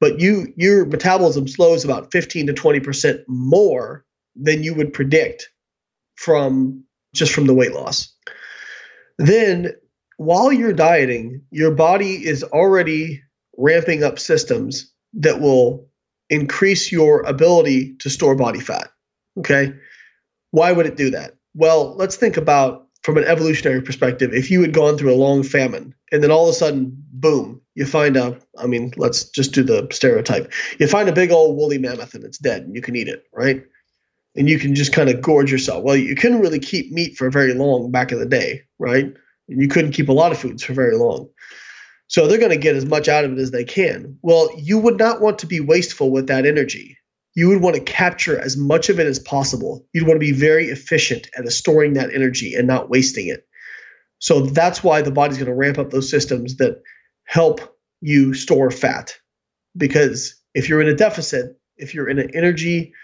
But 0.00 0.20
you 0.20 0.52
your 0.56 0.84
metabolism 0.84 1.48
slows 1.48 1.84
about 1.84 2.12
15 2.12 2.48
to 2.48 2.52
20 2.52 2.80
percent 2.80 3.20
more 3.28 4.04
than 4.34 4.62
you 4.62 4.74
would 4.74 4.92
predict 4.92 5.50
from 6.16 6.82
just 7.14 7.32
from 7.32 7.46
the 7.46 7.54
weight 7.54 7.72
loss. 7.72 8.12
Then 9.18 9.72
while 10.16 10.52
you're 10.52 10.72
dieting, 10.72 11.42
your 11.50 11.70
body 11.70 12.26
is 12.26 12.42
already 12.42 13.22
ramping 13.56 14.02
up 14.02 14.18
systems 14.18 14.92
that 15.14 15.40
will 15.40 15.88
increase 16.30 16.90
your 16.90 17.22
ability 17.22 17.94
to 17.96 18.10
store 18.10 18.34
body 18.34 18.60
fat. 18.60 18.88
Okay. 19.38 19.72
Why 20.50 20.72
would 20.72 20.86
it 20.86 20.96
do 20.96 21.10
that? 21.10 21.34
Well, 21.54 21.94
let's 21.96 22.16
think 22.16 22.36
about 22.36 22.86
from 23.02 23.16
an 23.18 23.24
evolutionary 23.24 23.82
perspective. 23.82 24.32
If 24.32 24.50
you 24.50 24.60
had 24.62 24.72
gone 24.72 24.98
through 24.98 25.12
a 25.12 25.16
long 25.16 25.42
famine 25.42 25.94
and 26.10 26.22
then 26.22 26.30
all 26.30 26.48
of 26.48 26.50
a 26.50 26.58
sudden, 26.58 26.92
boom, 27.12 27.60
you 27.74 27.86
find 27.86 28.16
a, 28.16 28.38
I 28.58 28.66
mean, 28.66 28.92
let's 28.96 29.24
just 29.24 29.52
do 29.52 29.62
the 29.62 29.86
stereotype. 29.92 30.52
You 30.78 30.88
find 30.88 31.08
a 31.08 31.12
big 31.12 31.30
old 31.30 31.56
woolly 31.56 31.78
mammoth 31.78 32.14
and 32.14 32.24
it's 32.24 32.38
dead 32.38 32.62
and 32.62 32.74
you 32.74 32.82
can 32.82 32.96
eat 32.96 33.08
it, 33.08 33.24
right? 33.32 33.62
And 34.34 34.48
you 34.48 34.58
can 34.58 34.74
just 34.74 34.92
kind 34.92 35.08
of 35.08 35.22
gorge 35.22 35.52
yourself. 35.52 35.84
Well, 35.84 35.96
you 35.96 36.14
couldn't 36.14 36.40
really 36.40 36.58
keep 36.58 36.90
meat 36.90 37.16
for 37.16 37.30
very 37.30 37.54
long 37.54 37.90
back 37.90 38.12
in 38.12 38.18
the 38.18 38.26
day, 38.26 38.62
right? 38.78 39.14
You 39.48 39.68
couldn't 39.68 39.92
keep 39.92 40.08
a 40.08 40.12
lot 40.12 40.32
of 40.32 40.38
foods 40.38 40.62
for 40.62 40.72
very 40.72 40.96
long. 40.96 41.28
So 42.08 42.26
they're 42.26 42.38
going 42.38 42.50
to 42.50 42.56
get 42.56 42.76
as 42.76 42.86
much 42.86 43.08
out 43.08 43.24
of 43.24 43.32
it 43.32 43.38
as 43.38 43.50
they 43.50 43.64
can. 43.64 44.18
Well, 44.22 44.48
you 44.56 44.78
would 44.78 44.98
not 44.98 45.20
want 45.20 45.38
to 45.40 45.46
be 45.46 45.60
wasteful 45.60 46.10
with 46.10 46.28
that 46.28 46.46
energy. 46.46 46.96
You 47.34 47.48
would 47.48 47.60
want 47.60 47.76
to 47.76 47.82
capture 47.82 48.38
as 48.38 48.56
much 48.56 48.88
of 48.88 48.98
it 48.98 49.06
as 49.06 49.18
possible. 49.18 49.84
You'd 49.92 50.06
want 50.06 50.16
to 50.16 50.26
be 50.26 50.32
very 50.32 50.66
efficient 50.66 51.28
at 51.36 51.50
storing 51.52 51.94
that 51.94 52.14
energy 52.14 52.54
and 52.54 52.66
not 52.66 52.88
wasting 52.88 53.28
it. 53.28 53.46
So 54.18 54.40
that's 54.40 54.82
why 54.82 55.02
the 55.02 55.10
body's 55.10 55.36
going 55.36 55.48
to 55.48 55.54
ramp 55.54 55.78
up 55.78 55.90
those 55.90 56.08
systems 56.08 56.56
that 56.56 56.80
help 57.24 57.60
you 58.00 58.34
store 58.34 58.70
fat. 58.70 59.14
Because 59.76 60.40
if 60.54 60.68
you're 60.68 60.80
in 60.80 60.88
a 60.88 60.94
deficit, 60.94 61.58
if 61.76 61.92
you're 61.92 62.08
in 62.08 62.18
an 62.18 62.30
energy, 62.34 62.94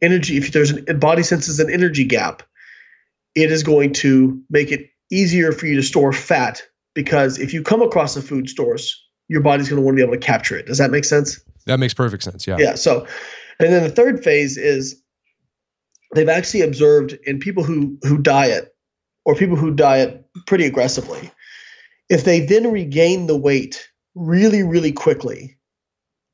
energy, 0.00 0.38
if 0.38 0.52
there's 0.52 0.72
a 0.88 0.94
body 0.94 1.22
senses 1.22 1.60
an 1.60 1.70
energy 1.70 2.04
gap, 2.04 2.42
it 3.34 3.50
is 3.50 3.62
going 3.62 3.92
to 3.94 4.40
make 4.48 4.72
it 4.72 4.88
easier 5.12 5.52
for 5.52 5.66
you 5.66 5.76
to 5.76 5.82
store 5.82 6.12
fat 6.12 6.62
because 6.94 7.38
if 7.38 7.52
you 7.52 7.62
come 7.62 7.82
across 7.82 8.16
a 8.16 8.22
food 8.22 8.48
source, 8.48 9.00
your 9.28 9.40
body's 9.40 9.68
going 9.68 9.80
to 9.80 9.84
want 9.84 9.96
to 9.96 10.00
be 10.00 10.02
able 10.02 10.18
to 10.18 10.26
capture 10.26 10.56
it. 10.56 10.66
Does 10.66 10.78
that 10.78 10.90
make 10.90 11.04
sense? 11.04 11.40
That 11.66 11.78
makes 11.78 11.94
perfect 11.94 12.22
sense. 12.22 12.46
Yeah. 12.46 12.56
Yeah. 12.58 12.74
So, 12.74 13.06
and 13.58 13.72
then 13.72 13.82
the 13.84 13.90
third 13.90 14.24
phase 14.24 14.56
is 14.56 15.00
they've 16.14 16.28
actually 16.28 16.62
observed 16.62 17.16
in 17.24 17.38
people 17.38 17.62
who 17.62 17.98
who 18.02 18.18
diet 18.18 18.74
or 19.24 19.34
people 19.34 19.56
who 19.56 19.72
diet 19.72 20.24
pretty 20.46 20.66
aggressively, 20.66 21.30
if 22.08 22.24
they 22.24 22.40
then 22.40 22.72
regain 22.72 23.26
the 23.26 23.36
weight 23.36 23.88
really 24.14 24.62
really 24.62 24.92
quickly, 24.92 25.56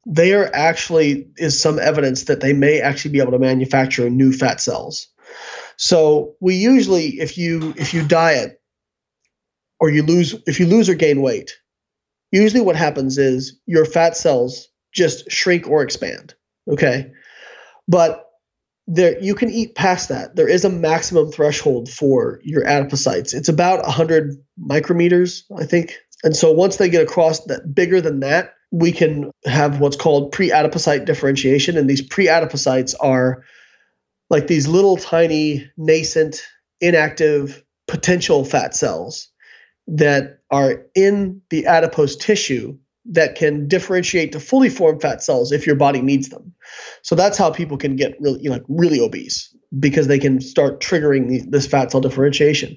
there 0.07 0.55
actually 0.57 1.29
is 1.37 1.61
some 1.61 1.79
evidence 1.79 2.25
that 2.25 2.41
they 2.41 2.53
may 2.53 2.81
actually 2.81 3.11
be 3.11 3.21
able 3.21 3.33
to 3.33 3.39
manufacture 3.39 4.09
new 4.09 4.33
fat 4.33 4.61
cells. 4.61 5.07
So 5.77 6.35
we 6.41 6.57
usually, 6.57 7.21
if 7.21 7.37
you 7.37 7.75
if 7.77 7.93
you 7.93 8.07
diet 8.07 8.58
or 9.81 9.91
you 9.91 10.03
lose 10.03 10.35
if 10.47 10.59
you 10.61 10.67
lose 10.67 10.89
or 10.89 10.95
gain 10.95 11.23
weight 11.23 11.57
usually 12.31 12.61
what 12.61 12.77
happens 12.77 13.19
is 13.19 13.59
your 13.67 13.85
fat 13.85 14.17
cells 14.17 14.69
just 14.93 15.31
shrink 15.31 15.69
or 15.69 15.83
expand 15.83 16.35
okay? 16.69 17.11
But 17.87 18.25
there 18.87 19.19
you 19.23 19.35
can 19.35 19.51
eat 19.51 19.75
past 19.75 20.09
that. 20.09 20.37
There 20.37 20.49
is 20.49 20.65
a 20.65 20.71
maximum 20.71 21.31
threshold 21.31 21.89
for 21.91 22.41
your 22.43 22.65
adipocytes. 22.65 23.35
It's 23.35 23.49
about 23.49 23.83
100 23.83 24.35
micrometers 24.61 25.43
i 25.59 25.65
think. 25.65 25.99
And 26.25 26.37
so 26.37 26.51
once 26.51 26.77
they 26.77 26.89
get 26.89 27.03
across 27.03 27.45
that 27.45 27.75
bigger 27.75 28.01
than 28.01 28.21
that 28.21 28.55
we 28.71 28.93
can 28.93 29.31
have 29.47 29.81
what's 29.81 29.97
called 29.97 30.31
pre-adipocyte 30.31 31.07
differentiation. 31.07 31.79
And 31.79 31.89
these 31.89 32.03
pre-adipocytes 32.03 32.95
are 33.01 33.43
like 34.29 34.47
these 34.47 34.69
little 34.69 34.99
tiny 34.99 35.71
nascent 35.79 36.43
inactive 36.81 37.65
potential 37.87 38.45
fat 38.45 38.77
cells 38.77 39.29
that 39.89 40.41
are 40.51 40.85
in 40.95 41.41
the 41.51 41.67
adipose 41.67 42.15
tissue 42.15 42.77
that 43.11 43.35
can 43.35 43.67
differentiate 43.67 44.33
to 44.33 44.41
fully 44.41 44.69
formed 44.69 45.01
fat 45.01 45.23
cells 45.23 45.51
if 45.51 45.67
your 45.67 45.77
body 45.77 46.03
needs 46.03 46.29
them. 46.29 46.53
So 47.03 47.15
that's 47.15 47.39
how 47.39 47.51
people 47.51 47.79
can 47.79 47.97
get 47.97 48.21
really, 48.21 48.41
you 48.41 48.51
know, 48.51 48.57
like 48.57 48.65
really 48.69 49.01
obese 49.01 49.55
because 49.79 50.07
they 50.07 50.19
can 50.19 50.41
start 50.41 50.81
triggering 50.81 51.29
the, 51.29 51.41
this 51.49 51.67
fat 51.67 51.91
cell 51.91 52.03
differentiation. 52.03 52.77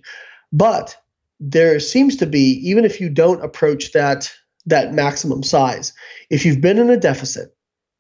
But 0.54 0.96
there 1.42 1.80
seems 1.80 2.16
to 2.18 2.26
be, 2.26 2.60
even 2.64 2.86
if 2.86 3.02
you 3.02 3.10
don't 3.10 3.44
approach 3.44 3.92
that 3.92 4.32
that 4.68 4.94
maximum 4.94 5.44
size, 5.44 5.92
if 6.30 6.46
you've 6.46 6.62
been 6.62 6.78
in 6.78 6.90
a 6.90 6.98
deficit 6.98 7.54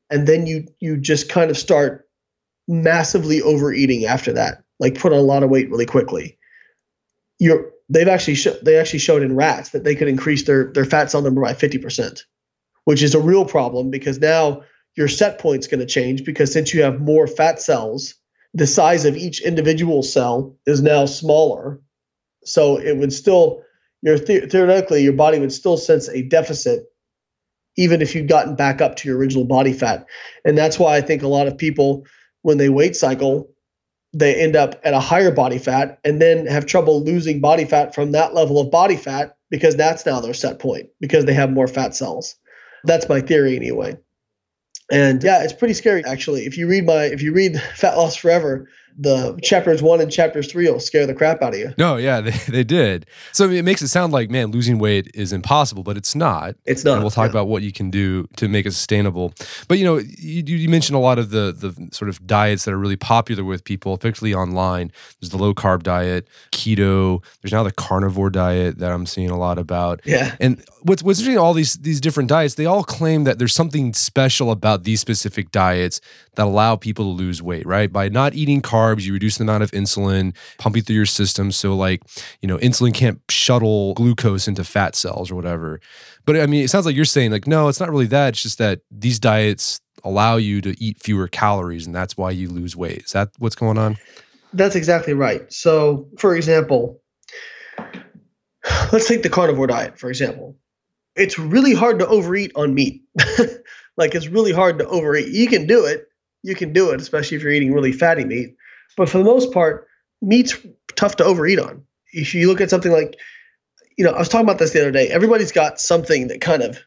and 0.09 0.27
then 0.27 0.45
you 0.45 0.65
you 0.79 0.95
just 0.95 1.27
kind 1.27 1.49
of 1.49 1.57
start 1.57 2.07
massively 2.67 3.41
overeating 3.41 4.05
after 4.05 4.31
that, 4.31 4.63
like 4.79 4.97
put 4.97 5.11
on 5.11 5.19
a 5.19 5.23
lot 5.23 5.43
of 5.43 5.49
weight 5.49 5.69
really 5.69 5.85
quickly, 5.85 6.37
you're 7.39 7.71
they've 7.91 8.07
actually 8.07 8.35
sh- 8.35 8.59
they 8.63 8.77
actually 8.77 8.99
showed 8.99 9.21
in 9.21 9.35
rats 9.35 9.69
that 9.69 9.83
they 9.83 9.95
could 9.95 10.07
increase 10.07 10.43
their 10.43 10.71
their 10.73 10.85
fat 10.85 11.11
cell 11.11 11.21
number 11.21 11.41
by 11.41 11.53
50%, 11.53 12.23
which 12.85 13.03
is 13.03 13.13
a 13.13 13.19
real 13.19 13.45
problem 13.45 13.91
because 13.91 14.19
now 14.19 14.63
your 14.95 15.07
set 15.07 15.39
point's 15.39 15.67
going 15.67 15.79
to 15.79 15.85
change 15.85 16.23
because 16.23 16.51
since 16.51 16.73
you 16.73 16.81
have 16.81 17.01
more 17.01 17.27
fat 17.27 17.61
cells, 17.61 18.15
the 18.53 18.67
size 18.67 19.05
of 19.05 19.15
each 19.15 19.41
individual 19.41 20.03
cell 20.03 20.55
is 20.65 20.81
now 20.81 21.05
smaller. 21.05 21.79
So 22.43 22.77
it 22.77 22.97
would 22.97 23.13
still 23.13 23.61
your 24.01 24.17
the- 24.17 24.47
theoretically 24.47 25.03
your 25.03 25.13
body 25.13 25.39
would 25.39 25.53
still 25.53 25.77
sense 25.77 26.07
a 26.09 26.23
deficit 26.23 26.85
even 27.77 28.01
if 28.01 28.13
you'd 28.13 28.27
gotten 28.27 28.55
back 28.55 28.81
up 28.81 28.97
to 28.97 29.07
your 29.07 29.17
original 29.17 29.45
body 29.45 29.71
fat. 29.71 30.05
And 30.43 30.57
that's 30.57 30.77
why 30.77 30.97
I 30.97 31.01
think 31.01 31.23
a 31.23 31.27
lot 31.27 31.47
of 31.47 31.57
people 31.57 32.05
when 32.41 32.57
they 32.57 32.69
weight 32.69 32.95
cycle 32.95 33.49
they 34.13 34.35
end 34.35 34.55
up 34.55 34.79
at 34.83 34.93
a 34.93 34.99
higher 34.99 35.31
body 35.31 35.57
fat 35.57 35.99
and 36.03 36.21
then 36.21 36.45
have 36.45 36.65
trouble 36.65 37.03
losing 37.03 37.39
body 37.39 37.65
fat 37.65 37.95
from 37.95 38.11
that 38.11 38.33
level 38.33 38.59
of 38.59 38.71
body 38.71 38.97
fat 38.97 39.37
because 39.49 39.75
that's 39.75 40.05
now 40.05 40.19
their 40.19 40.33
set 40.33 40.59
point 40.59 40.89
because 40.99 41.25
they 41.25 41.33
have 41.33 41.51
more 41.51 41.67
fat 41.67 41.95
cells. 41.95 42.35
That's 42.83 43.07
my 43.07 43.21
theory 43.21 43.55
anyway. 43.55 43.97
And 44.91 45.23
yeah, 45.23 45.43
it's 45.43 45.53
pretty 45.53 45.73
scary 45.73 46.03
actually. 46.03 46.45
If 46.45 46.57
you 46.57 46.67
read 46.67 46.85
my 46.85 47.05
if 47.05 47.21
you 47.21 47.33
read 47.33 47.61
Fat 47.75 47.95
Loss 47.95 48.17
Forever, 48.17 48.67
the 48.97 49.39
chapters 49.41 49.81
one 49.81 50.01
and 50.01 50.11
chapters 50.11 50.51
three 50.51 50.69
will 50.69 50.79
scare 50.79 51.05
the 51.05 51.13
crap 51.13 51.41
out 51.41 51.53
of 51.53 51.59
you. 51.59 51.73
No, 51.77 51.97
yeah, 51.97 52.21
they, 52.21 52.31
they 52.49 52.63
did. 52.63 53.05
So 53.31 53.49
it 53.49 53.63
makes 53.63 53.81
it 53.81 53.87
sound 53.87 54.13
like, 54.13 54.29
man, 54.29 54.51
losing 54.51 54.79
weight 54.79 55.09
is 55.13 55.33
impossible, 55.33 55.83
but 55.83 55.97
it's 55.97 56.15
not. 56.15 56.55
It's 56.65 56.83
not. 56.83 56.93
And 56.93 57.03
we'll 57.03 57.11
talk 57.11 57.25
yeah. 57.25 57.31
about 57.31 57.47
what 57.47 57.63
you 57.63 57.71
can 57.71 57.89
do 57.89 58.27
to 58.37 58.47
make 58.47 58.65
it 58.65 58.71
sustainable. 58.71 59.33
But 59.67 59.77
you 59.77 59.85
know, 59.85 59.97
you, 59.97 60.43
you 60.43 60.69
mentioned 60.69 60.95
a 60.95 60.99
lot 60.99 61.19
of 61.19 61.29
the 61.29 61.51
the 61.51 61.89
sort 61.91 62.09
of 62.09 62.25
diets 62.25 62.65
that 62.65 62.73
are 62.73 62.77
really 62.77 62.95
popular 62.95 63.43
with 63.43 63.63
people, 63.63 63.97
particularly 63.97 64.33
online. 64.33 64.91
There's 65.19 65.29
the 65.29 65.37
low 65.37 65.53
carb 65.53 65.83
diet, 65.83 66.27
keto. 66.51 67.23
There's 67.41 67.53
now 67.53 67.63
the 67.63 67.71
carnivore 67.71 68.29
diet 68.29 68.79
that 68.79 68.91
I'm 68.91 69.05
seeing 69.05 69.29
a 69.29 69.37
lot 69.37 69.57
about. 69.57 70.01
Yeah. 70.05 70.35
And 70.39 70.63
what's 70.83 71.03
what's 71.03 71.19
interesting, 71.19 71.39
all 71.39 71.53
these 71.53 71.75
these 71.75 72.01
different 72.01 72.29
diets, 72.29 72.55
they 72.55 72.65
all 72.65 72.83
claim 72.83 73.23
that 73.23 73.39
there's 73.39 73.53
something 73.53 73.93
special 73.93 74.51
about 74.51 74.83
these 74.83 74.99
specific 74.99 75.51
diets 75.51 76.01
that 76.35 76.43
allow 76.43 76.75
people 76.75 77.05
to 77.05 77.09
lose 77.09 77.41
weight, 77.41 77.65
right? 77.65 77.91
By 77.91 78.09
not 78.09 78.33
eating 78.33 78.61
carbs 78.61 78.80
carbs, 78.81 79.05
you 79.05 79.13
reduce 79.13 79.37
the 79.37 79.43
amount 79.43 79.63
of 79.63 79.71
insulin 79.71 80.35
pumping 80.57 80.83
through 80.83 80.95
your 80.95 81.05
system. 81.05 81.51
So, 81.51 81.75
like, 81.75 82.01
you 82.41 82.47
know, 82.47 82.57
insulin 82.57 82.93
can't 82.93 83.21
shuttle 83.29 83.93
glucose 83.93 84.47
into 84.47 84.63
fat 84.63 84.95
cells 84.95 85.31
or 85.31 85.35
whatever. 85.35 85.79
But 86.25 86.39
I 86.39 86.45
mean, 86.45 86.63
it 86.63 86.69
sounds 86.69 86.85
like 86.85 86.95
you're 86.95 87.05
saying, 87.05 87.31
like, 87.31 87.47
no, 87.47 87.67
it's 87.67 87.79
not 87.79 87.89
really 87.89 88.07
that. 88.07 88.29
It's 88.29 88.43
just 88.43 88.57
that 88.57 88.81
these 88.89 89.19
diets 89.19 89.79
allow 90.03 90.37
you 90.37 90.61
to 90.61 90.75
eat 90.83 90.99
fewer 90.99 91.27
calories 91.27 91.85
and 91.85 91.93
that's 91.95 92.17
why 92.17 92.31
you 92.31 92.49
lose 92.49 92.75
weight. 92.75 93.03
Is 93.05 93.11
that 93.11 93.29
what's 93.37 93.55
going 93.55 93.77
on? 93.77 93.97
That's 94.53 94.75
exactly 94.75 95.13
right. 95.13 95.51
So, 95.51 96.07
for 96.17 96.35
example, 96.35 97.01
let's 98.91 99.07
take 99.07 99.23
the 99.23 99.29
carnivore 99.29 99.67
diet, 99.67 99.97
for 99.97 100.09
example. 100.09 100.57
It's 101.15 101.37
really 101.37 101.73
hard 101.73 101.99
to 101.99 102.07
overeat 102.07 102.51
on 102.55 102.73
meat. 102.73 103.03
like, 103.97 104.15
it's 104.15 104.27
really 104.27 104.51
hard 104.51 104.79
to 104.79 104.87
overeat. 104.87 105.27
You 105.27 105.47
can 105.47 105.67
do 105.67 105.85
it, 105.85 106.07
you 106.43 106.55
can 106.55 106.73
do 106.73 106.91
it, 106.91 106.99
especially 106.99 107.37
if 107.37 107.43
you're 107.43 107.51
eating 107.51 107.73
really 107.73 107.91
fatty 107.91 108.25
meat. 108.25 108.55
But 108.97 109.09
for 109.09 109.17
the 109.17 109.23
most 109.23 109.51
part, 109.53 109.87
meat's 110.21 110.55
tough 110.95 111.17
to 111.17 111.25
overeat 111.25 111.59
on. 111.59 111.83
If 112.13 112.33
you 112.33 112.47
look 112.47 112.61
at 112.61 112.69
something 112.69 112.91
like, 112.91 113.15
you 113.97 114.05
know, 114.05 114.11
I 114.11 114.19
was 114.19 114.29
talking 114.29 114.45
about 114.45 114.59
this 114.59 114.71
the 114.71 114.81
other 114.81 114.91
day. 114.91 115.07
Everybody's 115.07 115.51
got 115.51 115.79
something 115.79 116.27
that 116.27 116.41
kind 116.41 116.61
of, 116.61 116.79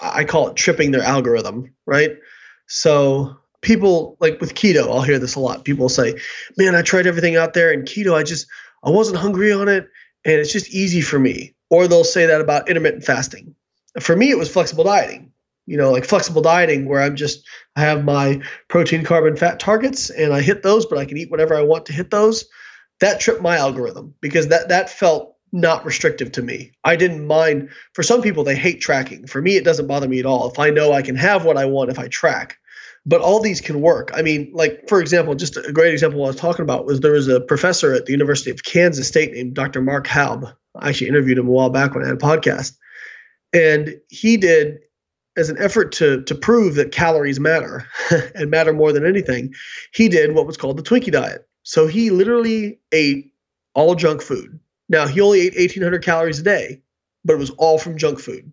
I 0.00 0.24
call 0.24 0.48
it 0.48 0.56
tripping 0.56 0.90
their 0.90 1.02
algorithm, 1.02 1.74
right? 1.86 2.16
So 2.66 3.36
people 3.62 4.16
like 4.20 4.40
with 4.40 4.54
keto, 4.54 4.82
I'll 4.82 5.02
hear 5.02 5.18
this 5.18 5.34
a 5.34 5.40
lot. 5.40 5.64
People 5.64 5.88
say, 5.88 6.14
"Man, 6.56 6.74
I 6.74 6.82
tried 6.82 7.06
everything 7.06 7.36
out 7.36 7.54
there, 7.54 7.72
and 7.72 7.84
keto, 7.84 8.14
I 8.14 8.22
just 8.22 8.46
I 8.84 8.90
wasn't 8.90 9.18
hungry 9.18 9.52
on 9.52 9.68
it, 9.68 9.88
and 10.24 10.34
it's 10.34 10.52
just 10.52 10.68
easy 10.70 11.00
for 11.00 11.18
me." 11.18 11.54
Or 11.70 11.88
they'll 11.88 12.04
say 12.04 12.26
that 12.26 12.40
about 12.40 12.68
intermittent 12.68 13.04
fasting. 13.04 13.54
For 14.00 14.14
me, 14.16 14.30
it 14.30 14.38
was 14.38 14.50
flexible 14.50 14.84
dieting 14.84 15.27
you 15.68 15.76
know, 15.76 15.92
like 15.92 16.06
flexible 16.06 16.40
dieting 16.40 16.86
where 16.86 17.02
I'm 17.02 17.14
just 17.14 17.46
I 17.76 17.82
have 17.82 18.02
my 18.02 18.40
protein, 18.68 19.04
carbon, 19.04 19.36
fat 19.36 19.60
targets 19.60 20.08
and 20.08 20.32
I 20.32 20.40
hit 20.40 20.62
those, 20.62 20.86
but 20.86 20.98
I 20.98 21.04
can 21.04 21.18
eat 21.18 21.30
whatever 21.30 21.54
I 21.54 21.62
want 21.62 21.84
to 21.86 21.92
hit 21.92 22.10
those. 22.10 22.46
That 23.00 23.20
tripped 23.20 23.42
my 23.42 23.56
algorithm 23.56 24.14
because 24.20 24.48
that 24.48 24.70
that 24.70 24.88
felt 24.88 25.36
not 25.52 25.84
restrictive 25.84 26.32
to 26.32 26.42
me. 26.42 26.72
I 26.84 26.96
didn't 26.96 27.26
mind. 27.26 27.68
For 27.92 28.02
some 28.02 28.22
people, 28.22 28.44
they 28.44 28.56
hate 28.56 28.80
tracking. 28.80 29.26
For 29.26 29.42
me, 29.42 29.56
it 29.56 29.64
doesn't 29.64 29.86
bother 29.86 30.08
me 30.08 30.18
at 30.18 30.26
all. 30.26 30.50
If 30.50 30.58
I 30.58 30.70
know 30.70 30.92
I 30.92 31.02
can 31.02 31.16
have 31.16 31.44
what 31.44 31.58
I 31.58 31.66
want 31.66 31.90
if 31.90 31.98
I 31.98 32.08
track. 32.08 32.56
But 33.04 33.20
all 33.20 33.40
these 33.40 33.60
can 33.60 33.80
work. 33.80 34.10
I 34.14 34.22
mean, 34.22 34.50
like 34.54 34.88
for 34.88 35.00
example, 35.00 35.34
just 35.34 35.56
a 35.56 35.72
great 35.72 35.92
example 35.92 36.24
I 36.24 36.28
was 36.28 36.36
talking 36.36 36.62
about 36.62 36.86
was 36.86 37.00
there 37.00 37.12
was 37.12 37.28
a 37.28 37.40
professor 37.40 37.94
at 37.94 38.06
the 38.06 38.12
University 38.12 38.50
of 38.50 38.64
Kansas 38.64 39.06
State 39.06 39.32
named 39.32 39.54
Dr. 39.54 39.82
Mark 39.82 40.06
Haub. 40.06 40.50
I 40.76 40.88
actually 40.88 41.08
interviewed 41.08 41.38
him 41.38 41.48
a 41.48 41.50
while 41.50 41.70
back 41.70 41.94
when 41.94 42.04
I 42.04 42.08
had 42.08 42.16
a 42.16 42.20
podcast. 42.20 42.76
And 43.52 43.96
he 44.08 44.36
did 44.36 44.78
as 45.38 45.48
an 45.48 45.56
effort 45.58 45.92
to 45.92 46.22
to 46.24 46.34
prove 46.34 46.74
that 46.74 46.92
calories 46.92 47.40
matter 47.40 47.86
and 48.34 48.50
matter 48.50 48.72
more 48.72 48.92
than 48.92 49.06
anything, 49.06 49.54
he 49.94 50.08
did 50.08 50.34
what 50.34 50.46
was 50.46 50.56
called 50.56 50.76
the 50.76 50.82
Twinkie 50.82 51.12
diet. 51.12 51.48
So 51.62 51.86
he 51.86 52.10
literally 52.10 52.80
ate 52.92 53.32
all 53.74 53.94
junk 53.94 54.20
food. 54.20 54.58
Now 54.88 55.06
he 55.06 55.20
only 55.20 55.40
ate 55.40 55.54
1,800 55.54 56.02
calories 56.02 56.40
a 56.40 56.42
day, 56.42 56.82
but 57.24 57.34
it 57.34 57.38
was 57.38 57.50
all 57.50 57.78
from 57.78 57.96
junk 57.96 58.18
food. 58.18 58.50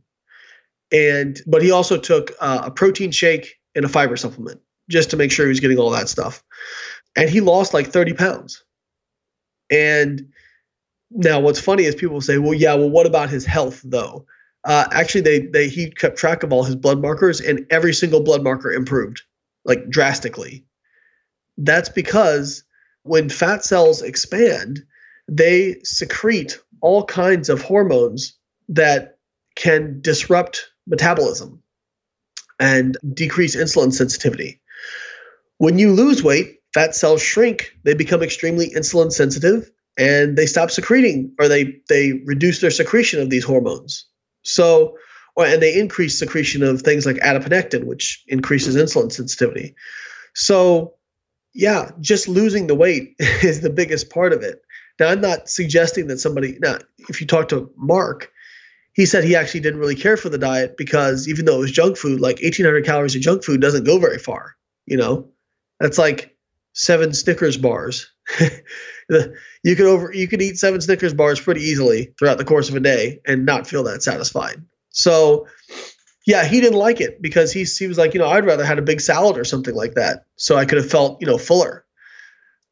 And 0.92 1.42
but 1.48 1.62
he 1.62 1.72
also 1.72 1.98
took 1.98 2.32
uh, 2.40 2.62
a 2.66 2.72
protein 2.72 3.12
shake 3.12 3.56
and 3.74 3.84
a 3.84 3.90
fiber 3.90 4.16
supplement 4.16 4.62
just 4.90 5.10
to 5.10 5.18
make 5.18 5.32
sure 5.32 5.46
he 5.46 5.50
was 5.50 5.60
getting 5.60 5.80
all 5.80 5.90
that 5.90 6.10
stuff. 6.10 6.44
And 7.16 7.30
he 7.30 7.42
lost 7.42 7.74
like 7.74 7.88
30 7.88 8.14
pounds. 8.14 8.64
And 9.72 10.28
now 11.10 11.40
what's 11.40 11.60
funny 11.60 11.84
is 11.86 11.96
people 11.96 12.22
say, 12.22 12.38
well, 12.38 12.54
yeah, 12.54 12.76
well, 12.76 12.90
what 12.90 13.08
about 13.08 13.30
his 13.30 13.46
health 13.46 13.82
though? 13.84 14.28
Uh, 14.66 14.88
actually, 14.92 15.22
they 15.22 15.40
they 15.40 15.70
he 15.70 15.92
kept 15.92 16.18
track 16.18 16.44
of 16.44 16.52
all 16.52 16.64
his 16.64 16.76
blood 16.76 17.00
markers, 17.00 17.40
and 17.40 17.66
every 17.70 17.94
single 17.94 18.22
blood 18.22 18.44
marker 18.44 18.72
improved, 18.72 19.22
like 19.64 19.90
drastically. 19.90 20.66
That's 21.58 21.90
because 21.90 22.64
when 23.04 23.30
fat 23.30 23.64
cells 23.64 24.02
expand, 24.02 24.84
they 25.28 25.78
secrete 25.84 26.60
all 26.82 27.06
kinds 27.06 27.50
of 27.50 27.62
hormones 27.62 28.38
that 28.68 29.18
can 29.56 30.02
disrupt 30.02 30.70
metabolism 30.88 31.62
and 32.60 32.98
decrease 33.14 33.56
insulin 33.56 33.94
sensitivity. 33.94 34.60
When 35.58 35.80
you 35.80 35.94
lose 35.94 36.24
weight, 36.24 36.60
fat 36.74 36.96
cells 36.96 37.22
shrink, 37.22 37.72
they 37.84 37.94
become 37.94 38.22
extremely 38.22 38.70
insulin 38.72 39.12
sensitive 39.12 39.72
and 39.98 40.38
they 40.38 40.46
stop 40.46 40.72
secreting 40.72 41.34
or 41.40 41.48
they 41.48 41.80
they 41.88 42.14
reduce 42.26 42.60
their 42.60 42.72
secretion 42.72 43.22
of 43.22 43.30
these 43.30 43.44
hormones. 43.44 44.06
So, 44.46 44.98
and 45.38 45.62
they 45.62 45.78
increase 45.78 46.18
secretion 46.18 46.64
of 46.64 46.82
things 46.82 47.06
like 47.06 47.18
adiponectin, 47.18 47.86
which 47.86 48.24
increases 48.28 48.76
insulin 48.76 49.12
sensitivity. 49.12 49.76
So, 50.34 50.94
yeah, 51.54 51.92
just 52.00 52.28
losing 52.28 52.68
the 52.68 52.76
weight 52.76 53.16
is 53.20 53.62
the 53.62 53.70
biggest 53.70 54.10
part 54.10 54.34
of 54.34 54.42
it. 54.42 54.62
Now, 55.00 55.10
I'm 55.10 55.22
not 55.22 55.50
suggesting 55.50 56.08
that 56.08 56.20
somebody, 56.20 56.58
now, 56.62 56.78
if 57.10 57.20
you 57.20 57.28
talk 57.28 57.50
to 57.50 57.70
Mark, 57.76 58.32
he 58.94 59.06
said 59.06 59.26
he 59.26 59.36
actually 59.36 59.60
didn't 59.60 59.80
really 59.82 59.96
care 59.96 60.16
for 60.16 60.30
the 60.30 60.38
diet 60.38 60.78
because 60.78 61.28
even 61.28 61.44
though 61.44 61.56
it 61.56 61.60
was 61.60 61.72
junk 61.72 61.98
food, 61.98 62.22
like 62.22 62.38
1800 62.42 62.86
calories 62.86 63.16
of 63.16 63.22
junk 63.22 63.44
food 63.44 63.60
doesn't 63.60 63.84
go 63.84 64.00
very 64.00 64.18
far. 64.18 64.56
You 64.86 64.96
know, 64.96 65.30
that's 65.82 65.98
like 65.98 66.34
seven 66.74 67.14
Snickers 67.14 67.58
bars. 67.58 68.10
you 69.64 69.76
could 69.76 69.86
over 69.86 70.12
you 70.14 70.28
could 70.28 70.42
eat 70.42 70.58
seven 70.58 70.82
Snickers 70.82 71.14
bars 71.14 71.40
pretty 71.40 71.62
easily 71.62 72.14
throughout 72.18 72.38
the 72.38 72.46
course 72.46 72.70
of 72.70 72.76
a 72.76 72.80
day 72.80 73.22
and 73.26 73.46
not 73.46 73.68
feel 73.68 73.84
that 73.84 74.04
satisfied. 74.04 74.64
So 74.90 75.48
yeah, 76.26 76.44
he 76.46 76.60
didn't 76.60 76.80
like 76.80 77.02
it 77.02 77.22
because 77.22 77.52
he 77.52 77.64
he 77.64 77.88
was 77.88 77.98
like, 77.98 78.14
you 78.14 78.20
know, 78.20 78.28
I'd 78.28 78.46
rather 78.46 78.66
had 78.66 78.80
a 78.80 78.84
big 78.84 79.00
salad 79.00 79.38
or 79.38 79.44
something 79.44 79.76
like 79.76 79.94
that, 79.94 80.26
so 80.38 80.56
I 80.56 80.66
could 80.66 80.78
have 80.78 80.90
felt 80.90 81.22
you 81.22 81.28
know 81.28 81.38
fuller. 81.38 81.86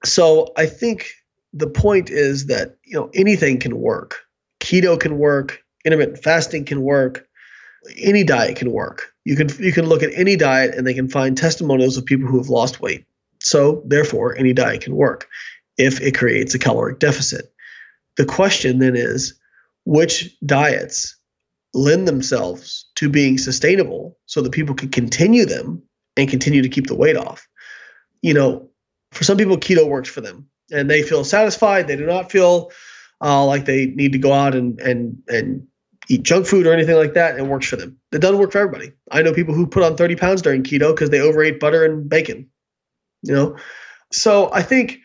So 0.04 0.52
I 0.58 0.66
think 0.66 1.12
the 1.54 1.68
point 1.70 2.10
is 2.10 2.48
that 2.48 2.78
you 2.84 2.96
know 2.96 3.10
anything 3.14 3.60
can 3.60 3.80
work. 3.80 4.22
Keto 4.60 5.00
can 5.00 5.18
work. 5.18 5.64
Intermittent 5.86 6.24
fasting 6.24 6.66
can 6.66 6.82
work. 6.82 7.28
Any 7.98 8.24
diet 8.24 8.56
can 8.56 8.72
work. 8.72 9.14
You 9.24 9.36
can 9.36 9.50
you 9.60 9.72
can 9.72 9.86
look 9.86 10.02
at 10.02 10.12
any 10.14 10.36
diet 10.36 10.74
and 10.74 10.88
they 10.88 10.94
can 10.94 11.10
find 11.10 11.38
testimonials 11.38 11.98
of 11.98 12.06
people 12.06 12.28
who 12.28 12.38
have 12.38 12.50
lost 12.50 12.82
weight. 12.82 13.06
So 13.40 13.84
therefore, 13.86 14.36
any 14.38 14.54
diet 14.54 14.82
can 14.82 14.96
work 14.96 15.28
if 15.78 16.02
it 16.02 16.16
creates 16.16 16.54
a 16.54 16.60
caloric 16.60 17.00
deficit. 17.00 17.54
The 18.18 18.26
question 18.26 18.80
then 18.80 18.96
is 18.96 19.34
which 19.86 20.36
diets 20.46 21.16
lend 21.74 22.08
themselves 22.08 22.86
to 22.96 23.10
being 23.10 23.38
sustainable 23.38 24.18
so 24.28 24.42
that 24.42 24.52
people 24.52 24.76
can 24.76 24.90
continue 24.90 25.46
them 25.46 25.82
and 26.16 26.30
continue 26.30 26.62
to 26.62 26.70
keep 26.70 26.88
the 26.88 26.96
weight 26.96 27.18
off. 27.18 27.48
You 28.22 28.34
know, 28.34 28.70
for 29.12 29.24
some 29.24 29.38
people, 29.38 29.58
keto 29.58 29.88
works 29.88 30.10
for 30.10 30.22
them 30.22 30.48
and 30.72 30.90
they 30.90 31.02
feel 31.02 31.24
satisfied. 31.24 31.88
They 31.88 31.96
do 31.96 32.06
not 32.06 32.32
feel 32.32 32.72
uh, 33.22 33.46
like 33.46 33.66
they 33.66 33.88
need 33.88 34.12
to 34.12 34.18
go 34.18 34.34
out 34.34 34.56
and, 34.56 34.80
and, 34.80 35.22
and 35.28 35.66
eat 36.10 36.24
junk 36.24 36.46
food 36.46 36.68
or 36.68 36.74
anything 36.74 36.96
like 36.96 37.14
that. 37.16 37.38
It 37.38 37.48
works 37.48 37.68
for 37.68 37.76
them. 37.76 37.98
It 38.12 38.20
doesn't 38.20 38.38
work 38.38 38.52
for 38.52 38.60
everybody. 38.60 38.92
I 39.12 39.22
know 39.22 39.34
people 39.34 39.56
who 39.56 39.66
put 39.66 39.84
on 39.84 39.98
30 39.98 40.16
pounds 40.16 40.42
during 40.42 40.64
keto 40.64 40.94
because 40.94 41.10
they 41.10 41.20
overate 41.20 41.60
butter 41.60 41.84
and 41.84 42.08
bacon, 42.08 42.50
you 43.24 43.34
know? 43.34 43.58
So 44.12 44.52
I 44.54 44.62
think 44.62 45.00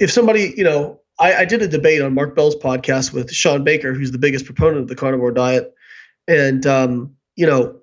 if 0.00 0.10
somebody, 0.10 0.54
you 0.56 0.64
know, 0.64 1.00
I, 1.18 1.34
I, 1.34 1.44
did 1.44 1.62
a 1.62 1.68
debate 1.68 2.02
on 2.02 2.14
Mark 2.14 2.36
Bell's 2.36 2.56
podcast 2.56 3.12
with 3.12 3.32
Shawn 3.32 3.64
Baker, 3.64 3.94
who's 3.94 4.12
the 4.12 4.18
biggest 4.18 4.44
proponent 4.44 4.78
of 4.78 4.88
the 4.88 4.94
carnivore 4.94 5.32
diet, 5.32 5.72
and 6.28 6.66
um, 6.66 7.14
you 7.36 7.46
know, 7.46 7.80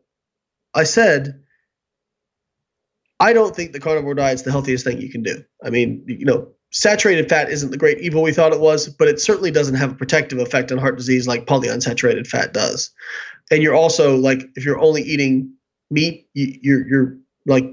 I 0.74 0.84
said, 0.84 1.40
I 3.20 3.34
don't 3.34 3.56
think 3.56 3.72
the 3.72 3.80
carnivore 3.80 4.16
diet 4.16 4.36
is 4.36 4.44
the 4.44 4.52
healthiest 4.52 4.84
thing 4.84 5.02
you 5.02 5.10
can 5.10 5.24
do. 5.24 5.44
I 5.64 5.70
mean, 5.70 6.04
you 6.08 6.26
know, 6.26 6.48
saturated 6.72 7.30
fat 7.30 7.50
isn't 7.50 7.72
the 7.72 7.78
great 7.78 8.00
evil 8.00 8.22
we 8.22 8.34
thought 8.34 8.52
it 8.52 8.60
was, 8.60 8.90
but 8.90 9.08
it 9.08 9.22
certainly 9.22 9.52
doesn't 9.52 9.76
have 9.76 9.92
a 9.92 9.96
protective 9.96 10.40
effect 10.40 10.72
on 10.72 10.78
heart 10.78 10.98
disease 10.98 11.28
like 11.28 11.46
polyunsaturated 11.46 12.28
fat 12.28 12.54
does. 12.54 12.92
And 13.52 13.64
you're 13.64 13.76
also 13.76 14.18
like, 14.18 14.44
if 14.56 14.66
you're 14.66 14.80
only 14.80 15.04
eating 15.04 15.54
meat, 15.90 16.28
you, 16.34 16.58
you're 16.62 16.88
you're 16.88 17.18
like 17.46 17.66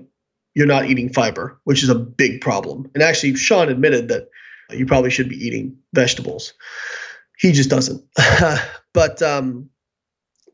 you're 0.55 0.67
not 0.67 0.87
eating 0.87 1.13
fiber, 1.13 1.61
which 1.65 1.83
is 1.83 1.89
a 1.89 1.95
big 1.95 2.41
problem. 2.41 2.91
And 2.95 3.03
actually, 3.03 3.37
Shawn 3.37 3.69
admitted 3.69 4.09
that 4.09 4.29
you 4.71 4.87
probably 4.87 5.11
should 5.11 5.29
be 5.29 5.37
eating 5.37 5.77
vegetables. 5.95 6.55
He 7.39 7.53
just 7.53 7.71
doesn't. 7.71 8.05
but 8.93 9.23
um, 9.23 9.69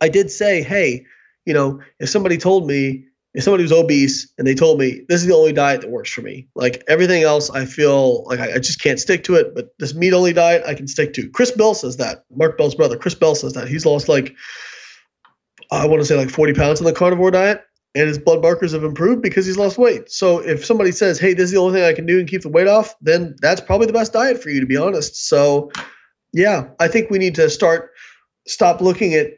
I 0.01 0.09
did 0.09 0.31
say, 0.31 0.63
hey, 0.63 1.05
you 1.45 1.55
know, 1.55 1.81
if 1.99 2.09
somebody 2.09 2.37
told 2.37 2.67
me, 2.67 3.05
if 3.35 3.45
somebody 3.45 3.65
was 3.65 3.73
obese 3.73 4.33
and 4.39 4.47
they 4.47 4.55
told 4.55 4.79
me 4.79 5.03
this 5.09 5.21
is 5.21 5.27
the 5.27 5.35
only 5.35 5.53
diet 5.53 5.83
that 5.83 5.91
works 5.91 6.11
for 6.11 6.23
me, 6.23 6.49
like 6.55 6.83
everything 6.89 7.23
else, 7.23 7.51
I 7.51 7.67
feel 7.67 8.25
like 8.25 8.41
I, 8.41 8.55
I 8.55 8.59
just 8.59 8.83
can't 8.83 8.99
stick 8.99 9.25
to 9.25 9.35
it. 9.35 9.55
But 9.55 9.75
this 9.79 9.95
meat 9.95 10.15
only 10.15 10.33
diet, 10.33 10.63
I 10.67 10.75
can 10.75 10.89
stick 10.89 11.13
to. 11.15 11.29
Chris 11.31 11.51
Bell 11.51 11.75
says 11.75 11.99
that. 11.99 12.25
Mark 12.35 12.57
Bell's 12.57 12.75
brother, 12.75 12.97
Chris 12.97 13.15
Bell 13.15 13.35
says 13.35 13.53
that. 13.53 13.69
He's 13.69 13.85
lost 13.85 14.09
like, 14.09 14.35
I 15.71 15.87
want 15.87 16.01
to 16.01 16.07
say 16.07 16.17
like 16.17 16.31
40 16.31 16.55
pounds 16.55 16.81
on 16.81 16.87
the 16.87 16.93
carnivore 16.93 17.31
diet 17.31 17.63
and 17.97 18.09
his 18.09 18.19
blood 18.19 18.43
markers 18.43 18.73
have 18.73 18.85
improved 18.85 19.23
because 19.23 19.47
he's 19.47 19.57
lost 19.57 19.79
weight. 19.79 20.11
So 20.11 20.39
if 20.39 20.65
somebody 20.65 20.93
says, 20.93 21.19
"Hey, 21.19 21.33
this 21.33 21.45
is 21.45 21.53
the 21.53 21.59
only 21.59 21.79
thing 21.79 21.89
I 21.89 21.95
can 21.95 22.05
do 22.05 22.19
and 22.19 22.29
keep 22.29 22.43
the 22.43 22.51
weight 22.51 22.69
off," 22.69 22.95
then 23.01 23.35
that's 23.41 23.61
probably 23.61 23.87
the 23.87 23.93
best 23.93 24.13
diet 24.13 24.43
for 24.43 24.51
you, 24.51 24.61
to 24.61 24.67
be 24.67 24.77
honest. 24.77 25.29
So, 25.29 25.71
yeah, 26.33 26.69
I 26.79 26.89
think 26.89 27.11
we 27.11 27.19
need 27.19 27.35
to 27.37 27.49
start 27.49 27.91
stop 28.47 28.81
looking 28.81 29.15
at 29.15 29.31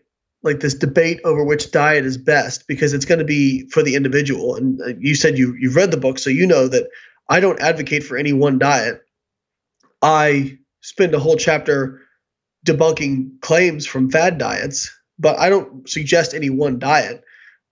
like 0.43 0.61
this 0.61 0.75
debate 0.75 1.21
over 1.25 1.45
which 1.45 1.71
diet 1.71 2.05
is 2.05 2.19
best 2.19 2.67
because 2.69 2.93
it's 2.93 3.05
going 3.05 3.19
to 3.19 3.25
be 3.25 3.69
for 3.71 3.83
the 3.83 3.95
individual. 3.95 4.57
And 4.57 4.81
uh, 4.81 4.95
you 4.99 5.15
said 5.15 5.39
you 5.39 5.55
you've 5.59 5.77
read 5.77 5.93
the 5.93 5.97
book, 5.97 6.19
so 6.19 6.29
you 6.29 6.47
know 6.47 6.67
that 6.69 6.89
I 7.29 7.39
don't 7.39 7.61
advocate 7.61 8.03
for 8.03 8.17
any 8.17 8.33
one 8.33 8.59
diet. 8.59 9.03
I 10.03 10.59
spend 10.81 11.15
a 11.15 11.21
whole 11.21 11.37
chapter 11.37 12.01
debunking 12.67 13.41
claims 13.41 13.87
from 13.87 14.11
fad 14.11 14.39
diets, 14.39 14.91
but 15.19 15.39
I 15.39 15.49
don't 15.49 15.89
suggest 15.89 16.35
any 16.35 16.51
one 16.51 16.81
diet. 16.81 17.23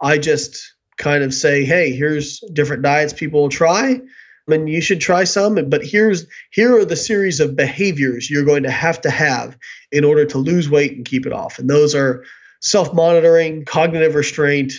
I 0.01 0.19
just 0.19 0.76
kind 0.99 1.23
of 1.23 1.35
say, 1.35 1.65
hey, 1.65 1.93
here's 1.93 2.41
different 2.53 2.83
diets 2.83 3.13
people 3.13 3.43
will 3.43 3.49
try. 3.49 4.01
And 4.49 4.69
you 4.69 4.81
should 4.81 5.01
try 5.01 5.25
some, 5.25 5.57
but 5.69 5.85
here's 5.85 6.25
here 6.53 6.79
are 6.79 6.85
the 6.85 6.95
series 6.95 7.41
of 7.41 7.57
behaviors 7.57 8.31
you're 8.31 8.45
going 8.45 8.63
to 8.63 8.71
have 8.71 9.01
to 9.01 9.11
have 9.11 9.59
in 9.91 10.05
order 10.05 10.25
to 10.25 10.39
lose 10.39 10.71
weight 10.71 10.93
and 10.93 11.05
keep 11.05 11.27
it 11.27 11.33
off. 11.33 11.59
And 11.59 11.69
those 11.69 11.97
are 11.97 12.25
self-monitoring, 12.61 13.65
cognitive 13.65 14.15
restraint, 14.15 14.73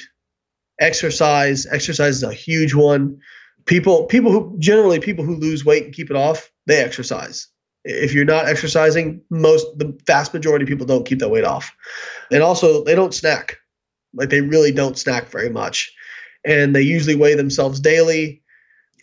exercise. 0.80 1.66
Exercise 1.66 2.16
is 2.16 2.24
a 2.24 2.34
huge 2.34 2.74
one. 2.74 3.20
People 3.66 4.06
people 4.06 4.32
who 4.32 4.56
generally 4.58 5.02
people 5.02 5.26
who 5.26 5.36
lose 5.36 5.66
weight 5.66 5.84
and 5.84 5.94
keep 5.94 6.10
it 6.10 6.16
off, 6.16 6.50
they 6.66 6.82
exercise. 6.82 7.48
If 7.84 8.14
you're 8.14 8.26
not 8.26 8.48
exercising, 8.48 9.22
most 9.30 9.66
the 9.78 9.98
vast 10.06 10.34
majority 10.34 10.64
of 10.64 10.70
people 10.70 10.86
don't 10.86 11.06
keep 11.06 11.20
that 11.20 11.30
weight 11.30 11.44
off. 11.44 11.76
And 12.32 12.42
also 12.42 12.86
they 12.86 12.96
don't 12.96 13.14
snack. 13.14 13.58
Like 14.14 14.30
they 14.30 14.42
really 14.42 14.72
don't 14.72 14.98
snack 14.98 15.28
very 15.28 15.50
much. 15.50 15.92
And 16.46 16.76
they 16.76 16.82
usually 16.82 17.16
weigh 17.16 17.36
themselves 17.36 17.80
daily 17.80 18.42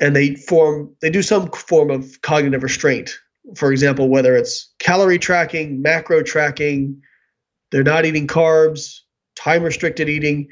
and 0.00 0.14
they 0.14 0.34
form 0.34 0.94
they 1.00 1.10
do 1.10 1.22
some 1.22 1.50
form 1.50 1.90
of 1.90 2.20
cognitive 2.22 2.62
restraint. 2.62 3.18
For 3.56 3.70
example, 3.70 4.08
whether 4.08 4.36
it's 4.36 4.72
calorie 4.78 5.18
tracking, 5.18 5.82
macro 5.82 6.22
tracking, 6.22 7.00
they're 7.70 7.82
not 7.82 8.04
eating 8.04 8.26
carbs, 8.26 9.00
time 9.36 9.62
restricted 9.62 10.08
eating, 10.08 10.48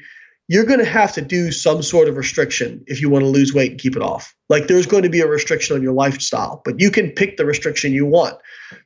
you're 0.47 0.65
going 0.65 0.79
to 0.79 0.85
have 0.85 1.13
to 1.13 1.21
do 1.21 1.51
some 1.51 1.81
sort 1.81 2.07
of 2.07 2.17
restriction 2.17 2.83
if 2.87 3.01
you 3.01 3.09
want 3.09 3.23
to 3.23 3.29
lose 3.29 3.53
weight 3.53 3.71
and 3.71 3.79
keep 3.79 3.95
it 3.95 4.01
off. 4.01 4.35
Like 4.49 4.67
there's 4.67 4.85
going 4.85 5.03
to 5.03 5.09
be 5.09 5.21
a 5.21 5.27
restriction 5.27 5.75
on 5.75 5.81
your 5.81 5.93
lifestyle, 5.93 6.61
but 6.65 6.79
you 6.79 6.91
can 6.91 7.11
pick 7.11 7.37
the 7.37 7.45
restriction 7.45 7.93
you 7.93 8.05
want. 8.05 8.37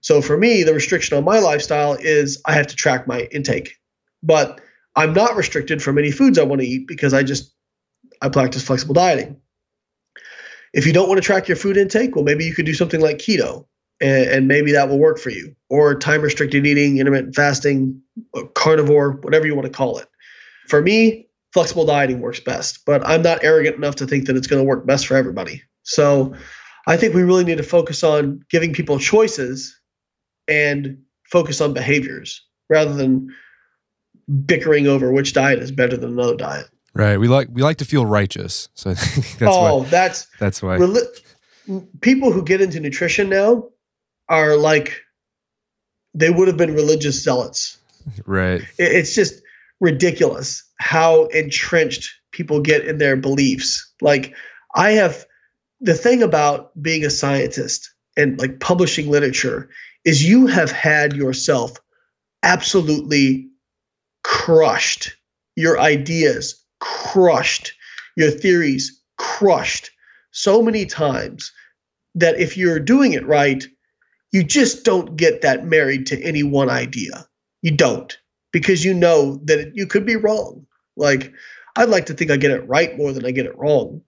So 0.02 0.22
for 0.22 0.38
me, 0.38 0.64
the 0.64 0.74
restriction 0.74 1.18
on 1.18 1.24
my 1.24 1.40
lifestyle 1.40 1.94
is 2.00 2.42
I 2.46 2.54
have 2.54 2.68
to 2.68 2.76
track 2.76 3.08
my 3.08 3.28
intake. 3.32 3.76
But 4.24 4.62
I'm 4.96 5.14
not 5.14 5.36
restricted 5.36 5.82
from 5.82 5.98
any 5.98 6.12
foods 6.12 6.38
I 6.38 6.44
want 6.44 6.62
to 6.62 6.68
eat 6.68 6.88
because 6.88 7.14
I 7.14 7.24
just 7.24 7.54
I 8.22 8.30
practice 8.30 8.64
flexible 8.64 8.94
dieting. 8.94 9.40
If 10.74 10.86
you 10.86 10.94
don't 10.94 11.08
want 11.08 11.18
to 11.18 11.26
track 11.26 11.48
your 11.48 11.58
food 11.58 11.78
intake, 11.78 12.16
well 12.16 12.26
maybe 12.26 12.46
you 12.46 12.54
could 12.54 12.66
do 12.66 12.74
something 12.74 13.02
like 13.02 13.18
keto 13.18 13.66
and, 14.02 14.30
and 14.30 14.48
maybe 14.48 14.72
that 14.74 14.90
will 14.90 15.00
work 15.00 15.20
for 15.20 15.30
you 15.30 15.56
or 15.70 15.96
time 15.96 16.22
restricted 16.22 16.66
eating, 16.66 16.98
intermittent 16.98 17.36
fasting, 17.36 18.02
carnivore, 18.54 19.12
whatever 19.22 19.46
you 19.46 19.56
want 19.56 19.66
to 19.66 19.72
call 19.72 19.98
it. 19.98 20.08
For 20.68 20.82
me, 20.82 21.28
flexible 21.54 21.86
dieting 21.86 22.20
works 22.20 22.40
best. 22.40 22.86
But 22.86 23.06
I'm 23.08 23.22
not 23.22 23.44
arrogant 23.44 23.78
enough 23.78 23.96
to 23.96 24.06
think 24.06 24.28
that 24.28 24.36
it's 24.36 24.48
going 24.48 24.62
to 24.62 24.68
work 24.68 24.86
best 24.86 25.08
for 25.08 25.16
everybody. 25.16 25.64
So 25.84 26.36
I 26.88 26.98
think 26.98 27.14
we 27.14 27.24
really 27.24 27.44
need 27.44 27.58
to 27.58 27.64
focus 27.64 28.04
on 28.04 28.44
giving 28.50 28.74
people 28.74 29.00
choices 29.00 29.76
and 30.48 30.98
focus 31.26 31.60
on 31.62 31.74
behaviors 31.74 32.46
rather 32.70 32.94
than 32.94 33.34
bickering 34.46 34.88
over 34.88 35.12
which 35.12 35.34
diet 35.34 35.60
is 35.60 35.72
better 35.72 35.98
than 35.98 36.12
another 36.12 36.36
diet. 36.36 36.68
Right. 36.98 37.20
We 37.20 37.28
like 37.28 37.48
we 37.52 37.62
like 37.62 37.78
to 37.78 37.86
feel 37.86 38.06
righteous. 38.06 38.70
So 38.74 38.94
that's 38.94 39.42
oh, 39.42 39.80
why, 39.80 39.86
that's 39.90 40.28
that's 40.40 40.64
why 40.64 40.80
people 42.02 42.32
who 42.32 42.44
get 42.44 42.60
into 42.60 42.80
nutrition 42.80 43.30
now 43.30 43.70
are 44.30 44.56
like 44.56 45.02
they 46.16 46.32
would 46.32 46.48
have 46.48 46.58
been 46.58 46.74
religious 46.74 47.22
zealots. 47.24 47.78
Right. 48.26 48.64
It's 48.80 49.14
just 49.14 49.42
ridiculous 49.80 50.64
how 50.80 51.26
entrenched 51.26 52.10
people 52.32 52.62
get 52.62 52.86
in 52.86 52.98
their 52.98 53.16
beliefs. 53.16 53.94
Like 54.02 54.34
I 54.74 54.92
have 54.92 55.26
the 55.80 55.94
thing 55.94 56.24
about 56.24 56.72
being 56.82 57.06
a 57.06 57.12
scientist 57.12 57.94
and 58.16 58.40
like 58.40 58.60
publishing 58.60 59.12
literature 59.12 59.70
is 60.04 60.28
you 60.28 60.48
have 60.48 60.72
had 60.72 61.14
yourself 61.14 61.78
absolutely 62.42 63.50
crushed, 64.24 65.16
your 65.56 65.80
ideas 65.80 66.64
crushed, 66.80 67.74
your 68.16 68.32
theories 68.32 69.02
crushed 69.18 69.92
so 70.32 70.62
many 70.62 70.86
times 70.86 71.52
that 72.16 72.40
if 72.40 72.58
you're 72.58 72.80
doing 72.80 73.14
it 73.14 73.26
right, 73.26 73.66
you 74.32 74.44
just 74.44 74.84
don't 74.84 75.16
get 75.16 75.42
that 75.42 75.66
married 75.66 76.06
to 76.08 76.22
any 76.22 76.44
one 76.44 76.70
idea. 76.70 77.28
You 77.62 77.72
don't 77.72 78.18
because 78.52 78.84
you 78.84 78.94
know 78.94 79.40
that 79.46 79.72
you 79.76 79.86
could 79.86 80.06
be 80.06 80.16
wrong. 80.16 80.66
Like, 80.96 81.32
I'd 81.76 81.90
like 81.90 82.06
to 82.08 82.14
think 82.14 82.32
I 82.32 82.38
get 82.38 82.52
it 82.52 82.68
right 82.68 82.98
more 82.98 83.12
than 83.14 83.26
I 83.26 83.32
get 83.32 83.46
it 83.46 83.58
wrong. 83.58 84.02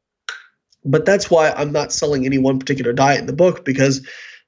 But 0.86 1.06
that's 1.06 1.30
why 1.30 1.52
I'm 1.52 1.72
not 1.72 1.92
selling 1.92 2.26
any 2.26 2.38
one 2.38 2.58
particular 2.58 2.94
diet 2.94 3.20
in 3.20 3.26
the 3.28 3.34
book 3.34 3.66
because 3.66 4.06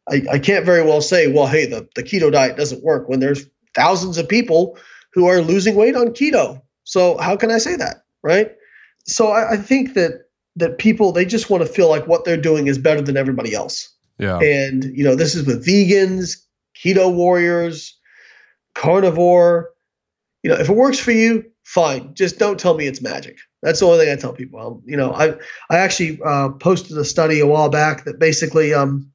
I, 0.10 0.24
I 0.32 0.40
can't 0.40 0.66
very 0.66 0.82
well 0.82 1.02
say, 1.02 1.32
well, 1.32 1.48
hey, 1.48 1.66
the, 1.66 1.88
the 1.96 2.04
keto 2.04 2.32
diet 2.32 2.58
doesn't 2.58 2.84
work 2.84 3.10
when 3.10 3.20
there's 3.20 3.46
thousands 3.76 4.18
of 4.18 4.28
people 4.28 4.78
who 5.14 5.28
are 5.28 5.42
losing 5.42 5.76
weight 5.76 5.96
on 5.96 6.08
keto. 6.08 6.62
So 6.84 7.18
how 7.18 7.36
can 7.36 7.52
I 7.52 7.58
say 7.58 7.76
that? 7.76 8.04
Right. 8.24 8.52
So 9.06 9.30
I, 9.30 9.54
I 9.54 9.58
think 9.58 9.94
that 9.94 10.26
that 10.56 10.78
people 10.78 11.12
they 11.12 11.26
just 11.26 11.50
want 11.50 11.66
to 11.66 11.72
feel 11.72 11.90
like 11.90 12.08
what 12.08 12.26
they're 12.26 12.38
doing 12.38 12.68
is 12.68 12.78
better 12.78 13.02
than 13.02 13.18
everybody 13.18 13.54
else. 13.54 13.90
Yeah. 14.20 14.40
And 14.40 14.84
you 14.96 15.04
know, 15.04 15.16
this 15.16 15.36
is 15.36 15.46
with 15.46 15.66
vegans, 15.66 16.38
keto 16.76 17.14
warriors, 17.14 17.98
carnivore, 18.76 19.72
you 20.44 20.50
know, 20.50 20.58
if 20.58 20.70
it 20.70 20.76
works 20.76 21.00
for 21.00 21.12
you, 21.12 21.46
fine. 21.64 22.14
Just 22.14 22.40
don't 22.40 22.60
tell 22.60 22.76
me 22.76 22.88
it's 22.88 23.02
magic. 23.02 23.38
That's 23.62 23.80
the 23.80 23.86
only 23.86 24.00
thing 24.06 24.14
I 24.14 24.16
tell 24.20 24.34
people. 24.34 24.60
Um, 24.60 24.84
you 24.86 24.98
know, 24.98 25.14
I 25.14 25.34
I 25.70 25.78
actually 25.78 26.20
uh, 26.26 26.50
posted 26.50 26.98
a 26.98 27.06
study 27.06 27.40
a 27.40 27.48
while 27.48 27.70
back 27.70 28.06
that 28.06 28.20
basically 28.20 28.74
um, 28.74 29.12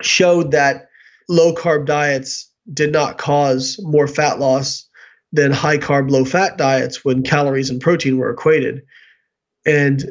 showed 0.00 0.50
that 0.50 0.88
low 1.28 1.54
carb 1.54 1.86
diets 1.86 2.50
did 2.72 2.92
not 2.92 3.18
cause 3.18 3.78
more 3.82 4.06
fat 4.06 4.38
loss 4.38 4.88
than 5.32 5.52
high 5.52 5.78
carb, 5.78 6.10
low 6.10 6.24
fat 6.24 6.58
diets 6.58 7.04
when 7.04 7.22
calories 7.22 7.70
and 7.70 7.80
protein 7.80 8.18
were 8.18 8.30
equated. 8.30 8.82
And 9.64 10.04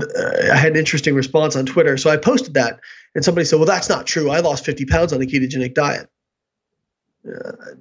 uh, 0.00 0.52
I 0.52 0.56
had 0.56 0.72
an 0.72 0.78
interesting 0.78 1.14
response 1.14 1.56
on 1.56 1.66
Twitter. 1.66 1.96
So 1.96 2.10
I 2.10 2.16
posted 2.16 2.54
that, 2.54 2.80
and 3.14 3.24
somebody 3.24 3.44
said, 3.44 3.56
"Well, 3.56 3.66
that's 3.66 3.88
not 3.88 4.06
true. 4.06 4.30
I 4.30 4.40
lost 4.40 4.64
50 4.64 4.86
pounds 4.86 5.12
on 5.12 5.22
a 5.22 5.26
ketogenic 5.26 5.74
diet." 5.74 6.08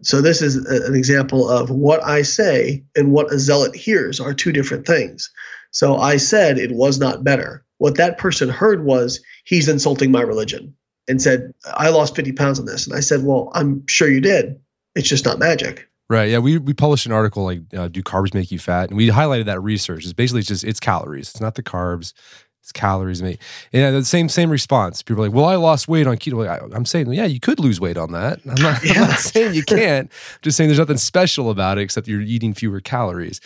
so 0.02 0.22
this 0.22 0.42
is 0.42 0.56
an 0.56 0.96
example 0.96 1.50
of 1.50 1.70
what 1.70 2.04
I 2.04 2.22
say 2.22 2.84
and 2.96 3.12
what 3.12 3.34
a 3.34 3.40
zealot 3.40 3.76
hears 3.76 4.20
are 4.20 4.34
two 4.34 4.52
different 4.52 4.86
things. 4.86 5.32
So 5.72 5.98
I 5.98 6.18
said 6.18 6.58
it 6.58 6.72
was 6.72 7.00
not 7.00 7.24
better. 7.24 7.66
What 7.78 7.98
that 7.98 8.18
person 8.18 8.48
heard 8.48 8.86
was 8.86 9.22
he's 9.44 9.68
insulting 9.68 10.12
my 10.12 10.22
religion 10.22 10.76
and 11.08 11.22
said, 11.22 11.54
I 11.66 11.90
lost 11.90 12.16
50 12.16 12.32
pounds 12.34 12.60
on 12.60 12.66
this. 12.66 12.88
And 12.88 12.96
I 12.96 13.02
said, 13.02 13.24
Well, 13.24 13.52
I'm 13.54 13.86
sure 13.88 14.10
you 14.10 14.22
did. 14.22 14.60
It's 14.96 15.10
just 15.10 15.26
not 15.26 15.40
magic. 15.40 15.90
Right. 16.14 16.30
Yeah. 16.30 16.38
We, 16.38 16.60
we 16.60 16.74
published 16.74 17.08
an 17.08 17.12
article 17.12 17.44
like, 17.44 17.62
uh, 17.76 17.88
Do 17.88 18.04
Carbs 18.04 18.36
Make 18.36 18.52
You 18.52 18.60
Fat? 18.60 18.90
And 18.90 18.98
we 18.98 19.10
highlighted 19.10 19.46
that 19.46 19.60
research. 19.62 20.04
It's 20.04 20.14
basically 20.14 20.44
just, 20.44 20.64
it's 20.64 20.80
calories. 20.80 21.32
It's 21.32 21.42
not 21.42 21.56
the 21.56 21.64
carbs. 21.64 22.14
It's 22.62 22.72
calories, 22.72 23.24
mate. 23.24 23.42
And 23.74 23.96
the 23.96 24.06
same 24.06 24.30
same 24.30 24.50
response. 24.50 25.04
People 25.04 25.22
are 25.22 25.28
like, 25.28 25.36
"Well, 25.36 25.44
I 25.44 25.56
lost 25.56 25.90
weight 25.90 26.08
on 26.08 26.16
keto." 26.16 26.48
I, 26.48 26.74
am 26.74 26.86
saying, 26.86 27.12
yeah, 27.12 27.26
you 27.26 27.42
could 27.42 27.60
lose 27.60 27.82
weight 27.82 27.98
on 27.98 28.14
that. 28.14 28.40
I'm 28.46 28.54
not, 28.56 28.82
yeah. 28.86 28.94
I'm 29.02 29.10
not 29.10 29.20
saying 29.20 29.54
you 29.54 29.64
can't. 29.64 30.10
I'm 30.10 30.40
just 30.44 30.56
saying 30.56 30.70
there's 30.70 30.80
nothing 30.80 30.96
special 30.96 31.50
about 31.50 31.78
it 31.78 31.82
except 31.82 32.08
you're 32.08 32.22
eating 32.22 32.54
fewer 32.54 32.80
calories. 32.80 33.42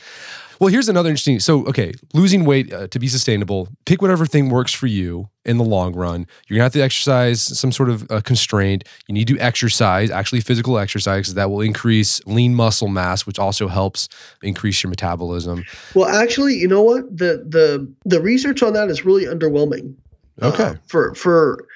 Well, 0.60 0.70
here's 0.70 0.90
another 0.90 1.10
interesting. 1.10 1.40
So, 1.40 1.66
okay, 1.68 1.94
losing 2.14 2.46
weight 2.46 2.74
uh, 2.74 2.88
to 2.88 3.00
be 3.00 3.08
sustainable, 3.08 3.70
pick 3.86 4.02
whatever 4.02 4.26
thing 4.26 4.50
works 4.50 4.74
for 4.74 4.88
you 4.88 5.30
in 5.46 5.58
the 5.58 5.64
long 5.64 5.94
run. 5.94 6.28
You're 6.48 6.58
gonna 6.58 6.66
have 6.66 6.74
to 6.74 6.82
exercise 6.82 7.42
some 7.42 7.72
sort 7.72 7.90
of 7.90 8.10
uh, 8.12 8.22
constraint. 8.22 8.84
You 9.08 9.14
need 9.14 9.28
to 9.28 9.40
exercise, 9.40 10.12
actually 10.12 10.42
physical 10.42 10.78
exercise, 10.78 11.22
because 11.22 11.34
that 11.36 11.50
will 11.50 11.62
increase 11.62 12.20
lean 12.26 12.56
muscle 12.56 12.88
mass, 12.88 13.26
which 13.26 13.40
also 13.40 13.68
helps 13.68 14.10
increase 14.42 14.84
your 14.84 14.90
metabolism. 14.90 15.64
Well, 15.96 16.08
actually, 16.08 16.56
you 16.56 16.68
know 16.68 16.84
what? 16.84 17.06
The 17.16 17.46
the 17.48 17.92
the 18.06 18.22
research 18.22 18.64
on 18.64 18.74
that 18.74 18.90
is 18.90 19.06
really 19.06 19.26
underwhelming. 19.26 19.96
Okay. 20.42 20.64
Uh, 20.64 20.76
for 20.88 21.16
for 21.16 21.68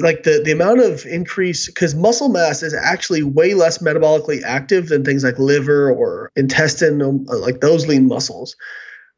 like 0.00 0.22
the 0.22 0.40
the 0.44 0.52
amount 0.52 0.80
of 0.80 1.04
increase 1.04 1.66
because 1.66 1.94
muscle 1.94 2.28
mass 2.28 2.62
is 2.62 2.74
actually 2.74 3.22
way 3.22 3.54
less 3.54 3.78
metabolically 3.78 4.42
active 4.42 4.88
than 4.88 5.04
things 5.04 5.24
like 5.24 5.38
liver 5.38 5.90
or 5.90 6.32
intestine 6.36 7.02
um, 7.02 7.24
like 7.24 7.60
those 7.60 7.86
lean 7.86 8.08
muscles. 8.08 8.56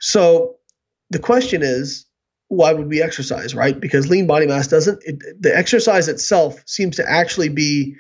So 0.01 0.57
the 1.11 1.19
question 1.19 1.63
is 1.63 2.07
why 2.49 2.73
would 2.73 2.89
we 2.89 3.01
exercise 3.01 3.55
right? 3.55 3.79
Because 3.79 4.11
lean 4.11 4.27
body 4.27 4.47
mass 4.47 4.67
doesn't 4.67 5.01
it, 5.05 5.23
the 5.41 5.57
exercise 5.57 6.09
itself 6.09 6.63
seems 6.67 6.97
to 6.97 7.09
actually 7.09 7.49
be 7.49 7.95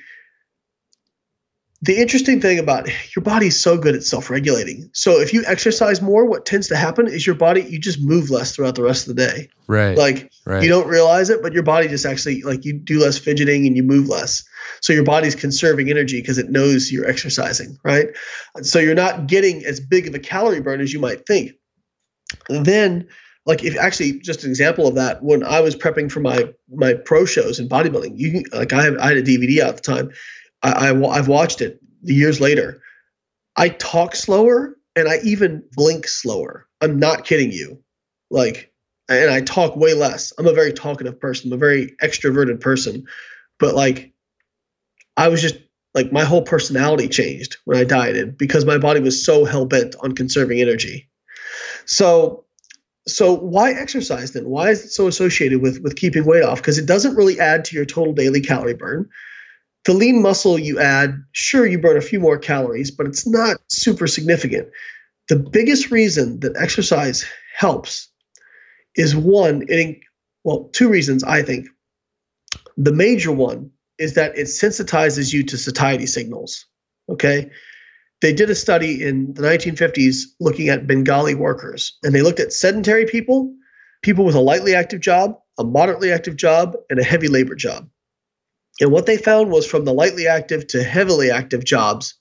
the 1.83 1.97
interesting 1.97 2.43
thing 2.43 2.59
about 2.59 2.89
your 3.17 3.23
body 3.23 3.47
is 3.47 3.59
so 3.59 3.79
good 3.79 3.95
at 3.95 4.03
self-regulating. 4.03 4.91
So 4.93 5.19
if 5.19 5.33
you 5.33 5.43
exercise 5.47 6.03
more, 6.03 6.27
what 6.27 6.45
tends 6.45 6.69
to 6.69 6.77
happen 6.77 7.07
is 7.07 7.27
your 7.27 7.35
body 7.35 7.63
you 7.63 7.79
just 7.79 8.01
move 8.03 8.29
less 8.29 8.55
throughout 8.55 8.75
the 8.75 8.83
rest 8.83 9.09
of 9.09 9.17
the 9.17 9.27
day. 9.27 9.49
Right. 9.67 9.97
Like 9.97 10.31
right. 10.45 10.63
you 10.63 10.69
don't 10.69 10.89
realize 10.89 11.31
it, 11.31 11.43
but 11.43 11.55
your 11.55 11.63
body 11.63 11.89
just 11.89 12.05
actually 12.05 12.43
like 12.43 12.67
you 12.67 12.75
do 12.75 13.01
less 13.01 13.17
fidgeting 13.17 13.67
and 13.67 13.77
you 13.77 13.83
move 13.83 14.09
less. 14.09 14.45
So 14.83 14.93
your 14.93 15.05
body's 15.05 15.35
conserving 15.35 15.89
energy 15.89 16.21
because 16.21 16.37
it 16.37 16.51
knows 16.51 16.93
you're 16.93 17.09
exercising, 17.09 17.79
right? 17.83 18.09
So 18.61 18.79
you're 18.79 18.95
not 18.95 19.27
getting 19.27 19.65
as 19.65 19.81
big 19.81 20.07
of 20.07 20.15
a 20.15 20.19
calorie 20.19 20.61
burn 20.61 20.83
as 20.83 20.93
you 20.93 21.01
might 21.01 21.25
think. 21.27 21.53
And 22.51 22.67
then 22.67 23.09
like 23.47 23.65
if 23.65 23.77
actually 23.79 24.21
just 24.21 24.45
an 24.45 24.51
example 24.51 24.87
of 24.87 24.95
that 24.97 25.23
when 25.23 25.43
I 25.43 25.61
was 25.61 25.75
prepping 25.75 26.13
for 26.13 26.21
my 26.21 26.53
my 26.69 26.93
pro 26.93 27.25
shows 27.25 27.59
in 27.59 27.71
bodybuilding, 27.71 28.19
you 28.19 28.33
can 28.33 28.45
like 28.53 28.73
I, 28.75 28.83
have, 28.83 28.99
I 28.99 29.09
had 29.09 29.17
a 29.17 29.23
DVD 29.23 29.61
out 29.61 29.71
at 29.71 29.77
the 29.77 29.83
time. 29.83 30.11
I, 30.63 30.91
I 30.91 31.09
I've 31.09 31.29
watched 31.29 31.61
it 31.61 31.81
years 32.03 32.41
later. 32.41 32.83
I 33.57 33.71
talk 33.71 34.15
slower 34.15 34.77
and 34.97 35.09
I 35.09 35.19
even 35.25 35.63
blink 35.73 36.07
slower. 36.09 36.67
I'm 36.81 36.99
not 36.99 37.25
kidding 37.25 37.53
you. 37.53 37.83
Like, 38.31 38.73
and 39.09 39.31
I 39.31 39.41
talk 39.41 39.77
way 39.77 39.95
less. 39.95 40.33
I'm 40.39 40.47
a 40.47 40.53
very 40.53 40.73
talkative 40.73 41.21
person. 41.21 41.51
I'm 41.51 41.57
a 41.57 41.59
very 41.59 41.95
extroverted 42.03 42.61
person, 42.61 43.05
but 43.59 43.75
like, 43.75 44.13
I 45.17 45.29
was 45.29 45.43
just 45.43 45.57
like 45.95 46.13
my 46.13 46.25
whole 46.25 46.43
personality 46.43 47.09
changed 47.09 47.57
when 47.65 47.79
I 47.79 47.85
dieted 47.85 48.39
because 48.39 48.65
my 48.65 48.79
body 48.79 49.01
was 49.01 49.25
so 49.25 49.45
hell 49.45 49.67
bent 49.67 49.97
on 50.01 50.13
conserving 50.13 50.61
energy. 50.61 51.09
So 51.85 52.45
so 53.09 53.35
why 53.35 53.73
exercise 53.73 54.33
then? 54.33 54.49
Why 54.49 54.71
is 54.71 54.85
it 54.85 54.91
so 54.91 55.09
associated 55.09 55.61
with 55.63 55.81
with 55.81 55.97
keeping 55.97 56.25
weight 56.25 56.45
off? 56.45 56.59
Because 56.59 56.79
it 56.79 56.87
doesn't 56.87 57.17
really 57.17 57.41
add 57.41 57.65
to 57.67 57.77
your 57.77 57.85
total 57.85 58.13
daily 58.13 58.41
calorie 58.41 58.75
burn. 58.75 59.09
The 59.85 59.95
lean 59.95 60.23
muscle 60.23 60.59
you 60.59 60.79
add, 60.79 61.23
sure 61.33 61.67
you 61.67 61.79
burn 61.79 61.97
a 61.97 62.03
few 62.03 62.21
more 62.21 62.39
calories, 62.39 62.91
but 62.91 63.07
it's 63.07 63.27
not 63.27 63.57
super 63.69 64.07
significant. 64.07 64.69
The 65.29 65.37
biggest 65.37 65.91
reason 65.91 66.41
that 66.41 66.57
exercise 66.57 67.25
helps 67.57 68.09
is 68.97 69.17
one, 69.17 69.65
it 69.69 69.99
well, 70.45 70.71
two 70.73 70.89
reasons 70.89 71.25
I 71.25 71.43
think. 71.43 71.69
The 72.77 72.93
major 72.93 73.33
one 73.33 73.71
is 73.99 74.15
that 74.15 74.37
it 74.37 74.47
sensitizes 74.47 75.33
you 75.33 75.45
to 75.45 75.57
satiety 75.57 76.07
signals. 76.07 76.67
Okay 77.09 77.51
they 78.21 78.33
did 78.33 78.51
a 78.51 78.55
study 78.55 79.03
in 79.03 79.33
the 79.35 79.43
1950s 79.43 80.23
looking 80.41 80.69
at 80.69 80.87
Bengali 80.87 81.35
workers, 81.35 81.99
and 82.03 82.15
they 82.15 82.23
looked 82.23 82.41
at 82.41 82.53
sedentary 82.53 83.07
people, 83.07 83.53
people 84.03 84.25
with 84.25 84.35
a 84.35 84.41
lightly 84.41 84.75
active 84.75 85.01
job, 85.01 85.39
a 85.59 85.65
moderately 85.65 86.13
active 86.13 86.37
job, 86.37 86.77
and 86.91 86.99
a 86.99 87.05
heavy 87.05 87.29
labor 87.29 87.55
job. 87.55 87.89
And 88.81 88.91
what 88.91 89.07
they 89.07 89.19
found 89.19 89.51
was 89.51 89.67
from 89.67 89.85
the 89.85 89.93
lightly 89.93 90.27
active 90.27 90.67
to 90.69 90.83
heavily 90.83 91.31
active 91.31 91.65
jobs, 91.65 92.15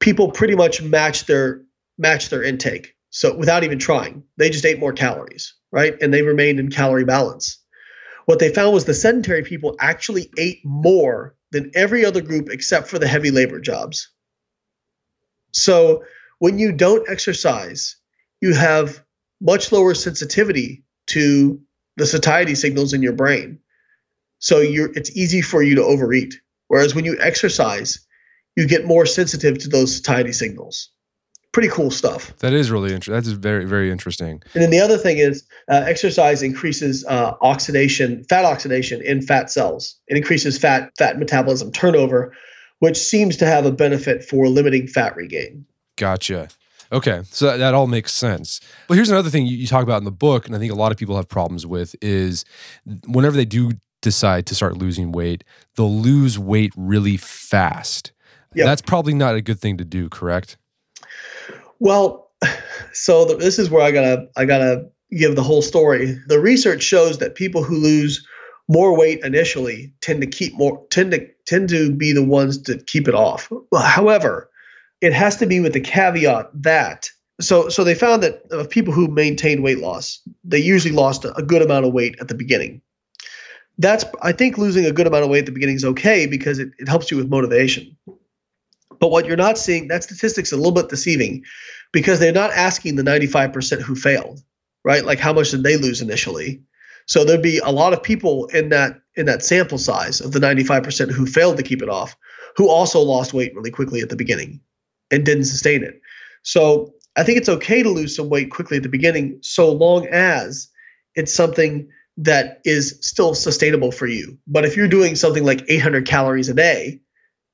people 0.00 0.30
pretty 0.30 0.56
much 0.56 0.82
matched 0.82 1.26
their 1.26 1.62
matched 1.96 2.30
their 2.30 2.42
intake. 2.42 2.94
So 3.10 3.36
without 3.36 3.62
even 3.62 3.78
trying, 3.78 4.24
they 4.36 4.50
just 4.50 4.64
ate 4.64 4.80
more 4.80 4.92
calories, 4.92 5.54
right? 5.70 5.94
And 6.00 6.12
they 6.12 6.22
remained 6.22 6.58
in 6.58 6.70
calorie 6.70 7.04
balance. 7.04 7.58
What 8.26 8.40
they 8.40 8.52
found 8.52 8.74
was 8.74 8.84
the 8.84 8.94
sedentary 8.94 9.42
people 9.42 9.76
actually 9.78 10.30
ate 10.36 10.60
more 10.64 11.36
than 11.52 11.70
every 11.74 12.04
other 12.04 12.20
group 12.20 12.48
except 12.50 12.88
for 12.88 12.98
the 12.98 13.06
heavy 13.06 13.30
labor 13.30 13.60
jobs. 13.60 14.10
So 15.52 16.02
when 16.40 16.58
you 16.58 16.72
don't 16.72 17.08
exercise, 17.08 17.96
you 18.40 18.54
have 18.54 19.04
much 19.40 19.70
lower 19.70 19.94
sensitivity 19.94 20.84
to 21.06 21.60
the 21.96 22.06
satiety 22.06 22.56
signals 22.56 22.92
in 22.92 23.02
your 23.02 23.12
brain. 23.12 23.60
So 24.38 24.60
you're 24.60 24.92
it's 24.92 25.16
easy 25.16 25.42
for 25.42 25.62
you 25.62 25.74
to 25.74 25.82
overeat. 25.82 26.34
Whereas 26.68 26.94
when 26.94 27.04
you 27.04 27.16
exercise, 27.20 27.98
you 28.56 28.66
get 28.66 28.86
more 28.86 29.06
sensitive 29.06 29.58
to 29.58 29.68
those 29.68 29.96
satiety 29.96 30.32
signals. 30.32 30.90
Pretty 31.52 31.68
cool 31.68 31.90
stuff. 31.90 32.36
That 32.38 32.52
is 32.52 32.70
really 32.70 32.92
interesting. 32.92 33.14
That 33.14 33.26
is 33.26 33.32
very, 33.32 33.64
very 33.64 33.92
interesting. 33.92 34.42
And 34.54 34.62
then 34.62 34.70
the 34.70 34.80
other 34.80 34.98
thing 34.98 35.18
is 35.18 35.44
uh, 35.70 35.84
exercise 35.86 36.42
increases 36.42 37.04
uh, 37.06 37.34
oxidation, 37.42 38.24
fat 38.24 38.44
oxidation 38.44 39.00
in 39.02 39.22
fat 39.22 39.50
cells. 39.52 39.96
It 40.08 40.16
increases 40.16 40.58
fat 40.58 40.90
fat 40.98 41.18
metabolism 41.18 41.70
turnover, 41.70 42.34
which 42.80 42.96
seems 42.96 43.36
to 43.36 43.46
have 43.46 43.66
a 43.66 43.72
benefit 43.72 44.24
for 44.24 44.48
limiting 44.48 44.88
fat 44.88 45.14
regain. 45.14 45.64
Gotcha. 45.96 46.48
Okay, 46.92 47.22
so 47.24 47.46
that, 47.46 47.56
that 47.58 47.74
all 47.74 47.86
makes 47.86 48.12
sense. 48.12 48.60
But 48.88 48.94
here's 48.94 49.10
another 49.10 49.30
thing 49.30 49.46
you, 49.46 49.56
you 49.56 49.66
talk 49.66 49.82
about 49.82 49.98
in 49.98 50.04
the 50.04 50.12
book, 50.12 50.46
and 50.46 50.54
I 50.54 50.58
think 50.58 50.72
a 50.72 50.76
lot 50.76 50.92
of 50.92 50.98
people 50.98 51.16
have 51.16 51.28
problems 51.28 51.66
with 51.66 51.96
is 52.00 52.44
whenever 53.06 53.36
they 53.36 53.44
do 53.44 53.72
decide 54.04 54.46
to 54.46 54.54
start 54.54 54.76
losing 54.76 55.10
weight, 55.10 55.42
they'll 55.76 56.00
lose 56.00 56.38
weight 56.38 56.72
really 56.76 57.16
fast. 57.16 58.12
Yep. 58.54 58.66
That's 58.66 58.82
probably 58.82 59.14
not 59.14 59.34
a 59.34 59.40
good 59.40 59.58
thing 59.58 59.76
to 59.78 59.84
do, 59.84 60.08
correct? 60.08 60.56
Well, 61.80 62.30
so 62.92 63.24
the, 63.24 63.36
this 63.36 63.58
is 63.58 63.70
where 63.70 63.82
I 63.82 63.90
gotta 63.90 64.28
I 64.36 64.44
gotta 64.44 64.88
give 65.10 65.34
the 65.34 65.42
whole 65.42 65.62
story. 65.62 66.16
The 66.28 66.38
research 66.38 66.82
shows 66.82 67.18
that 67.18 67.34
people 67.34 67.64
who 67.64 67.76
lose 67.76 68.24
more 68.68 68.96
weight 68.96 69.20
initially 69.24 69.92
tend 70.00 70.20
to 70.20 70.26
keep 70.26 70.54
more 70.54 70.84
tend 70.90 71.10
to 71.10 71.26
tend 71.46 71.68
to 71.70 71.92
be 71.92 72.12
the 72.12 72.24
ones 72.24 72.60
to 72.62 72.78
keep 72.78 73.08
it 73.08 73.14
off. 73.14 73.50
However, 73.74 74.50
it 75.00 75.12
has 75.12 75.36
to 75.38 75.46
be 75.46 75.60
with 75.60 75.72
the 75.72 75.80
caveat 75.80 76.50
that 76.54 77.10
so 77.40 77.68
so 77.68 77.82
they 77.84 77.94
found 77.94 78.22
that 78.22 78.42
of 78.50 78.70
people 78.70 78.92
who 78.92 79.08
maintained 79.08 79.62
weight 79.62 79.78
loss, 79.78 80.20
they 80.44 80.58
usually 80.58 80.94
lost 80.94 81.24
a 81.24 81.42
good 81.42 81.62
amount 81.62 81.86
of 81.86 81.92
weight 81.92 82.16
at 82.20 82.28
the 82.28 82.34
beginning. 82.34 82.80
That's 83.78 84.04
I 84.22 84.32
think 84.32 84.58
losing 84.58 84.86
a 84.86 84.92
good 84.92 85.06
amount 85.06 85.24
of 85.24 85.30
weight 85.30 85.40
at 85.40 85.46
the 85.46 85.52
beginning 85.52 85.76
is 85.76 85.84
okay 85.84 86.26
because 86.26 86.58
it, 86.58 86.70
it 86.78 86.88
helps 86.88 87.10
you 87.10 87.16
with 87.16 87.28
motivation. 87.28 87.96
But 89.00 89.10
what 89.10 89.26
you're 89.26 89.36
not 89.36 89.58
seeing, 89.58 89.88
that 89.88 90.04
statistic's 90.04 90.52
a 90.52 90.56
little 90.56 90.72
bit 90.72 90.88
deceiving 90.88 91.42
because 91.92 92.20
they're 92.20 92.32
not 92.32 92.52
asking 92.52 92.96
the 92.96 93.02
95% 93.02 93.82
who 93.82 93.94
failed, 93.96 94.42
right? 94.84 95.04
Like 95.04 95.18
how 95.18 95.32
much 95.32 95.50
did 95.50 95.64
they 95.64 95.76
lose 95.76 96.00
initially? 96.00 96.62
So 97.06 97.24
there'd 97.24 97.42
be 97.42 97.58
a 97.58 97.70
lot 97.70 97.92
of 97.92 98.02
people 98.02 98.46
in 98.46 98.68
that 98.70 99.00
in 99.16 99.26
that 99.26 99.44
sample 99.44 99.78
size 99.78 100.20
of 100.20 100.32
the 100.32 100.40
95% 100.40 101.10
who 101.12 101.26
failed 101.26 101.56
to 101.56 101.62
keep 101.62 101.82
it 101.82 101.88
off, 101.88 102.16
who 102.56 102.68
also 102.68 103.00
lost 103.00 103.34
weight 103.34 103.54
really 103.54 103.70
quickly 103.70 104.00
at 104.00 104.08
the 104.08 104.16
beginning 104.16 104.60
and 105.10 105.24
didn't 105.24 105.44
sustain 105.44 105.84
it. 105.84 106.00
So 106.42 106.92
I 107.16 107.22
think 107.22 107.38
it's 107.38 107.48
okay 107.48 107.82
to 107.82 107.90
lose 107.90 108.16
some 108.16 108.28
weight 108.28 108.50
quickly 108.50 108.76
at 108.76 108.82
the 108.82 108.88
beginning, 108.88 109.38
so 109.42 109.72
long 109.72 110.06
as 110.08 110.68
it's 111.14 111.32
something 111.32 111.88
that 112.16 112.60
is 112.64 112.98
still 113.00 113.34
sustainable 113.34 113.90
for 113.90 114.06
you. 114.06 114.38
But 114.46 114.64
if 114.64 114.76
you're 114.76 114.88
doing 114.88 115.16
something 115.16 115.44
like 115.44 115.64
800 115.68 116.06
calories 116.06 116.48
a 116.48 116.54
day, 116.54 117.00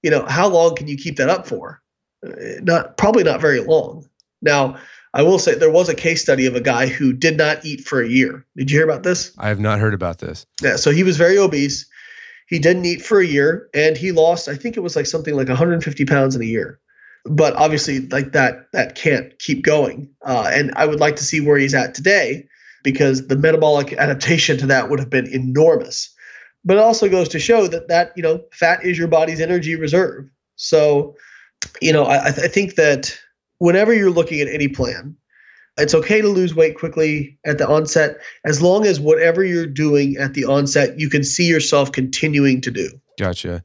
you 0.02 0.10
know 0.10 0.24
how 0.26 0.48
long 0.48 0.74
can 0.74 0.88
you 0.88 0.96
keep 0.96 1.16
that 1.16 1.30
up 1.30 1.46
for? 1.46 1.80
Uh, 2.26 2.60
not 2.62 2.96
probably 2.96 3.22
not 3.22 3.40
very 3.40 3.60
long. 3.60 4.08
Now 4.42 4.78
I 5.12 5.22
will 5.22 5.38
say 5.38 5.54
there 5.54 5.70
was 5.70 5.88
a 5.88 5.94
case 5.94 6.22
study 6.22 6.46
of 6.46 6.54
a 6.54 6.60
guy 6.60 6.86
who 6.86 7.12
did 7.12 7.36
not 7.36 7.64
eat 7.64 7.80
for 7.82 8.02
a 8.02 8.08
year. 8.08 8.46
Did 8.56 8.70
you 8.70 8.78
hear 8.78 8.88
about 8.88 9.02
this? 9.02 9.32
I 9.38 9.48
have 9.48 9.60
not 9.60 9.78
heard 9.78 9.94
about 9.94 10.18
this. 10.18 10.46
Yeah, 10.62 10.76
so 10.76 10.90
he 10.90 11.02
was 11.02 11.16
very 11.16 11.38
obese. 11.38 11.86
He 12.48 12.58
didn't 12.58 12.84
eat 12.84 13.02
for 13.02 13.20
a 13.20 13.26
year 13.26 13.68
and 13.74 13.96
he 13.96 14.12
lost, 14.12 14.48
I 14.48 14.56
think 14.56 14.76
it 14.76 14.80
was 14.80 14.96
like 14.96 15.06
something 15.06 15.34
like 15.34 15.48
150 15.48 16.04
pounds 16.04 16.36
in 16.36 16.42
a 16.42 16.46
year. 16.46 16.80
But 17.24 17.54
obviously, 17.54 18.00
like 18.08 18.32
that, 18.32 18.72
that 18.72 18.94
can't 18.94 19.38
keep 19.38 19.62
going. 19.62 20.08
Uh, 20.24 20.50
and 20.52 20.72
I 20.74 20.86
would 20.86 21.00
like 21.00 21.16
to 21.16 21.24
see 21.24 21.40
where 21.40 21.58
he's 21.58 21.74
at 21.74 21.94
today 21.94 22.48
because 22.82 23.26
the 23.26 23.36
metabolic 23.36 23.92
adaptation 23.94 24.58
to 24.58 24.66
that 24.66 24.90
would 24.90 24.98
have 24.98 25.10
been 25.10 25.26
enormous. 25.26 26.14
But 26.64 26.76
it 26.76 26.80
also 26.80 27.08
goes 27.08 27.28
to 27.30 27.38
show 27.38 27.66
that 27.68 27.88
that 27.88 28.12
you 28.16 28.22
know 28.22 28.42
fat 28.52 28.84
is 28.84 28.98
your 28.98 29.08
body's 29.08 29.40
energy 29.40 29.76
reserve. 29.76 30.28
So, 30.56 31.16
you 31.80 31.92
know, 31.92 32.04
I, 32.04 32.26
I 32.26 32.30
think 32.32 32.74
that 32.74 33.18
whenever 33.58 33.94
you're 33.94 34.10
looking 34.10 34.40
at 34.40 34.48
any 34.48 34.68
plan, 34.68 35.16
it's 35.78 35.94
okay 35.94 36.20
to 36.20 36.28
lose 36.28 36.54
weight 36.54 36.76
quickly 36.76 37.38
at 37.46 37.58
the 37.58 37.66
onset 37.66 38.18
as 38.44 38.60
long 38.60 38.84
as 38.84 39.00
whatever 39.00 39.42
you're 39.42 39.66
doing 39.66 40.16
at 40.18 40.34
the 40.34 40.44
onset 40.44 40.98
you 40.98 41.08
can 41.08 41.24
see 41.24 41.46
yourself 41.46 41.92
continuing 41.92 42.60
to 42.60 42.70
do. 42.70 42.90
Gotcha. 43.18 43.62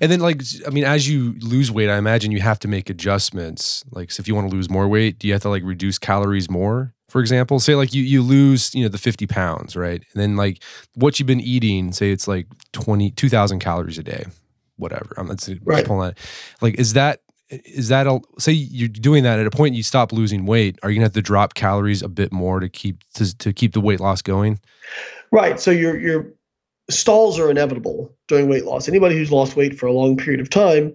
And 0.00 0.12
then, 0.12 0.20
like, 0.20 0.42
I 0.66 0.70
mean, 0.70 0.84
as 0.84 1.08
you 1.08 1.34
lose 1.40 1.72
weight, 1.72 1.90
I 1.90 1.96
imagine 1.96 2.30
you 2.30 2.40
have 2.40 2.60
to 2.60 2.68
make 2.68 2.88
adjustments. 2.88 3.84
Like, 3.90 4.12
so 4.12 4.20
if 4.20 4.28
you 4.28 4.34
want 4.34 4.48
to 4.48 4.54
lose 4.54 4.70
more 4.70 4.86
weight, 4.88 5.18
do 5.18 5.26
you 5.26 5.32
have 5.32 5.42
to 5.42 5.48
like 5.48 5.62
reduce 5.64 5.98
calories 5.98 6.48
more? 6.48 6.94
For 7.12 7.20
example, 7.20 7.60
say 7.60 7.74
like 7.74 7.92
you 7.92 8.02
you 8.02 8.22
lose 8.22 8.74
you 8.74 8.82
know 8.82 8.88
the 8.88 8.96
fifty 8.96 9.26
pounds, 9.26 9.76
right? 9.76 10.02
And 10.14 10.22
then 10.22 10.34
like 10.34 10.62
what 10.94 11.20
you've 11.20 11.26
been 11.26 11.42
eating, 11.42 11.92
say 11.92 12.10
it's 12.10 12.26
like 12.26 12.46
20, 12.72 13.10
2,000 13.10 13.58
calories 13.58 13.98
a 13.98 14.02
day, 14.02 14.24
whatever. 14.78 15.12
I'm 15.18 15.28
let's 15.28 15.46
right. 15.62 15.84
pulling 15.84 16.08
that. 16.08 16.18
Like, 16.62 16.76
is 16.76 16.94
that 16.94 17.20
is 17.50 17.88
that 17.88 18.06
a 18.06 18.18
say 18.38 18.52
you're 18.52 18.88
doing 18.88 19.24
that 19.24 19.38
at 19.38 19.46
a 19.46 19.50
point 19.50 19.74
you 19.74 19.82
stop 19.82 20.10
losing 20.10 20.46
weight 20.46 20.78
are 20.82 20.88
you 20.88 20.96
gonna 20.96 21.04
have 21.04 21.12
to 21.12 21.20
drop 21.20 21.52
calories 21.52 22.00
a 22.00 22.08
bit 22.08 22.32
more 22.32 22.60
to 22.60 22.68
keep 22.70 23.04
to, 23.12 23.36
to 23.36 23.52
keep 23.52 23.74
the 23.74 23.80
weight 23.80 24.00
loss 24.00 24.22
going 24.22 24.58
right 25.32 25.60
so 25.60 25.70
your 25.70 26.00
your 26.00 26.32
stalls 26.88 27.38
are 27.38 27.50
inevitable 27.50 28.10
during 28.26 28.48
weight 28.48 28.64
loss 28.64 28.88
anybody 28.88 29.14
who's 29.14 29.30
lost 29.30 29.54
weight 29.54 29.78
for 29.78 29.84
a 29.84 29.92
long 29.92 30.16
period 30.16 30.40
of 30.40 30.48
time 30.48 30.94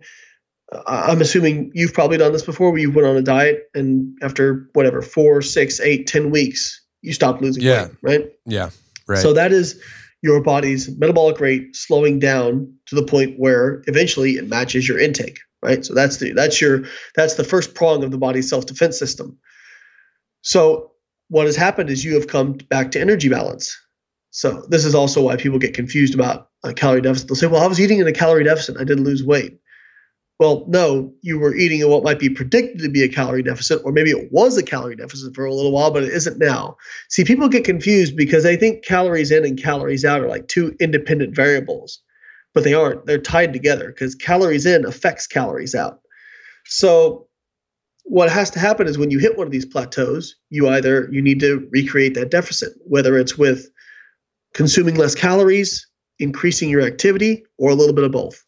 i'm 0.88 1.22
assuming 1.22 1.72
you've 1.74 1.94
probably 1.94 2.18
done 2.18 2.32
this 2.32 2.44
before 2.44 2.72
where 2.72 2.80
you 2.80 2.92
went 2.92 3.08
on 3.08 3.16
a 3.16 3.22
diet 3.22 3.70
and 3.74 4.18
after 4.22 4.70
whatever 4.74 5.02
four 5.02 5.42
six 5.42 5.80
eight 5.80 6.08
ten 6.08 6.30
weeks 6.30 6.82
you 7.02 7.14
stopped 7.14 7.42
losing 7.42 7.64
yeah. 7.64 7.86
weight 7.86 7.92
right 8.02 8.32
yeah 8.46 8.70
right 9.08 9.20
so 9.20 9.34
that 9.34 9.52
is 9.52 9.82
your 10.24 10.42
body's 10.42 10.90
metabolic 10.98 11.40
rate 11.40 11.76
slowing 11.76 12.20
down 12.20 12.74
to 12.88 12.96
the 12.96 13.04
point 13.04 13.38
where 13.38 13.84
eventually 13.88 14.32
it 14.32 14.48
matches 14.48 14.88
your 14.88 15.00
intake 15.00 15.40
right? 15.62 15.86
So 15.86 15.94
that's 15.94 16.18
the 16.18 16.34
that's 16.34 16.62
your 16.62 16.84
that's 17.16 17.36
the 17.36 17.44
first 17.44 17.76
prong 17.76 18.04
of 18.04 18.12
the 18.12 18.18
body's 18.18 18.50
self-defense 18.50 18.98
system. 18.98 19.38
So 20.42 20.92
what 21.30 21.46
has 21.46 21.56
happened 21.56 21.90
is 21.90 22.06
you 22.06 22.16
have 22.16 22.28
come 22.28 22.54
back 22.54 22.92
to 22.92 23.02
energy 23.02 23.30
balance. 23.30 23.78
So 24.32 24.66
this 24.70 24.86
is 24.86 24.96
also 24.96 25.22
why 25.22 25.36
people 25.36 25.60
get 25.60 25.74
confused 25.74 26.14
about 26.14 26.50
a 26.64 26.74
calorie 26.74 27.02
deficit. 27.02 27.28
They'll 27.28 27.36
say, 27.36 27.48
"Well, 27.48 27.64
I 27.64 27.68
was 27.68 27.82
eating 27.82 28.00
in 28.00 28.08
a 28.08 28.14
calorie 28.14 28.44
deficit. 28.44 28.78
I 28.78 28.84
didn't 28.84 29.04
lose 29.04 29.24
weight." 29.24 29.60
Well, 30.40 30.66
no, 30.68 31.12
you 31.22 31.40
were 31.40 31.56
eating 31.56 31.88
what 31.90 32.04
might 32.04 32.20
be 32.20 32.30
predicted 32.30 32.80
to 32.82 32.90
be 32.90 33.02
a 33.02 33.10
calorie 33.10 33.42
deficit, 33.42 33.82
or 33.84 33.92
maybe 33.92 34.12
it 34.12 34.32
was 34.32 34.56
a 34.56 34.64
calorie 34.64 34.96
deficit 34.96 35.34
for 35.34 35.46
a 35.46 35.54
little 35.54 35.72
while, 35.72 35.90
but 35.90 36.04
it 36.04 36.14
isn't 36.14 36.38
now. 36.38 36.78
See, 37.10 37.24
people 37.24 37.50
get 37.50 37.64
confused 37.64 38.16
because 38.16 38.44
they 38.44 38.56
think 38.56 38.86
calories 38.86 39.32
in 39.32 39.44
and 39.44 39.62
calories 39.62 40.06
out 40.06 40.22
are 40.22 40.28
like 40.28 40.48
two 40.48 40.76
independent 40.80 41.36
variables, 41.36 42.00
but 42.54 42.64
they 42.64 42.76
aren't. 42.76 43.08
They're 43.08 43.18
tied 43.18 43.52
together 43.52 43.88
because 43.88 44.14
calories 44.14 44.68
in 44.68 44.86
affects 44.86 45.26
calories 45.26 45.74
out. 45.74 46.02
So, 46.66 47.28
what 48.04 48.30
has 48.30 48.52
to 48.52 48.60
happen 48.60 48.88
is 48.88 48.98
when 48.98 49.12
you 49.12 49.18
hit 49.18 49.38
one 49.38 49.48
of 49.48 49.52
these 49.52 49.66
plateaus, 49.66 50.36
you 50.50 50.70
either 50.70 51.10
you 51.12 51.22
need 51.22 51.40
to 51.40 51.68
recreate 51.72 52.14
that 52.14 52.30
deficit, 52.30 52.74
whether 52.86 53.18
it's 53.18 53.40
with 53.40 53.70
consuming 54.54 54.96
less 54.96 55.16
calories, 55.16 55.88
increasing 56.20 56.70
your 56.70 56.82
activity, 56.82 57.44
or 57.58 57.72
a 57.72 57.76
little 57.76 57.94
bit 57.94 58.04
of 58.06 58.12
both. 58.12 58.47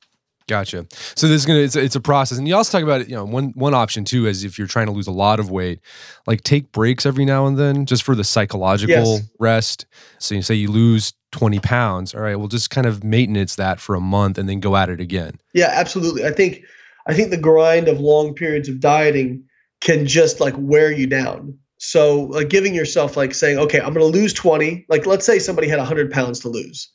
Gotcha. 0.49 0.87
So 1.15 1.27
this 1.27 1.41
is 1.41 1.45
gonna 1.45 1.59
it's, 1.59 1.75
it's 1.75 1.95
a 1.95 1.99
process, 1.99 2.39
and 2.39 2.47
you 2.47 2.55
also 2.55 2.75
talk 2.75 2.83
about 2.83 3.07
you 3.07 3.15
know 3.15 3.23
one 3.23 3.51
one 3.53 3.75
option 3.75 4.03
too 4.03 4.25
is 4.25 4.43
if 4.43 4.57
you're 4.57 4.65
trying 4.65 4.87
to 4.87 4.91
lose 4.91 5.05
a 5.05 5.11
lot 5.11 5.39
of 5.39 5.51
weight, 5.51 5.79
like 6.25 6.41
take 6.41 6.71
breaks 6.71 7.05
every 7.05 7.23
now 7.23 7.45
and 7.45 7.55
then 7.55 7.85
just 7.85 8.01
for 8.01 8.15
the 8.15 8.23
psychological 8.23 8.95
yes. 9.17 9.29
rest. 9.39 9.85
So 10.17 10.33
you 10.33 10.41
say 10.41 10.55
you 10.55 10.71
lose 10.71 11.13
20 11.33 11.59
pounds, 11.59 12.15
all 12.15 12.21
right, 12.21 12.35
well 12.35 12.47
just 12.47 12.71
kind 12.71 12.87
of 12.87 13.03
maintenance 13.03 13.57
that 13.57 13.79
for 13.79 13.93
a 13.93 14.01
month 14.01 14.39
and 14.39 14.49
then 14.49 14.59
go 14.59 14.75
at 14.75 14.89
it 14.89 14.99
again. 14.99 15.39
Yeah, 15.53 15.69
absolutely. 15.71 16.25
I 16.25 16.31
think 16.31 16.63
I 17.05 17.13
think 17.13 17.29
the 17.29 17.37
grind 17.37 17.87
of 17.87 17.99
long 17.99 18.33
periods 18.33 18.67
of 18.69 18.79
dieting 18.79 19.43
can 19.81 20.07
just 20.07 20.39
like 20.39 20.55
wear 20.57 20.91
you 20.91 21.05
down. 21.05 21.55
So 21.77 22.21
like 22.23 22.49
giving 22.49 22.73
yourself 22.73 23.15
like 23.15 23.35
saying, 23.35 23.59
okay, 23.59 23.79
I'm 23.79 23.93
going 23.93 24.11
to 24.11 24.17
lose 24.17 24.33
20. 24.33 24.87
Like 24.89 25.05
let's 25.05 25.27
say 25.27 25.37
somebody 25.37 25.67
had 25.67 25.77
100 25.77 26.11
pounds 26.11 26.39
to 26.39 26.49
lose 26.49 26.89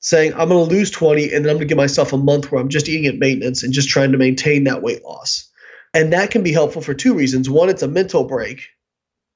saying 0.00 0.32
I'm 0.34 0.48
going 0.48 0.68
to 0.68 0.74
lose 0.74 0.90
20 0.90 1.32
and 1.32 1.44
then 1.44 1.50
I'm 1.50 1.56
going 1.56 1.60
to 1.60 1.64
give 1.66 1.76
myself 1.76 2.12
a 2.12 2.18
month 2.18 2.50
where 2.50 2.60
I'm 2.60 2.68
just 2.68 2.88
eating 2.88 3.06
at 3.06 3.18
maintenance 3.18 3.62
and 3.62 3.72
just 3.72 3.88
trying 3.88 4.12
to 4.12 4.18
maintain 4.18 4.64
that 4.64 4.82
weight 4.82 5.04
loss. 5.04 5.50
And 5.94 6.12
that 6.12 6.30
can 6.30 6.42
be 6.42 6.52
helpful 6.52 6.82
for 6.82 6.94
two 6.94 7.14
reasons. 7.14 7.48
One, 7.48 7.68
it's 7.68 7.82
a 7.82 7.88
mental 7.88 8.24
break. 8.24 8.68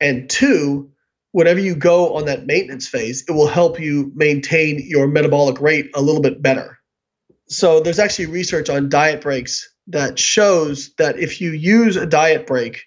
And 0.00 0.28
two, 0.28 0.90
whenever 1.32 1.60
you 1.60 1.74
go 1.74 2.14
on 2.14 2.26
that 2.26 2.46
maintenance 2.46 2.86
phase, 2.86 3.24
it 3.28 3.32
will 3.32 3.46
help 3.46 3.80
you 3.80 4.12
maintain 4.14 4.82
your 4.86 5.08
metabolic 5.08 5.60
rate 5.60 5.90
a 5.94 6.02
little 6.02 6.20
bit 6.20 6.42
better. 6.42 6.78
So 7.48 7.80
there's 7.80 7.98
actually 7.98 8.26
research 8.26 8.70
on 8.70 8.88
diet 8.88 9.20
breaks 9.20 9.68
that 9.88 10.18
shows 10.18 10.94
that 10.96 11.18
if 11.18 11.40
you 11.40 11.50
use 11.50 11.96
a 11.96 12.06
diet 12.06 12.46
break 12.46 12.84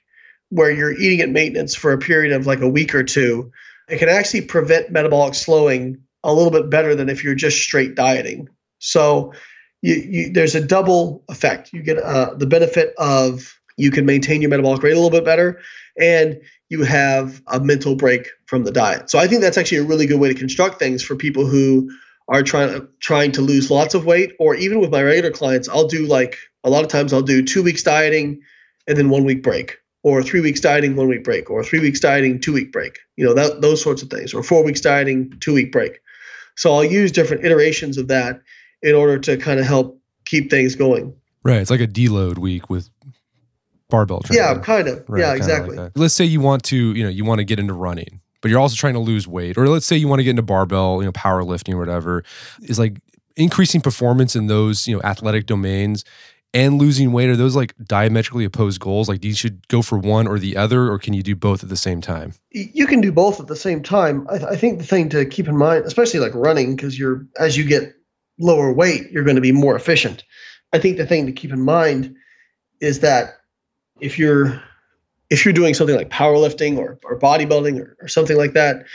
where 0.49 0.71
you're 0.71 0.97
eating 0.97 1.21
at 1.21 1.29
maintenance 1.29 1.75
for 1.75 1.91
a 1.91 1.97
period 1.97 2.33
of 2.33 2.47
like 2.47 2.61
a 2.61 2.69
week 2.69 2.95
or 2.95 3.03
two, 3.03 3.51
it 3.89 3.97
can 3.97 4.09
actually 4.09 4.41
prevent 4.41 4.91
metabolic 4.91 5.33
slowing 5.33 6.04
a 6.25 6.33
little 6.33 6.51
bit 6.51 6.69
better 6.69 6.95
than 6.95 7.07
if 7.07 7.23
you're 7.23 7.35
just 7.35 7.61
straight 7.61 7.95
dieting. 7.95 8.49
So 8.79 9.33
you, 9.81 9.95
you, 9.95 10.33
there's 10.33 10.55
a 10.55 10.65
double 10.65 11.23
effect. 11.29 11.71
You 11.71 11.81
get 11.81 11.99
uh, 11.99 12.33
the 12.35 12.47
benefit 12.47 12.93
of 12.97 13.57
you 13.77 13.91
can 13.91 14.05
maintain 14.05 14.41
your 14.41 14.49
metabolic 14.49 14.83
rate 14.83 14.93
a 14.93 14.95
little 14.95 15.11
bit 15.11 15.25
better, 15.25 15.61
and 15.99 16.39
you 16.69 16.83
have 16.83 17.41
a 17.47 17.59
mental 17.59 17.95
break 17.95 18.29
from 18.47 18.63
the 18.63 18.71
diet. 18.71 19.09
So 19.09 19.19
I 19.19 19.27
think 19.27 19.41
that's 19.41 19.57
actually 19.57 19.79
a 19.79 19.83
really 19.83 20.07
good 20.07 20.19
way 20.19 20.29
to 20.29 20.39
construct 20.39 20.79
things 20.79 21.03
for 21.03 21.15
people 21.15 21.45
who 21.45 21.89
are 22.27 22.41
trying 22.41 22.87
trying 22.99 23.31
to 23.33 23.41
lose 23.41 23.69
lots 23.69 23.93
of 23.93 24.05
weight, 24.05 24.33
or 24.39 24.55
even 24.55 24.79
with 24.79 24.91
my 24.91 25.03
regular 25.03 25.31
clients, 25.31 25.69
I'll 25.69 25.87
do 25.87 26.07
like 26.07 26.37
a 26.63 26.69
lot 26.69 26.83
of 26.83 26.89
times 26.89 27.13
I'll 27.13 27.21
do 27.21 27.43
two 27.43 27.61
weeks 27.61 27.83
dieting 27.83 28.41
and 28.87 28.97
then 28.97 29.09
one 29.09 29.25
week 29.25 29.43
break, 29.43 29.77
or 30.03 30.23
three 30.23 30.41
weeks 30.41 30.59
dieting, 30.59 30.95
one 30.95 31.07
week 31.07 31.23
break, 31.23 31.49
or 31.51 31.63
three 31.63 31.79
weeks 31.79 31.99
dieting, 31.99 32.39
two 32.39 32.53
week 32.53 32.71
break. 32.71 32.97
You 33.17 33.25
know 33.25 33.33
that 33.35 33.61
those 33.61 33.81
sorts 33.81 34.01
of 34.01 34.09
things, 34.09 34.33
or 34.33 34.41
four 34.41 34.63
weeks 34.63 34.81
dieting, 34.81 35.33
two 35.39 35.53
week 35.53 35.71
break. 35.71 35.99
So 36.55 36.73
I'll 36.73 36.83
use 36.83 37.11
different 37.11 37.45
iterations 37.45 37.97
of 37.97 38.07
that 38.07 38.41
in 38.81 38.95
order 38.95 39.17
to 39.19 39.37
kind 39.37 39.59
of 39.59 39.65
help 39.65 39.99
keep 40.25 40.49
things 40.49 40.75
going. 40.75 41.13
Right. 41.43 41.57
It's 41.57 41.71
like 41.71 41.81
a 41.81 41.87
deload 41.87 42.37
week 42.37 42.69
with 42.69 42.89
barbell 43.89 44.21
training. 44.21 44.43
Yeah, 44.43 44.59
kind 44.59 44.87
of. 44.87 45.03
Right, 45.07 45.19
yeah, 45.21 45.35
exactly. 45.35 45.77
Like 45.77 45.91
let's 45.95 46.13
say 46.13 46.25
you 46.25 46.41
want 46.41 46.63
to, 46.65 46.75
you 46.75 47.03
know, 47.03 47.09
you 47.09 47.23
want 47.25 47.39
to 47.39 47.45
get 47.45 47.59
into 47.59 47.73
running, 47.73 48.21
but 48.41 48.49
you're 48.49 48.59
also 48.59 48.75
trying 48.75 48.93
to 48.93 48.99
lose 48.99 49.27
weight. 49.27 49.57
Or 49.57 49.67
let's 49.67 49.85
say 49.85 49.95
you 49.95 50.07
want 50.07 50.19
to 50.19 50.23
get 50.23 50.31
into 50.31 50.41
barbell, 50.41 51.01
you 51.01 51.05
know, 51.05 51.11
powerlifting 51.11 51.73
or 51.73 51.77
whatever. 51.77 52.23
Is 52.63 52.79
like 52.79 52.97
increasing 53.35 53.81
performance 53.81 54.35
in 54.35 54.47
those, 54.47 54.87
you 54.87 54.95
know, 54.95 55.01
athletic 55.03 55.45
domains 55.45 56.03
and 56.55 56.79
losing 56.79 57.11
weight 57.11 57.29
are 57.29 57.35
those 57.35 57.55
like 57.55 57.75
diametrically 57.83 58.45
opposed 58.45 58.79
goals? 58.79 59.09
Like 59.09 59.23
you 59.25 59.35
should 59.35 59.67
go 59.67 59.81
for 59.81 59.97
one 59.97 60.25
or 60.25 60.39
the 60.39 60.55
other 60.55 60.89
or 60.89 60.97
can 60.97 61.13
you 61.13 61.21
do 61.21 61.35
both 61.35 61.61
at 61.61 61.69
the 61.69 61.75
same 61.75 61.99
time? 61.99 62.33
You 62.51 62.87
can 62.87 63.01
do 63.01 63.11
both 63.11 63.41
at 63.41 63.47
the 63.47 63.57
same 63.57 63.83
time. 63.83 64.25
I, 64.29 64.37
th- 64.37 64.49
I 64.49 64.55
think 64.55 64.79
the 64.79 64.85
thing 64.85 65.09
to 65.09 65.25
keep 65.25 65.49
in 65.49 65.57
mind 65.57 65.83
especially 65.85 66.21
like 66.21 66.33
running 66.33 66.75
because 66.75 66.97
you're 66.97 67.27
as 67.37 67.57
you 67.57 67.65
get 67.65 67.93
lower 68.39 68.71
weight 68.71 69.11
you're 69.11 69.25
going 69.25 69.35
to 69.35 69.41
be 69.41 69.51
more 69.51 69.75
efficient. 69.75 70.23
I 70.71 70.79
think 70.79 70.95
the 70.95 71.05
thing 71.05 71.25
to 71.25 71.33
keep 71.33 71.51
in 71.51 71.61
mind 71.61 72.15
is 72.79 73.01
that 73.01 73.33
if 73.99 74.17
you're 74.17 74.61
if 75.29 75.43
you're 75.43 75.53
doing 75.53 75.73
something 75.73 75.95
like 75.95 76.09
powerlifting 76.09 76.77
or, 76.77 76.97
or 77.03 77.19
bodybuilding 77.19 77.81
or, 77.81 77.97
or 77.99 78.07
something 78.07 78.37
like 78.37 78.53
that 78.53 78.85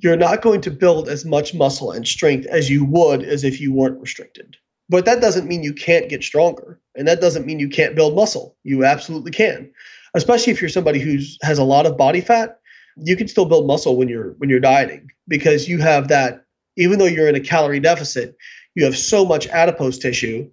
you're 0.00 0.16
not 0.16 0.42
going 0.42 0.60
to 0.62 0.70
build 0.70 1.08
as 1.08 1.24
much 1.24 1.54
muscle 1.54 1.92
and 1.92 2.08
strength 2.08 2.46
as 2.46 2.68
you 2.68 2.84
would 2.84 3.22
as 3.22 3.44
if 3.44 3.60
you 3.60 3.72
weren't 3.72 4.00
restricted. 4.00 4.56
But 4.88 5.04
that 5.06 5.20
doesn't 5.20 5.46
mean 5.46 5.62
you 5.62 5.72
can't 5.72 6.10
get 6.10 6.22
stronger. 6.22 6.80
And 6.96 7.08
that 7.08 7.20
doesn't 7.20 7.46
mean 7.46 7.58
you 7.58 7.68
can't 7.68 7.96
build 7.96 8.14
muscle. 8.14 8.56
You 8.62 8.84
absolutely 8.84 9.32
can. 9.32 9.70
Especially 10.14 10.52
if 10.52 10.60
you're 10.60 10.68
somebody 10.68 11.00
who 11.00 11.18
has 11.42 11.58
a 11.58 11.64
lot 11.64 11.86
of 11.86 11.96
body 11.96 12.20
fat, 12.20 12.60
you 12.96 13.16
can 13.16 13.26
still 13.26 13.46
build 13.46 13.66
muscle 13.66 13.96
when 13.96 14.08
you're 14.08 14.34
when 14.38 14.48
you're 14.48 14.60
dieting 14.60 15.10
because 15.26 15.68
you 15.68 15.78
have 15.78 16.08
that 16.08 16.44
even 16.76 16.98
though 16.98 17.06
you're 17.06 17.28
in 17.28 17.34
a 17.34 17.40
calorie 17.40 17.80
deficit, 17.80 18.36
you 18.74 18.84
have 18.84 18.96
so 18.96 19.24
much 19.24 19.46
adipose 19.48 19.98
tissue 19.98 20.48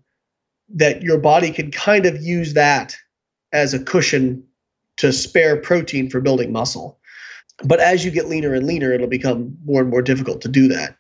that 0.73 1.01
your 1.01 1.17
body 1.17 1.51
can 1.51 1.71
kind 1.71 2.05
of 2.05 2.21
use 2.21 2.53
that 2.53 2.95
as 3.51 3.73
a 3.73 3.83
cushion 3.83 4.43
to 4.97 5.11
spare 5.11 5.57
protein 5.57 6.09
for 6.09 6.21
building 6.21 6.51
muscle. 6.51 6.99
But 7.63 7.79
as 7.79 8.05
you 8.05 8.11
get 8.11 8.27
leaner 8.27 8.53
and 8.53 8.65
leaner, 8.65 8.93
it'll 8.93 9.07
become 9.07 9.57
more 9.65 9.81
and 9.81 9.89
more 9.89 10.01
difficult 10.01 10.41
to 10.41 10.47
do 10.47 10.67
that. 10.69 10.95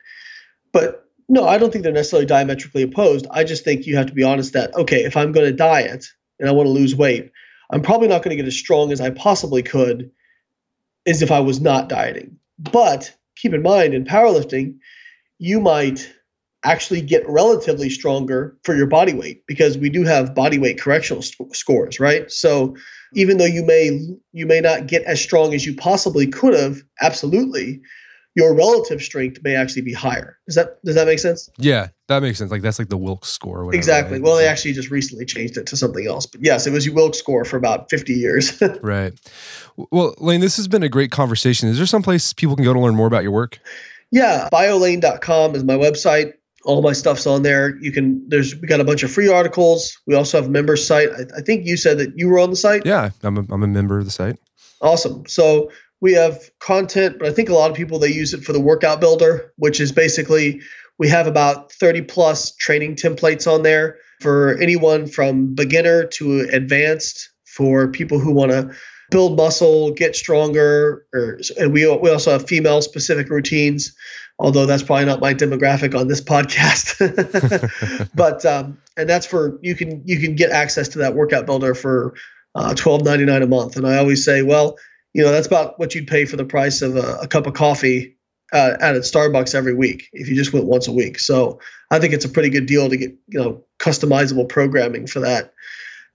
But 0.71 1.09
no, 1.31 1.47
I 1.47 1.57
don't 1.57 1.71
think 1.71 1.83
they're 1.83 1.93
necessarily 1.93 2.25
diametrically 2.25 2.83
opposed. 2.83 3.25
I 3.31 3.45
just 3.45 3.63
think 3.63 3.87
you 3.87 3.95
have 3.95 4.07
to 4.07 4.13
be 4.13 4.21
honest 4.21 4.51
that, 4.51 4.75
okay, 4.75 5.05
if 5.05 5.15
I'm 5.15 5.31
going 5.31 5.47
to 5.47 5.53
diet 5.53 6.05
and 6.39 6.49
I 6.49 6.51
want 6.51 6.67
to 6.67 6.71
lose 6.71 6.93
weight, 6.93 7.31
I'm 7.71 7.81
probably 7.81 8.09
not 8.09 8.21
going 8.21 8.31
to 8.31 8.35
get 8.35 8.47
as 8.47 8.57
strong 8.57 8.91
as 8.91 8.99
I 8.99 9.11
possibly 9.11 9.63
could 9.63 10.11
as 11.07 11.21
if 11.21 11.31
I 11.31 11.39
was 11.39 11.61
not 11.61 11.87
dieting. 11.87 12.37
But 12.59 13.15
keep 13.37 13.53
in 13.53 13.61
mind, 13.61 13.93
in 13.93 14.03
powerlifting, 14.03 14.75
you 15.39 15.61
might 15.61 16.13
actually 16.65 16.99
get 16.99 17.27
relatively 17.29 17.89
stronger 17.89 18.57
for 18.63 18.75
your 18.75 18.85
body 18.85 19.13
weight 19.13 19.43
because 19.47 19.77
we 19.77 19.89
do 19.89 20.03
have 20.03 20.35
body 20.35 20.59
weight 20.59 20.81
correctional 20.81 21.23
st- 21.23 21.55
scores, 21.55 21.97
right? 21.97 22.29
So 22.29 22.75
even 23.13 23.37
though 23.37 23.45
you 23.45 23.63
may 23.63 24.17
you 24.33 24.45
may 24.45 24.59
not 24.59 24.87
get 24.87 25.03
as 25.03 25.21
strong 25.21 25.53
as 25.53 25.65
you 25.65 25.73
possibly 25.75 26.27
could 26.27 26.53
have, 26.53 26.83
absolutely, 27.01 27.81
your 28.35 28.55
relative 28.55 29.01
strength 29.01 29.39
may 29.43 29.55
actually 29.55 29.81
be 29.81 29.93
higher. 29.93 30.37
Does 30.47 30.55
that 30.55 30.83
does 30.85 30.95
that 30.95 31.05
make 31.05 31.19
sense? 31.19 31.49
Yeah, 31.57 31.89
that 32.07 32.21
makes 32.21 32.37
sense. 32.37 32.51
Like 32.51 32.61
that's 32.61 32.79
like 32.79 32.89
the 32.89 32.97
Wilks 32.97 33.29
score. 33.29 33.65
Whatever, 33.65 33.77
exactly. 33.77 34.13
Right? 34.13 34.23
Well, 34.23 34.37
they 34.37 34.47
actually 34.47 34.73
just 34.73 34.89
recently 34.89 35.25
changed 35.25 35.57
it 35.57 35.65
to 35.67 35.77
something 35.77 36.07
else. 36.07 36.25
But 36.25 36.43
yes, 36.43 36.65
it 36.65 36.71
was 36.71 36.85
your 36.85 36.95
Wilks 36.95 37.17
score 37.17 37.43
for 37.43 37.57
about 37.57 37.89
50 37.89 38.13
years. 38.13 38.61
right. 38.81 39.13
Well, 39.91 40.15
Layne, 40.19 40.39
this 40.39 40.57
has 40.57 40.67
been 40.67 40.83
a 40.83 40.89
great 40.89 41.11
conversation. 41.11 41.67
Is 41.67 41.77
there 41.77 41.85
some 41.85 42.03
place 42.03 42.31
people 42.33 42.55
can 42.55 42.63
go 42.63 42.73
to 42.73 42.79
learn 42.79 42.95
more 42.95 43.07
about 43.07 43.23
your 43.23 43.31
work? 43.31 43.59
Yeah, 44.11 44.49
biolayne.com 44.51 45.55
is 45.55 45.63
my 45.63 45.75
website. 45.75 46.33
All 46.63 46.81
my 46.81 46.93
stuff's 46.93 47.25
on 47.25 47.41
there. 47.41 47.75
You 47.77 47.91
can 47.91 48.23
there's 48.29 48.55
we 48.55 48.67
got 48.67 48.79
a 48.79 48.83
bunch 48.83 49.03
of 49.03 49.11
free 49.11 49.27
articles. 49.27 49.97
We 50.05 50.15
also 50.15 50.37
have 50.37 50.47
a 50.47 50.51
member 50.51 50.77
site. 50.77 51.09
I, 51.09 51.39
I 51.39 51.41
think 51.41 51.65
you 51.65 51.75
said 51.75 51.97
that 51.97 52.17
you 52.17 52.29
were 52.29 52.39
on 52.39 52.51
the 52.51 52.55
site. 52.55 52.85
Yeah, 52.85 53.09
I'm 53.23 53.37
a, 53.37 53.41
I'm 53.49 53.63
a 53.63 53.67
member 53.67 53.97
of 53.97 54.05
the 54.05 54.11
site. 54.11 54.37
Awesome. 54.79 55.25
So 55.27 55.71
we 56.01 56.13
have 56.13 56.49
content, 56.59 57.19
but 57.19 57.27
I 57.27 57.31
think 57.31 57.49
a 57.49 57.53
lot 57.53 57.69
of 57.69 57.77
people 57.77 57.99
they 57.99 58.11
use 58.11 58.33
it 58.33 58.43
for 58.43 58.53
the 58.53 58.59
workout 58.59 58.99
builder, 58.99 59.53
which 59.57 59.79
is 59.79 59.91
basically 59.91 60.61
we 60.97 61.07
have 61.07 61.27
about 61.27 61.71
30 61.71 62.01
plus 62.03 62.55
training 62.55 62.95
templates 62.95 63.51
on 63.51 63.63
there 63.63 63.97
for 64.19 64.57
anyone 64.59 65.07
from 65.07 65.53
beginner 65.53 66.05
to 66.05 66.41
advanced 66.51 67.29
for 67.45 67.87
people 67.87 68.19
who 68.19 68.31
want 68.31 68.51
to 68.51 68.71
build 69.09 69.35
muscle, 69.37 69.91
get 69.91 70.15
stronger, 70.15 71.05
or 71.13 71.39
and 71.59 71.73
we 71.73 71.85
we 71.97 72.09
also 72.09 72.31
have 72.31 72.47
female 72.47 72.81
specific 72.81 73.29
routines. 73.29 73.95
Although 74.39 74.65
that's 74.65 74.81
probably 74.81 75.05
not 75.05 75.19
my 75.19 75.35
demographic 75.35 75.99
on 75.99 76.07
this 76.07 76.21
podcast, 76.33 76.97
but 78.15 78.43
um, 78.45 78.79
and 78.97 79.07
that's 79.07 79.25
for 79.25 79.59
you 79.61 79.75
can 79.75 80.01
you 80.05 80.19
can 80.19 80.35
get 80.35 80.49
access 80.49 80.87
to 80.89 80.99
that 80.99 81.13
workout 81.13 81.45
builder 81.45 81.75
for 81.75 82.13
uh, 82.55 82.73
twelve 82.73 83.03
ninety 83.03 83.25
nine 83.25 83.43
a 83.43 83.47
month. 83.47 83.75
And 83.75 83.85
I 83.85 83.97
always 83.97 84.25
say, 84.25 84.41
well, 84.41 84.77
you 85.13 85.23
know 85.23 85.31
that's 85.31 85.47
about 85.47 85.77
what 85.79 85.93
you'd 85.95 86.07
pay 86.07 86.25
for 86.25 86.37
the 86.37 86.45
price 86.45 86.81
of 86.81 86.95
a, 86.95 87.19
a 87.21 87.27
cup 87.27 87.47
of 87.47 87.53
coffee 87.53 88.17
uh, 88.53 88.75
at 88.79 88.95
Starbucks 88.95 89.55
every 89.55 89.73
week 89.73 90.09
if 90.13 90.27
you 90.27 90.35
just 90.35 90.53
went 90.53 90.65
once 90.65 90.87
a 90.87 90.91
week. 90.91 91.19
So 91.19 91.59
I 91.89 91.99
think 91.99 92.13
it's 92.13 92.25
a 92.25 92.29
pretty 92.29 92.49
good 92.49 92.65
deal 92.65 92.89
to 92.89 92.97
get 92.97 93.11
you 93.27 93.39
know 93.39 93.63
customizable 93.79 94.47
programming 94.47 95.07
for 95.07 95.19
that. 95.21 95.53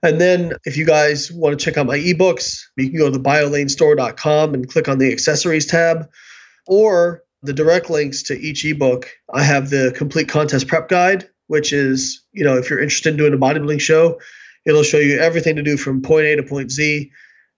And 0.03 0.21
then 0.21 0.53
if 0.65 0.77
you 0.77 0.85
guys 0.85 1.31
want 1.31 1.57
to 1.57 1.63
check 1.63 1.77
out 1.77 1.87
my 1.87 1.97
ebooks, 1.97 2.61
you 2.75 2.89
can 2.89 2.99
go 2.99 3.09
to 3.09 3.17
the 3.17 3.23
biolaynestore.com 3.23 4.53
and 4.53 4.69
click 4.69 4.87
on 4.87 4.99
the 4.99 5.11
accessories 5.11 5.65
tab, 5.65 6.07
or 6.67 7.23
the 7.41 7.53
direct 7.53 7.89
links 7.89 8.23
to 8.23 8.39
each 8.39 8.63
ebook. 8.63 9.09
I 9.33 9.43
have 9.43 9.69
the 9.69 9.93
complete 9.95 10.29
contest 10.29 10.67
prep 10.67 10.87
guide, 10.87 11.27
which 11.47 11.73
is 11.73 12.23
you 12.31 12.43
know 12.43 12.57
if 12.57 12.69
you're 12.69 12.81
interested 12.81 13.09
in 13.11 13.17
doing 13.17 13.33
a 13.33 13.37
bodybuilding 13.37 13.81
show, 13.81 14.19
It'll 14.67 14.83
show 14.83 14.97
you 14.97 15.17
everything 15.17 15.55
to 15.55 15.63
do 15.63 15.77
from 15.77 16.01
point 16.01 16.25
A 16.25 16.35
to 16.35 16.43
point 16.43 16.71
Z. 16.71 17.09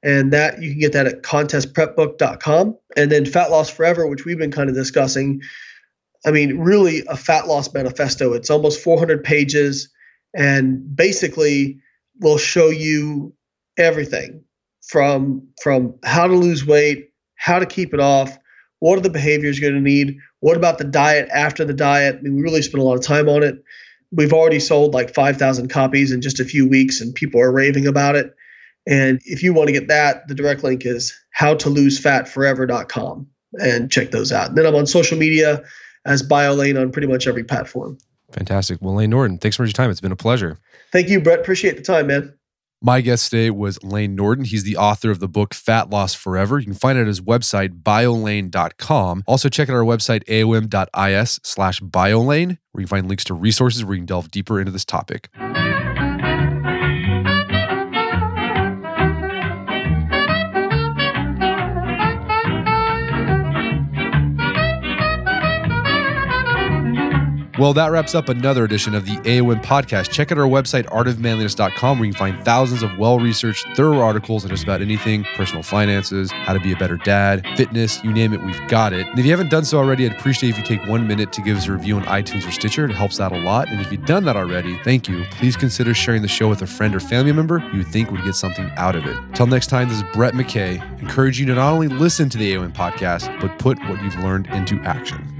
And 0.02 0.32
that 0.32 0.62
you 0.62 0.72
can 0.72 0.80
get 0.80 0.94
that 0.94 1.08
at 1.08 1.24
contestprepbook.com. 1.24 2.78
And 2.96 3.12
then 3.12 3.26
Fat 3.26 3.52
Loss 3.52 3.72
Forever, 3.72 4.08
which 4.08 4.26
we've 4.26 4.38
been 4.38 4.52
kind 4.52 4.70
of 4.70 4.76
discussing. 4.76 5.42
I 6.26 6.32
mean, 6.32 6.58
really 6.58 7.04
a 7.08 7.16
fat 7.16 7.48
loss 7.48 7.74
manifesto. 7.74 8.34
It's 8.34 8.50
almost 8.50 8.82
400 8.82 9.24
pages 9.24 9.90
and 10.34 10.96
basically 10.96 11.80
will 12.20 12.38
show 12.38 12.70
you 12.70 13.34
everything 13.78 14.44
from 14.88 15.48
from 15.62 15.96
how 16.04 16.28
to 16.28 16.34
lose 16.34 16.66
weight, 16.66 17.12
how 17.36 17.60
to 17.60 17.66
keep 17.66 17.94
it 17.94 18.00
off, 18.00 18.38
what 18.80 18.98
are 18.98 19.02
the 19.02 19.10
behaviors 19.10 19.60
you're 19.60 19.70
going 19.70 19.84
to 19.84 19.90
need, 19.90 20.18
what 20.40 20.58
about 20.58 20.78
the 20.78 20.84
diet 20.84 21.30
after 21.34 21.66
the 21.66 21.74
diet. 21.74 22.18
I 22.18 22.22
mean, 22.22 22.36
we 22.36 22.42
really 22.42 22.62
spent 22.62 22.82
a 22.82 22.86
lot 22.86 22.96
of 22.96 23.04
time 23.04 23.30
on 23.30 23.44
it. 23.44 23.62
We've 24.12 24.34
already 24.34 24.60
sold 24.60 24.94
like 24.94 25.14
5,000 25.14 25.70
copies 25.70 26.12
in 26.12 26.22
just 26.22 26.40
a 26.40 26.46
few 26.46 26.68
weeks, 26.68 27.00
and 27.00 27.14
people 27.14 27.40
are 27.40 27.52
raving 27.52 27.88
about 27.88 28.16
it. 28.16 28.34
And 28.88 29.22
if 29.26 29.44
you 29.44 29.54
want 29.54 29.68
to 29.68 29.74
get 29.74 29.88
that, 29.88 30.28
the 30.28 30.36
direct 30.36 30.64
link 30.64 30.86
is 30.86 31.14
howtolosefatforever.com 31.40 33.28
and 33.54 33.92
check 33.92 34.12
those 34.12 34.32
out. 34.32 34.50
And 34.50 34.58
then 34.58 34.66
I'm 34.66 34.76
on 34.76 34.86
social 34.86 35.18
media 35.18 35.64
as 36.06 36.24
BioLayne 36.28 36.80
on 36.80 36.92
pretty 36.92 37.08
much 37.08 37.28
every 37.28 37.44
platform. 37.44 37.98
Fantastic. 38.32 38.80
Well, 38.82 38.96
Layne 38.96 39.10
Norton, 39.10 39.38
thanks 39.38 39.58
for 39.58 39.66
your 39.66 39.74
time. 39.74 39.90
It's 39.90 40.02
been 40.02 40.12
a 40.12 40.16
pleasure. 40.16 40.60
Thank 40.92 41.10
you, 41.10 41.20
Brett. 41.20 41.40
Appreciate 41.40 41.78
the 41.78 41.84
time, 41.84 42.08
man. 42.08 42.34
My 42.82 43.02
guest 43.02 43.30
today 43.30 43.50
was 43.50 43.84
Layne 43.84 44.16
Norton. 44.16 44.46
He's 44.46 44.64
the 44.64 44.78
author 44.78 45.12
of 45.12 45.20
the 45.20 45.28
book 45.28 45.54
Fat 45.54 45.90
Loss 45.90 46.14
Forever. 46.14 46.60
You 46.60 46.66
can 46.66 46.74
find 46.74 46.98
it 46.98 47.02
at 47.02 47.08
his 47.08 47.20
website, 47.20 47.82
biolayne.com. 47.82 49.24
Also, 49.28 49.50
check 49.50 49.70
out 49.70 49.76
our 49.76 49.84
website, 49.84 50.24
aom.is 50.26 51.40
slash 51.44 51.82
biolayne, 51.82 52.58
where 52.72 52.82
you 52.82 52.88
can 52.88 52.88
find 52.88 53.10
links 53.10 53.26
to 53.26 53.34
resources 53.34 53.84
where 53.84 53.96
you 53.96 54.00
can 54.00 54.06
delve 54.06 54.32
deeper 54.32 54.62
into 54.62 54.72
this 54.72 54.86
topic. 54.86 55.30
Well, 67.60 67.74
that 67.74 67.92
wraps 67.92 68.16
up 68.16 68.30
another 68.30 68.64
edition 68.64 68.96
of 68.96 69.06
the 69.06 69.18
AOM 69.18 69.62
podcast. 69.62 70.12
Check 70.12 70.32
out 70.32 70.38
our 70.38 70.48
website, 70.48 70.86
artofmanliness.com, 70.86 72.00
where 72.00 72.06
you 72.06 72.14
can 72.14 72.18
find 72.18 72.46
thousands 72.46 72.84
of 72.84 72.98
well 72.98 73.20
researched, 73.20 73.68
thorough 73.76 74.00
articles 74.00 74.46
on 74.46 74.50
just 74.50 74.64
about 74.64 74.82
anything 74.82 75.26
personal 75.36 75.62
finances, 75.62 76.32
how 76.32 76.54
to 76.54 76.60
be 76.62 76.72
a 76.72 76.78
better 76.78 76.96
dad, 76.96 77.46
fitness, 77.58 78.02
you 78.02 78.14
name 78.14 78.34
it, 78.34 78.42
we've 78.44 78.66
got 78.70 78.94
it. 78.94 79.06
And 79.08 79.20
if 79.20 79.26
you 79.26 79.32
haven't 79.32 79.50
done 79.50 79.66
so 79.66 79.78
already, 79.78 80.06
I'd 80.06 80.14
appreciate 80.14 80.52
if 80.52 80.58
you 80.58 80.64
take 80.64 80.88
one 80.88 81.06
minute 81.06 81.34
to 81.34 81.42
give 81.42 81.58
us 81.58 81.68
a 81.68 81.74
review 81.74 81.98
on 81.98 82.04
iTunes 82.04 82.48
or 82.48 82.52
Stitcher. 82.52 82.86
It 82.86 82.94
helps 82.94 83.20
out 83.20 83.34
a 83.34 83.40
lot. 83.40 83.68
And 83.68 83.82
if 83.82 83.92
you've 83.92 84.06
done 84.06 84.24
that 84.24 84.38
already, 84.38 84.78
thank 84.86 85.10
you. 85.10 85.26
Please 85.32 85.58
consider 85.58 85.94
sharing 85.94 86.22
the 86.22 86.30
show 86.30 86.48
with 86.48 86.62
a 86.62 86.68
friend 86.68 86.96
or 86.96 87.02
family 87.02 87.34
member 87.34 87.62
you 87.74 87.84
think 87.84 88.10
would 88.10 88.24
get 88.24 88.36
something 88.36 88.72
out 88.78 88.96
of 88.96 89.06
it. 89.06 89.18
Till 89.36 89.48
next 89.48 89.68
time, 89.68 89.90
this 89.90 89.98
is 89.98 90.04
Brett 90.14 90.34
McKay, 90.34 90.82
encourage 91.02 91.38
you 91.38 91.46
to 91.48 91.56
not 91.56 91.74
only 91.74 91.90
listen 91.90 92.30
to 92.30 92.38
the 92.38 92.54
AOM 92.54 92.72
podcast, 92.72 93.38
but 93.42 93.60
put 93.60 93.78
what 93.90 94.02
you've 94.02 94.18
learned 94.20 94.48
into 94.48 94.80
action. 94.84 95.39